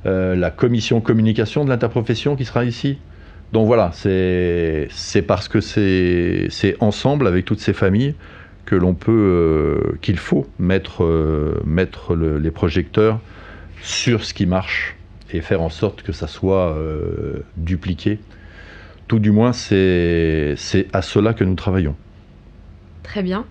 Euh, 0.06 0.36
la 0.36 0.50
commission 0.50 1.00
communication 1.00 1.64
de 1.64 1.70
l'interprofession 1.70 2.36
qui 2.36 2.44
sera 2.44 2.64
ici. 2.64 2.98
Donc 3.52 3.66
voilà, 3.66 3.90
c'est 3.92 4.88
parce 5.26 5.48
que 5.48 5.60
c'est 5.60 6.76
ensemble 6.80 7.26
avec 7.26 7.44
toutes 7.44 7.60
ces 7.60 7.72
familles 7.72 8.14
que 8.64 8.74
l'on 8.74 8.94
peut, 8.94 9.12
euh, 9.12 9.98
qu'il 10.00 10.16
faut 10.16 10.46
mettre, 10.58 11.04
euh, 11.04 11.60
mettre 11.64 12.16
les 12.16 12.50
projecteurs 12.50 13.20
sur 13.82 14.24
ce 14.24 14.32
qui 14.34 14.46
marche 14.46 14.96
et 15.32 15.40
faire 15.40 15.62
en 15.62 15.68
sorte 15.68 16.02
que 16.02 16.12
ça 16.12 16.26
soit 16.26 16.76
euh, 16.76 17.44
dupliqué. 17.56 18.18
Tout 19.08 19.18
du 19.18 19.30
moins, 19.30 19.52
c'est 19.52 20.56
à 20.92 21.02
cela 21.02 21.34
que 21.34 21.44
nous 21.44 21.54
travaillons. 21.54 21.94
Très 23.02 23.22
bien. 23.22 23.44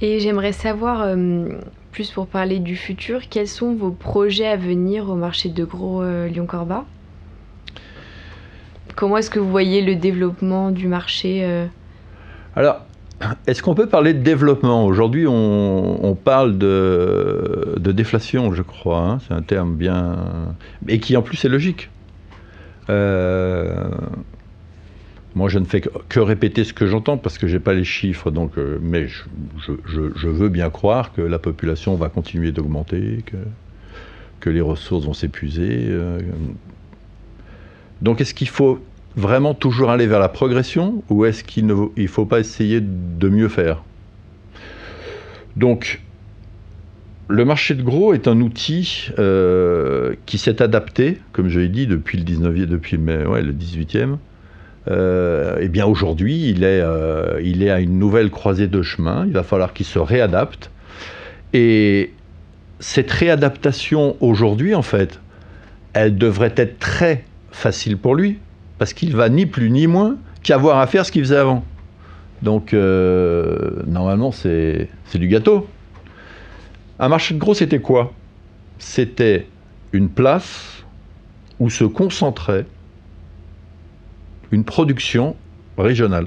Et 0.00 0.20
j'aimerais 0.20 0.52
savoir, 0.52 1.02
euh, 1.02 1.48
plus 1.90 2.10
pour 2.10 2.26
parler 2.26 2.58
du 2.58 2.76
futur, 2.76 3.28
quels 3.28 3.48
sont 3.48 3.74
vos 3.74 3.90
projets 3.90 4.46
à 4.46 4.56
venir 4.56 5.08
au 5.08 5.16
marché 5.16 5.48
de 5.48 5.64
gros 5.64 6.02
euh, 6.02 6.28
Lyon-Corba 6.28 6.84
Comment 8.94 9.16
est-ce 9.18 9.30
que 9.30 9.40
vous 9.40 9.50
voyez 9.50 9.82
le 9.82 9.96
développement 9.96 10.70
du 10.70 10.86
marché 10.88 11.46
Alors, 12.54 12.80
est-ce 13.46 13.62
qu'on 13.62 13.74
peut 13.74 13.88
parler 13.88 14.14
de 14.14 14.22
développement? 14.22 14.86
Aujourd'hui, 14.86 15.26
on, 15.28 16.16
parle 16.22 16.56
de, 16.56 17.74
déflation, 17.78 18.54
je 18.54 18.62
crois. 18.62 19.00
Hein. 19.00 19.18
C'est 19.26 19.34
un 19.34 19.42
terme 19.42 19.74
bien. 19.74 20.16
et 20.88 20.98
qui 20.98 21.14
en 21.16 21.22
plus 21.22 21.44
est 21.44 21.50
logique. 21.50 21.90
Moi, 25.36 25.50
je 25.50 25.58
ne 25.58 25.66
fais 25.66 25.82
que 25.82 26.18
répéter 26.18 26.64
ce 26.64 26.72
que 26.72 26.86
j'entends 26.86 27.18
parce 27.18 27.36
que 27.36 27.46
je 27.46 27.52
n'ai 27.52 27.60
pas 27.60 27.74
les 27.74 27.84
chiffres, 27.84 28.30
donc, 28.30 28.56
euh, 28.56 28.78
mais 28.80 29.06
je, 29.06 30.28
veux 30.28 30.48
bien 30.48 30.70
croire 30.70 31.12
que 31.12 31.20
la 31.20 31.38
population 31.38 31.94
va 31.94 32.08
continuer 32.08 32.52
d'augmenter, 32.52 33.22
que, 34.40 34.48
les 34.48 34.62
ressources 34.62 35.04
vont 35.04 35.12
s'épuiser. 35.12 35.88
Euh. 35.90 36.20
donc, 38.00 38.20
est-ce 38.22 38.32
qu'il 38.32 38.48
faut 38.48 38.78
vraiment 39.16 39.52
toujours 39.52 39.90
aller 39.90 40.06
vers 40.06 40.20
la 40.20 40.30
progression 40.30 41.02
ou 41.10 41.26
est-ce 41.26 41.44
qu'il 41.44 41.66
ne 41.66 42.06
faut 42.06 42.26
pas 42.26 42.40
essayer 42.40 42.80
de 42.80 43.28
mieux 43.28 43.48
faire? 43.48 43.82
Donc, 45.56 46.00
le 47.28 47.44
marché 47.44 47.74
de 47.74 47.82
gros 47.82 48.14
est 48.14 48.26
un 48.26 48.40
outil 48.40 49.10
euh, 49.18 50.14
qui 50.24 50.38
s'est 50.38 50.62
adapté, 50.62 51.18
comme 51.32 51.48
je 51.48 51.60
l'ai 51.60 51.68
dit, 51.68 51.86
depuis 51.86 52.16
le 52.16 52.24
19e, 52.24 52.64
depuis 52.64 52.96
le 52.96 53.52
18e. 53.52 54.16
Euh, 54.88 55.58
et 55.60 55.68
bien 55.68 55.86
aujourd'hui, 55.86 56.50
il, 56.50 56.62
est, 56.62 56.80
euh, 56.80 57.40
il 57.42 57.62
est 57.62 57.70
à 57.70 57.80
une 57.80 57.98
nouvelle 57.98 58.30
croisée 58.30 58.68
de 58.68 58.82
chemin. 58.82 59.24
Il 59.26 59.32
va 59.32 59.42
falloir 59.42 59.72
qu'il 59.72 59.86
se 59.86 59.98
réadapte. 59.98 60.70
Et 61.52 62.12
cette 62.80 63.10
réadaptation 63.10 64.16
aujourd'hui, 64.20 64.74
en 64.74 64.82
fait, 64.82 65.20
elle 65.92 66.16
devrait 66.16 66.54
être 66.56 66.78
très 66.78 67.24
facile 67.50 67.96
pour 67.96 68.14
lui, 68.14 68.38
parce 68.78 68.92
qu'il 68.92 69.16
va 69.16 69.28
ni 69.28 69.46
plus 69.46 69.70
ni 69.70 69.86
moins 69.86 70.16
qu'avoir 70.42 70.78
à 70.78 70.86
faire 70.86 71.06
ce 71.06 71.12
qu'il 71.12 71.22
faisait 71.22 71.36
avant. 71.36 71.64
Donc, 72.42 72.74
euh, 72.74 73.82
normalement, 73.86 74.30
c'est 74.30 74.88
du 75.14 75.26
gâteau. 75.26 75.66
Un 76.98 77.08
marché 77.08 77.34
de 77.34 77.38
gros, 77.38 77.54
c'était 77.54 77.80
quoi? 77.80 78.12
C'était 78.78 79.46
une 79.92 80.10
place 80.10 80.84
où 81.58 81.70
se 81.70 81.84
concentrait 81.84 82.66
une 84.52 84.64
production 84.64 85.36
régionale. 85.78 86.26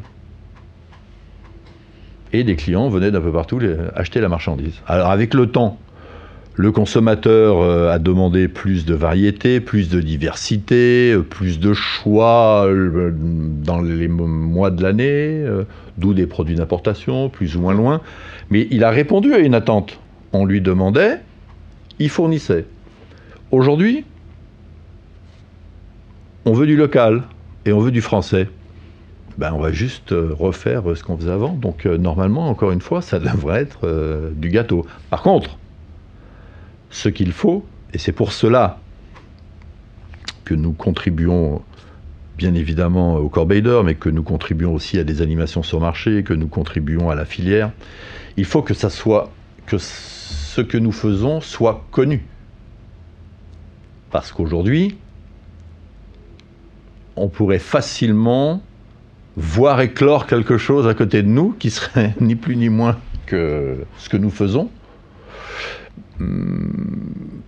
Et 2.32 2.44
des 2.44 2.56
clients 2.56 2.90
venaient 2.90 3.12
d'un 3.12 3.22
peu 3.22 3.32
partout 3.32 3.60
acheter 3.96 4.22
la 4.22 4.30
marchandise. 4.30 4.76
Alors, 4.88 5.10
avec 5.10 5.34
le 5.34 5.48
temps, 5.48 5.80
le 6.60 6.74
consommateur 6.74 7.62
euh, 7.62 7.90
a 7.90 8.00
demandé 8.00 8.50
plus 8.50 8.86
de 8.86 8.94
variété, 8.94 9.62
plus 9.62 9.88
de 9.88 10.02
diversité, 10.02 11.14
euh, 11.14 11.24
plus 11.24 11.58
de 11.58 11.74
choix 11.74 12.66
euh, 12.68 13.14
dans 13.16 13.80
les 13.82 14.10
mois 14.10 14.70
de 14.70 14.84
l'année, 14.84 15.46
d'où 15.98 16.14
des 16.14 16.28
produits 16.28 16.56
d'importation, 16.56 17.30
plus 17.30 17.56
ou 17.56 17.62
moins 17.62 17.74
loin. 17.74 18.02
Mais 18.50 18.68
il 18.72 18.84
a 18.84 18.90
répondu 18.90 19.34
à 19.34 19.38
une 19.38 19.56
attente. 19.56 20.00
On 20.34 20.44
lui 20.44 20.60
demandait, 20.60 21.22
il 21.98 22.10
fournissait. 22.10 22.66
Aujourd'hui, 23.52 24.04
on 26.44 26.52
veut 26.52 26.68
du 26.68 26.76
local 26.76 27.24
et 27.66 27.74
on 27.74 27.80
veut 27.80 27.92
du 27.92 28.02
français. 28.02 28.50
Ben, 29.38 29.54
on 29.54 29.60
va 29.60 29.72
juste 29.72 30.12
refaire 30.12 30.84
ce 30.96 31.04
qu'on 31.04 31.18
faisait 31.18 31.32
avant. 31.32 31.54
Donc 31.54 31.86
normalement, 31.86 32.50
encore 32.50 32.72
une 32.72 32.82
fois, 32.82 33.02
ça 33.02 33.20
devrait 33.20 33.62
être 33.62 34.32
du 34.36 34.50
gâteau. 34.50 34.86
Par 35.10 35.22
contre, 35.22 35.58
ce 36.90 37.10
qu'il 37.10 37.32
faut, 37.32 37.66
et 37.94 37.98
c'est 37.98 38.12
pour 38.12 38.32
cela 38.34 38.80
que 40.46 40.54
nous 40.54 40.74
contribuons 40.74 41.62
bien 42.40 42.54
évidemment 42.54 43.18
au 43.18 43.28
Corbeiller, 43.28 43.82
mais 43.84 43.96
que 43.96 44.10
nous 44.10 44.24
contribuons 44.24 44.74
aussi 44.74 44.98
à 44.98 45.04
des 45.04 45.22
animations 45.22 45.62
sur 45.62 45.82
marché, 45.82 46.24
que 46.24 46.34
nous 46.34 46.48
contribuons 46.48 47.10
à 47.10 47.16
la 47.16 47.26
filière. 47.26 47.72
Il 48.38 48.46
faut 48.46 48.62
que 48.62 48.74
ça 48.74 48.90
que 49.66 49.78
ce 49.78 50.62
que 50.62 50.78
nous 50.78 50.94
faisons 50.94 51.42
soit 51.42 51.86
connu. 51.92 52.26
Parce 54.10 54.32
qu'aujourd'hui, 54.32 54.98
on 57.20 57.28
pourrait 57.28 57.60
facilement 57.60 58.62
voir 59.38 59.82
éclore 59.82 60.28
quelque 60.28 60.58
chose 60.58 60.88
à 60.88 60.94
côté 60.94 61.22
de 61.24 61.28
nous 61.28 61.52
qui 61.52 61.70
serait 61.70 62.14
ni 62.22 62.36
plus 62.36 62.56
ni 62.56 62.70
moins 62.70 62.98
que 63.26 63.78
ce 63.98 64.10
que 64.10 64.18
nous 64.18 64.32
faisons, 64.32 64.70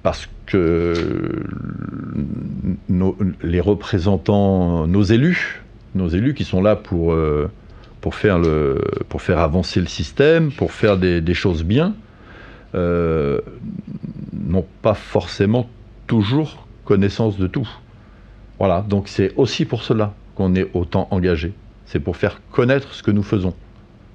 parce 0.03 0.29
que 0.45 1.43
les 3.41 3.59
représentants, 3.59 4.87
nos 4.87 5.03
élus, 5.03 5.63
nos 5.95 6.07
élus 6.07 6.33
qui 6.33 6.43
sont 6.43 6.61
là 6.61 6.75
pour, 6.75 7.13
euh, 7.13 7.49
faire 8.09 9.39
avancer 9.39 9.79
le 9.79 9.87
système, 9.87 10.51
pour 10.51 10.71
faire 10.71 10.97
des, 10.97 11.33
choses 11.33 11.63
bien, 11.63 11.95
euh, 12.75 13.41
n'ont 14.33 14.65
pas 14.81 14.93
forcément 14.93 15.67
toujours 16.07 16.67
connaissance 16.85 17.37
de 17.37 17.47
tout. 17.47 17.67
Voilà, 18.61 18.85
donc 18.87 19.07
c'est 19.07 19.33
aussi 19.37 19.65
pour 19.65 19.81
cela 19.81 20.13
qu'on 20.35 20.53
est 20.53 20.67
autant 20.75 21.07
engagé. 21.09 21.51
C'est 21.87 21.99
pour 21.99 22.15
faire 22.15 22.39
connaître 22.51 22.93
ce 22.93 23.01
que 23.01 23.09
nous 23.09 23.23
faisons, 23.23 23.55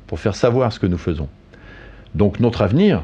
pour 0.06 0.20
faire 0.20 0.36
savoir 0.36 0.72
ce 0.72 0.78
que 0.78 0.86
nous 0.86 0.98
faisons. 0.98 1.28
Donc 2.14 2.38
notre 2.38 2.62
avenir, 2.62 3.02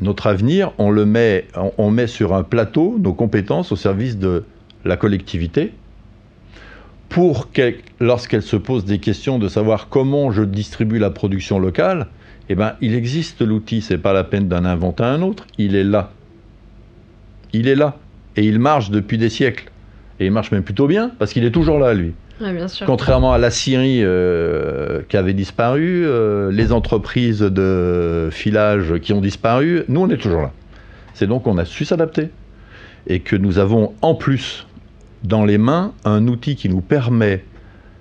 notre 0.00 0.28
avenir, 0.28 0.70
on 0.78 0.92
le 0.92 1.04
met, 1.04 1.48
on, 1.78 1.90
met 1.90 2.06
sur 2.06 2.32
un 2.32 2.44
plateau 2.44 2.96
nos 3.00 3.12
compétences 3.12 3.72
au 3.72 3.76
service 3.76 4.18
de 4.18 4.44
la 4.84 4.96
collectivité 4.96 5.72
pour 7.08 7.50
que, 7.50 7.74
lorsqu'elle 7.98 8.42
se 8.42 8.54
pose 8.54 8.84
des 8.84 9.00
questions 9.00 9.40
de 9.40 9.48
savoir 9.48 9.88
comment 9.88 10.30
je 10.30 10.44
distribue 10.44 11.00
la 11.00 11.10
production 11.10 11.58
locale, 11.58 12.06
eh 12.48 12.54
ben, 12.54 12.74
il 12.80 12.94
existe 12.94 13.42
l'outil, 13.42 13.80
c'est 13.80 13.98
pas 13.98 14.12
la 14.12 14.22
peine 14.22 14.46
d'en 14.46 14.64
inventer 14.64 15.02
un 15.02 15.22
autre, 15.22 15.44
il 15.58 15.74
est 15.74 15.82
là. 15.82 16.12
Il 17.52 17.66
est 17.66 17.74
là. 17.74 17.96
Et 18.36 18.46
il 18.46 18.60
marche 18.60 18.90
depuis 18.90 19.18
des 19.18 19.28
siècles. 19.28 19.72
Et 20.20 20.26
il 20.26 20.32
marche 20.32 20.52
même 20.52 20.62
plutôt 20.62 20.86
bien, 20.86 21.10
parce 21.18 21.32
qu'il 21.32 21.44
est 21.44 21.50
toujours 21.50 21.78
là, 21.78 21.94
lui. 21.94 22.14
Contrairement 22.84 23.32
à 23.32 23.38
la 23.38 23.50
Syrie 23.50 24.00
euh, 24.02 25.02
qui 25.08 25.16
avait 25.16 25.34
disparu, 25.34 26.04
euh, 26.04 26.50
les 26.50 26.72
entreprises 26.72 27.40
de 27.40 28.28
filage 28.32 28.98
qui 29.00 29.12
ont 29.12 29.20
disparu, 29.20 29.84
nous 29.88 30.00
on 30.00 30.10
est 30.10 30.16
toujours 30.16 30.42
là. 30.42 30.52
C'est 31.14 31.28
donc 31.28 31.44
qu'on 31.44 31.58
a 31.58 31.64
su 31.64 31.84
s'adapter 31.84 32.30
et 33.06 33.20
que 33.20 33.36
nous 33.36 33.58
avons 33.58 33.94
en 34.02 34.14
plus 34.14 34.66
dans 35.22 35.44
les 35.44 35.58
mains 35.58 35.92
un 36.04 36.26
outil 36.26 36.56
qui 36.56 36.68
nous 36.68 36.80
permet 36.80 37.44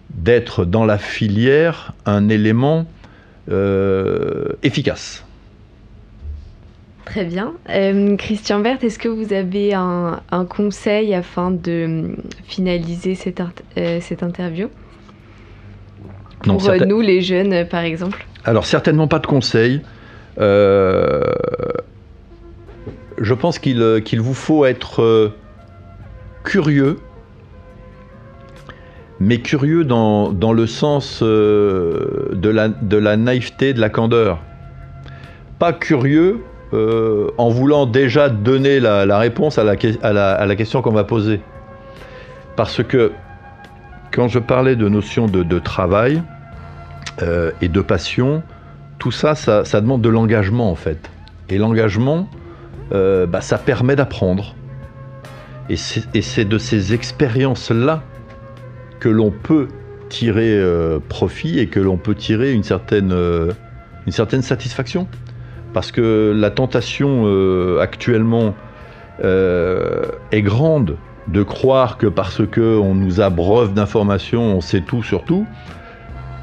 d'être 0.09 0.65
dans 0.65 0.85
la 0.85 0.97
filière 0.97 1.93
un 2.05 2.29
élément 2.29 2.85
euh, 3.51 4.45
efficace. 4.63 5.25
Très 7.05 7.25
bien. 7.25 7.53
Euh, 7.69 8.15
Christian 8.17 8.59
Berthe, 8.59 8.83
est-ce 8.83 8.97
que 8.97 9.09
vous 9.09 9.33
avez 9.33 9.73
un, 9.73 10.21
conseil 10.49 11.13
afin 11.13 11.51
de 11.51 11.85
hum, 11.85 12.15
finaliser 12.45 13.15
cette, 13.15 13.41
euh, 13.77 13.99
cette 14.01 14.23
interview? 14.23 14.69
Pour 16.43 16.61
nous, 16.85 17.01
les 17.01 17.21
jeunes, 17.21 17.65
par 17.67 17.83
exemple 17.83 18.25
Alors, 18.43 18.65
certainement 18.65 19.07
pas 19.07 19.19
de 19.19 19.27
conseil. 19.27 19.81
je 20.37 21.23
pense 23.33 23.59
qu'il 23.59 24.21
vous 24.21 24.33
faut 24.33 24.65
être 24.65 25.31
curieux 26.43 26.97
mais 29.23 29.39
curieux 29.39 29.85
dans, 29.85 30.31
le 30.31 30.67
sens 30.67 31.21
euh, 31.23 32.29
de, 32.33 32.49
la, 32.49 32.67
de, 32.67 32.97
la, 32.97 33.15
naïveté, 33.15 33.73
de 33.73 33.79
la 33.79 33.89
candeur. 33.89 34.39
Pas 35.59 35.71
curieux 35.71 36.41
euh, 36.73 37.29
en 37.37 37.49
voulant 37.49 37.85
déjà 37.85 38.29
donner 38.29 38.79
la, 38.79 39.17
réponse 39.17 39.57
à 39.57 39.63
la, 39.63 39.75
question 40.55 40.81
qu'on 40.81 40.91
va 40.91 41.03
poser. 41.03 41.41
Parce 42.55 42.83
que 42.83 43.11
quand 44.11 44.27
je 44.27 44.39
parlais 44.39 44.75
de 44.75 44.87
notion 44.89 45.27
de, 45.27 45.59
travail 45.59 46.21
euh, 47.21 47.51
et 47.61 47.67
de 47.67 47.81
passion, 47.81 48.43
tout 48.99 49.11
ça, 49.11 49.35
ça, 49.35 49.63
demande 49.81 50.01
de 50.01 50.09
l'engagement 50.09 50.69
en 50.71 50.75
fait. 50.75 51.09
Et 51.49 51.57
l'engagement, 51.57 52.27
bah, 52.91 53.41
ça 53.41 53.57
permet 53.57 53.95
d'apprendre. 53.95 54.55
Et 55.69 55.75
c'est 55.75 56.45
de 56.45 56.57
ces 56.57 56.93
expériences-là 56.93 58.03
que 58.99 59.09
l'on 59.09 59.31
peut 59.31 59.67
tirer 60.13 60.53
euh, 60.53 60.99
profit 60.99 61.59
et 61.59 61.67
que 61.67 61.79
l'on 61.79 61.97
peut 61.97 62.13
tirer 62.15 62.49
euh, 62.53 63.51
une 64.05 64.11
certaine 64.11 64.41
satisfaction. 64.41 65.07
Parce 65.73 65.91
que 65.91 66.33
la 66.35 66.51
tentation 66.51 67.23
euh, 67.25 67.79
actuellement 67.79 68.55
est 69.19 70.41
grande 70.41 70.97
de 71.27 71.43
croire 71.43 71.97
que 71.97 72.07
parce 72.07 72.41
qu'on 72.45 72.95
nous 72.95 73.21
abreuve 73.21 73.73
d'informations, 73.73 74.57
on 74.57 74.59
sait 74.59 74.81
tout 74.81 75.03
sur 75.03 75.23
tout. 75.23 75.45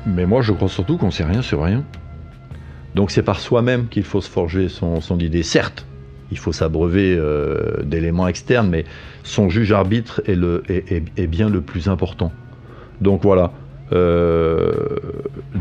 Mais 0.07 0.25
moi, 0.25 0.41
je 0.41 0.53
crois 0.53 0.69
surtout 0.69 0.97
qu'on 0.97 1.11
sait 1.11 1.25
rien 1.25 1.43
sur 1.43 1.63
rien. 1.63 1.85
Donc 2.95 3.11
c'est 3.11 3.23
par 3.23 3.41
soi-même 3.41 3.89
qu'il 3.89 4.05
faut 4.05 4.21
se 4.21 4.31
forger 4.31 4.69
son, 4.69 5.01
son 5.01 5.19
idée. 5.19 5.43
Certes, 5.43 5.85
il 6.31 6.39
faut 6.39 6.53
s'abreuver 6.53 7.21
d'éléments 7.83 8.29
externes, 8.29 8.71
mais 8.71 8.85
son 9.25 9.51
juge 9.51 9.73
arbitre 9.73 10.23
est, 10.27 10.37
le, 10.37 10.63
est, 10.69 11.03
est 11.17 11.27
bien 11.27 11.51
le 11.51 11.61
plus 11.61 11.89
important. 11.89 12.33
Donc 13.01 13.23
voilà, 13.23 13.53
euh, 13.93 14.73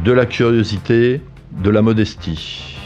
de 0.06 0.12
la 0.12 0.26
curiosité, 0.26 1.22
de 1.64 1.70
la 1.70 1.82
modestie. 1.82 2.79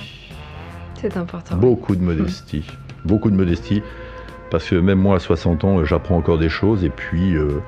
C'est 1.03 1.17
important. 1.17 1.57
Beaucoup 1.57 1.97
de 1.97 2.01
modestie. 2.01 2.65
Beaucoup 3.03 3.29
de 3.29 3.35
modestie. 3.35 3.83
Parce 4.49 4.69
que 4.69 4.75
même 4.75 4.99
moi, 4.99 5.17
à 5.17 5.19
60 5.19 5.65
ans, 5.65 5.83
j'apprends 5.83 6.15
encore 6.15 6.37
des 6.37 6.47
choses. 6.47 6.85
Et 6.85 6.89
puis, 6.89 7.35
euh, 7.35 7.59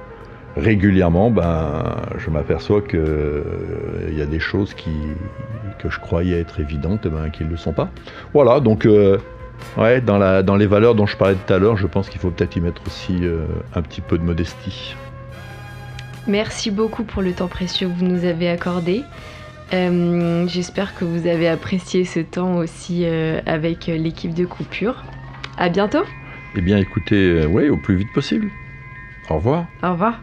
régulièrement, 0.55 1.31
ben, 1.31 1.83
je 2.17 2.29
m'aperçois 2.29 2.81
qu'il 2.81 2.97
euh, 2.97 4.13
y 4.15 4.21
a 4.21 4.25
des 4.25 4.39
choses 4.39 4.73
qui, 4.73 4.91
que 5.79 5.89
je 5.89 5.99
croyais 5.99 6.39
être 6.39 6.61
évidentes, 6.61 7.09
ben, 7.09 7.29
qui 7.29 7.43
ne 7.43 7.49
le 7.49 7.57
sont 7.57 7.73
pas. 7.73 7.89
Voilà, 8.33 8.61
donc, 8.61 8.87
ouais, 9.77 9.99
dans, 9.99 10.17
la, 10.17 10.41
dans 10.41 10.55
les 10.55 10.67
valeurs 10.67 10.95
dont 10.95 11.05
je 11.05 11.17
parlais 11.17 11.35
tout 11.35 11.53
à 11.53 11.57
l'heure, 11.57 11.75
je 11.75 11.87
pense 11.87 12.07
qu'il 12.07 12.21
faut 12.21 12.31
peut-être 12.31 12.55
y 12.55 12.61
mettre 12.61 12.83
aussi 12.87 13.19
un 13.75 13.81
petit 13.81 13.99
peu 13.99 14.17
de 14.17 14.23
modestie. 14.23 14.95
Merci 16.25 16.71
beaucoup 16.71 17.03
pour 17.03 17.21
le 17.21 17.33
temps 17.33 17.49
précieux 17.49 17.89
que 17.89 17.93
vous 17.93 18.05
nous 18.05 18.23
avez 18.23 18.49
accordé. 18.49 19.03
Euh, 19.73 20.47
j'espère 20.47 20.95
que 20.95 21.05
vous 21.05 21.27
avez 21.27 21.47
apprécié 21.47 22.05
ce 22.05 22.19
temps 22.19 22.57
aussi 22.57 23.03
euh, 23.05 23.41
avec 23.45 23.87
l'équipe 23.87 24.33
de 24.33 24.45
coupure. 24.45 25.03
À 25.57 25.69
bientôt. 25.69 26.03
Eh 26.55 26.61
bien, 26.61 26.77
écoutez, 26.77 27.15
euh, 27.15 27.45
oui, 27.47 27.69
au 27.69 27.77
plus 27.77 27.95
vite 27.95 28.11
possible. 28.13 28.49
Au 29.29 29.35
revoir. 29.35 29.65
Au 29.83 29.91
revoir. 29.91 30.21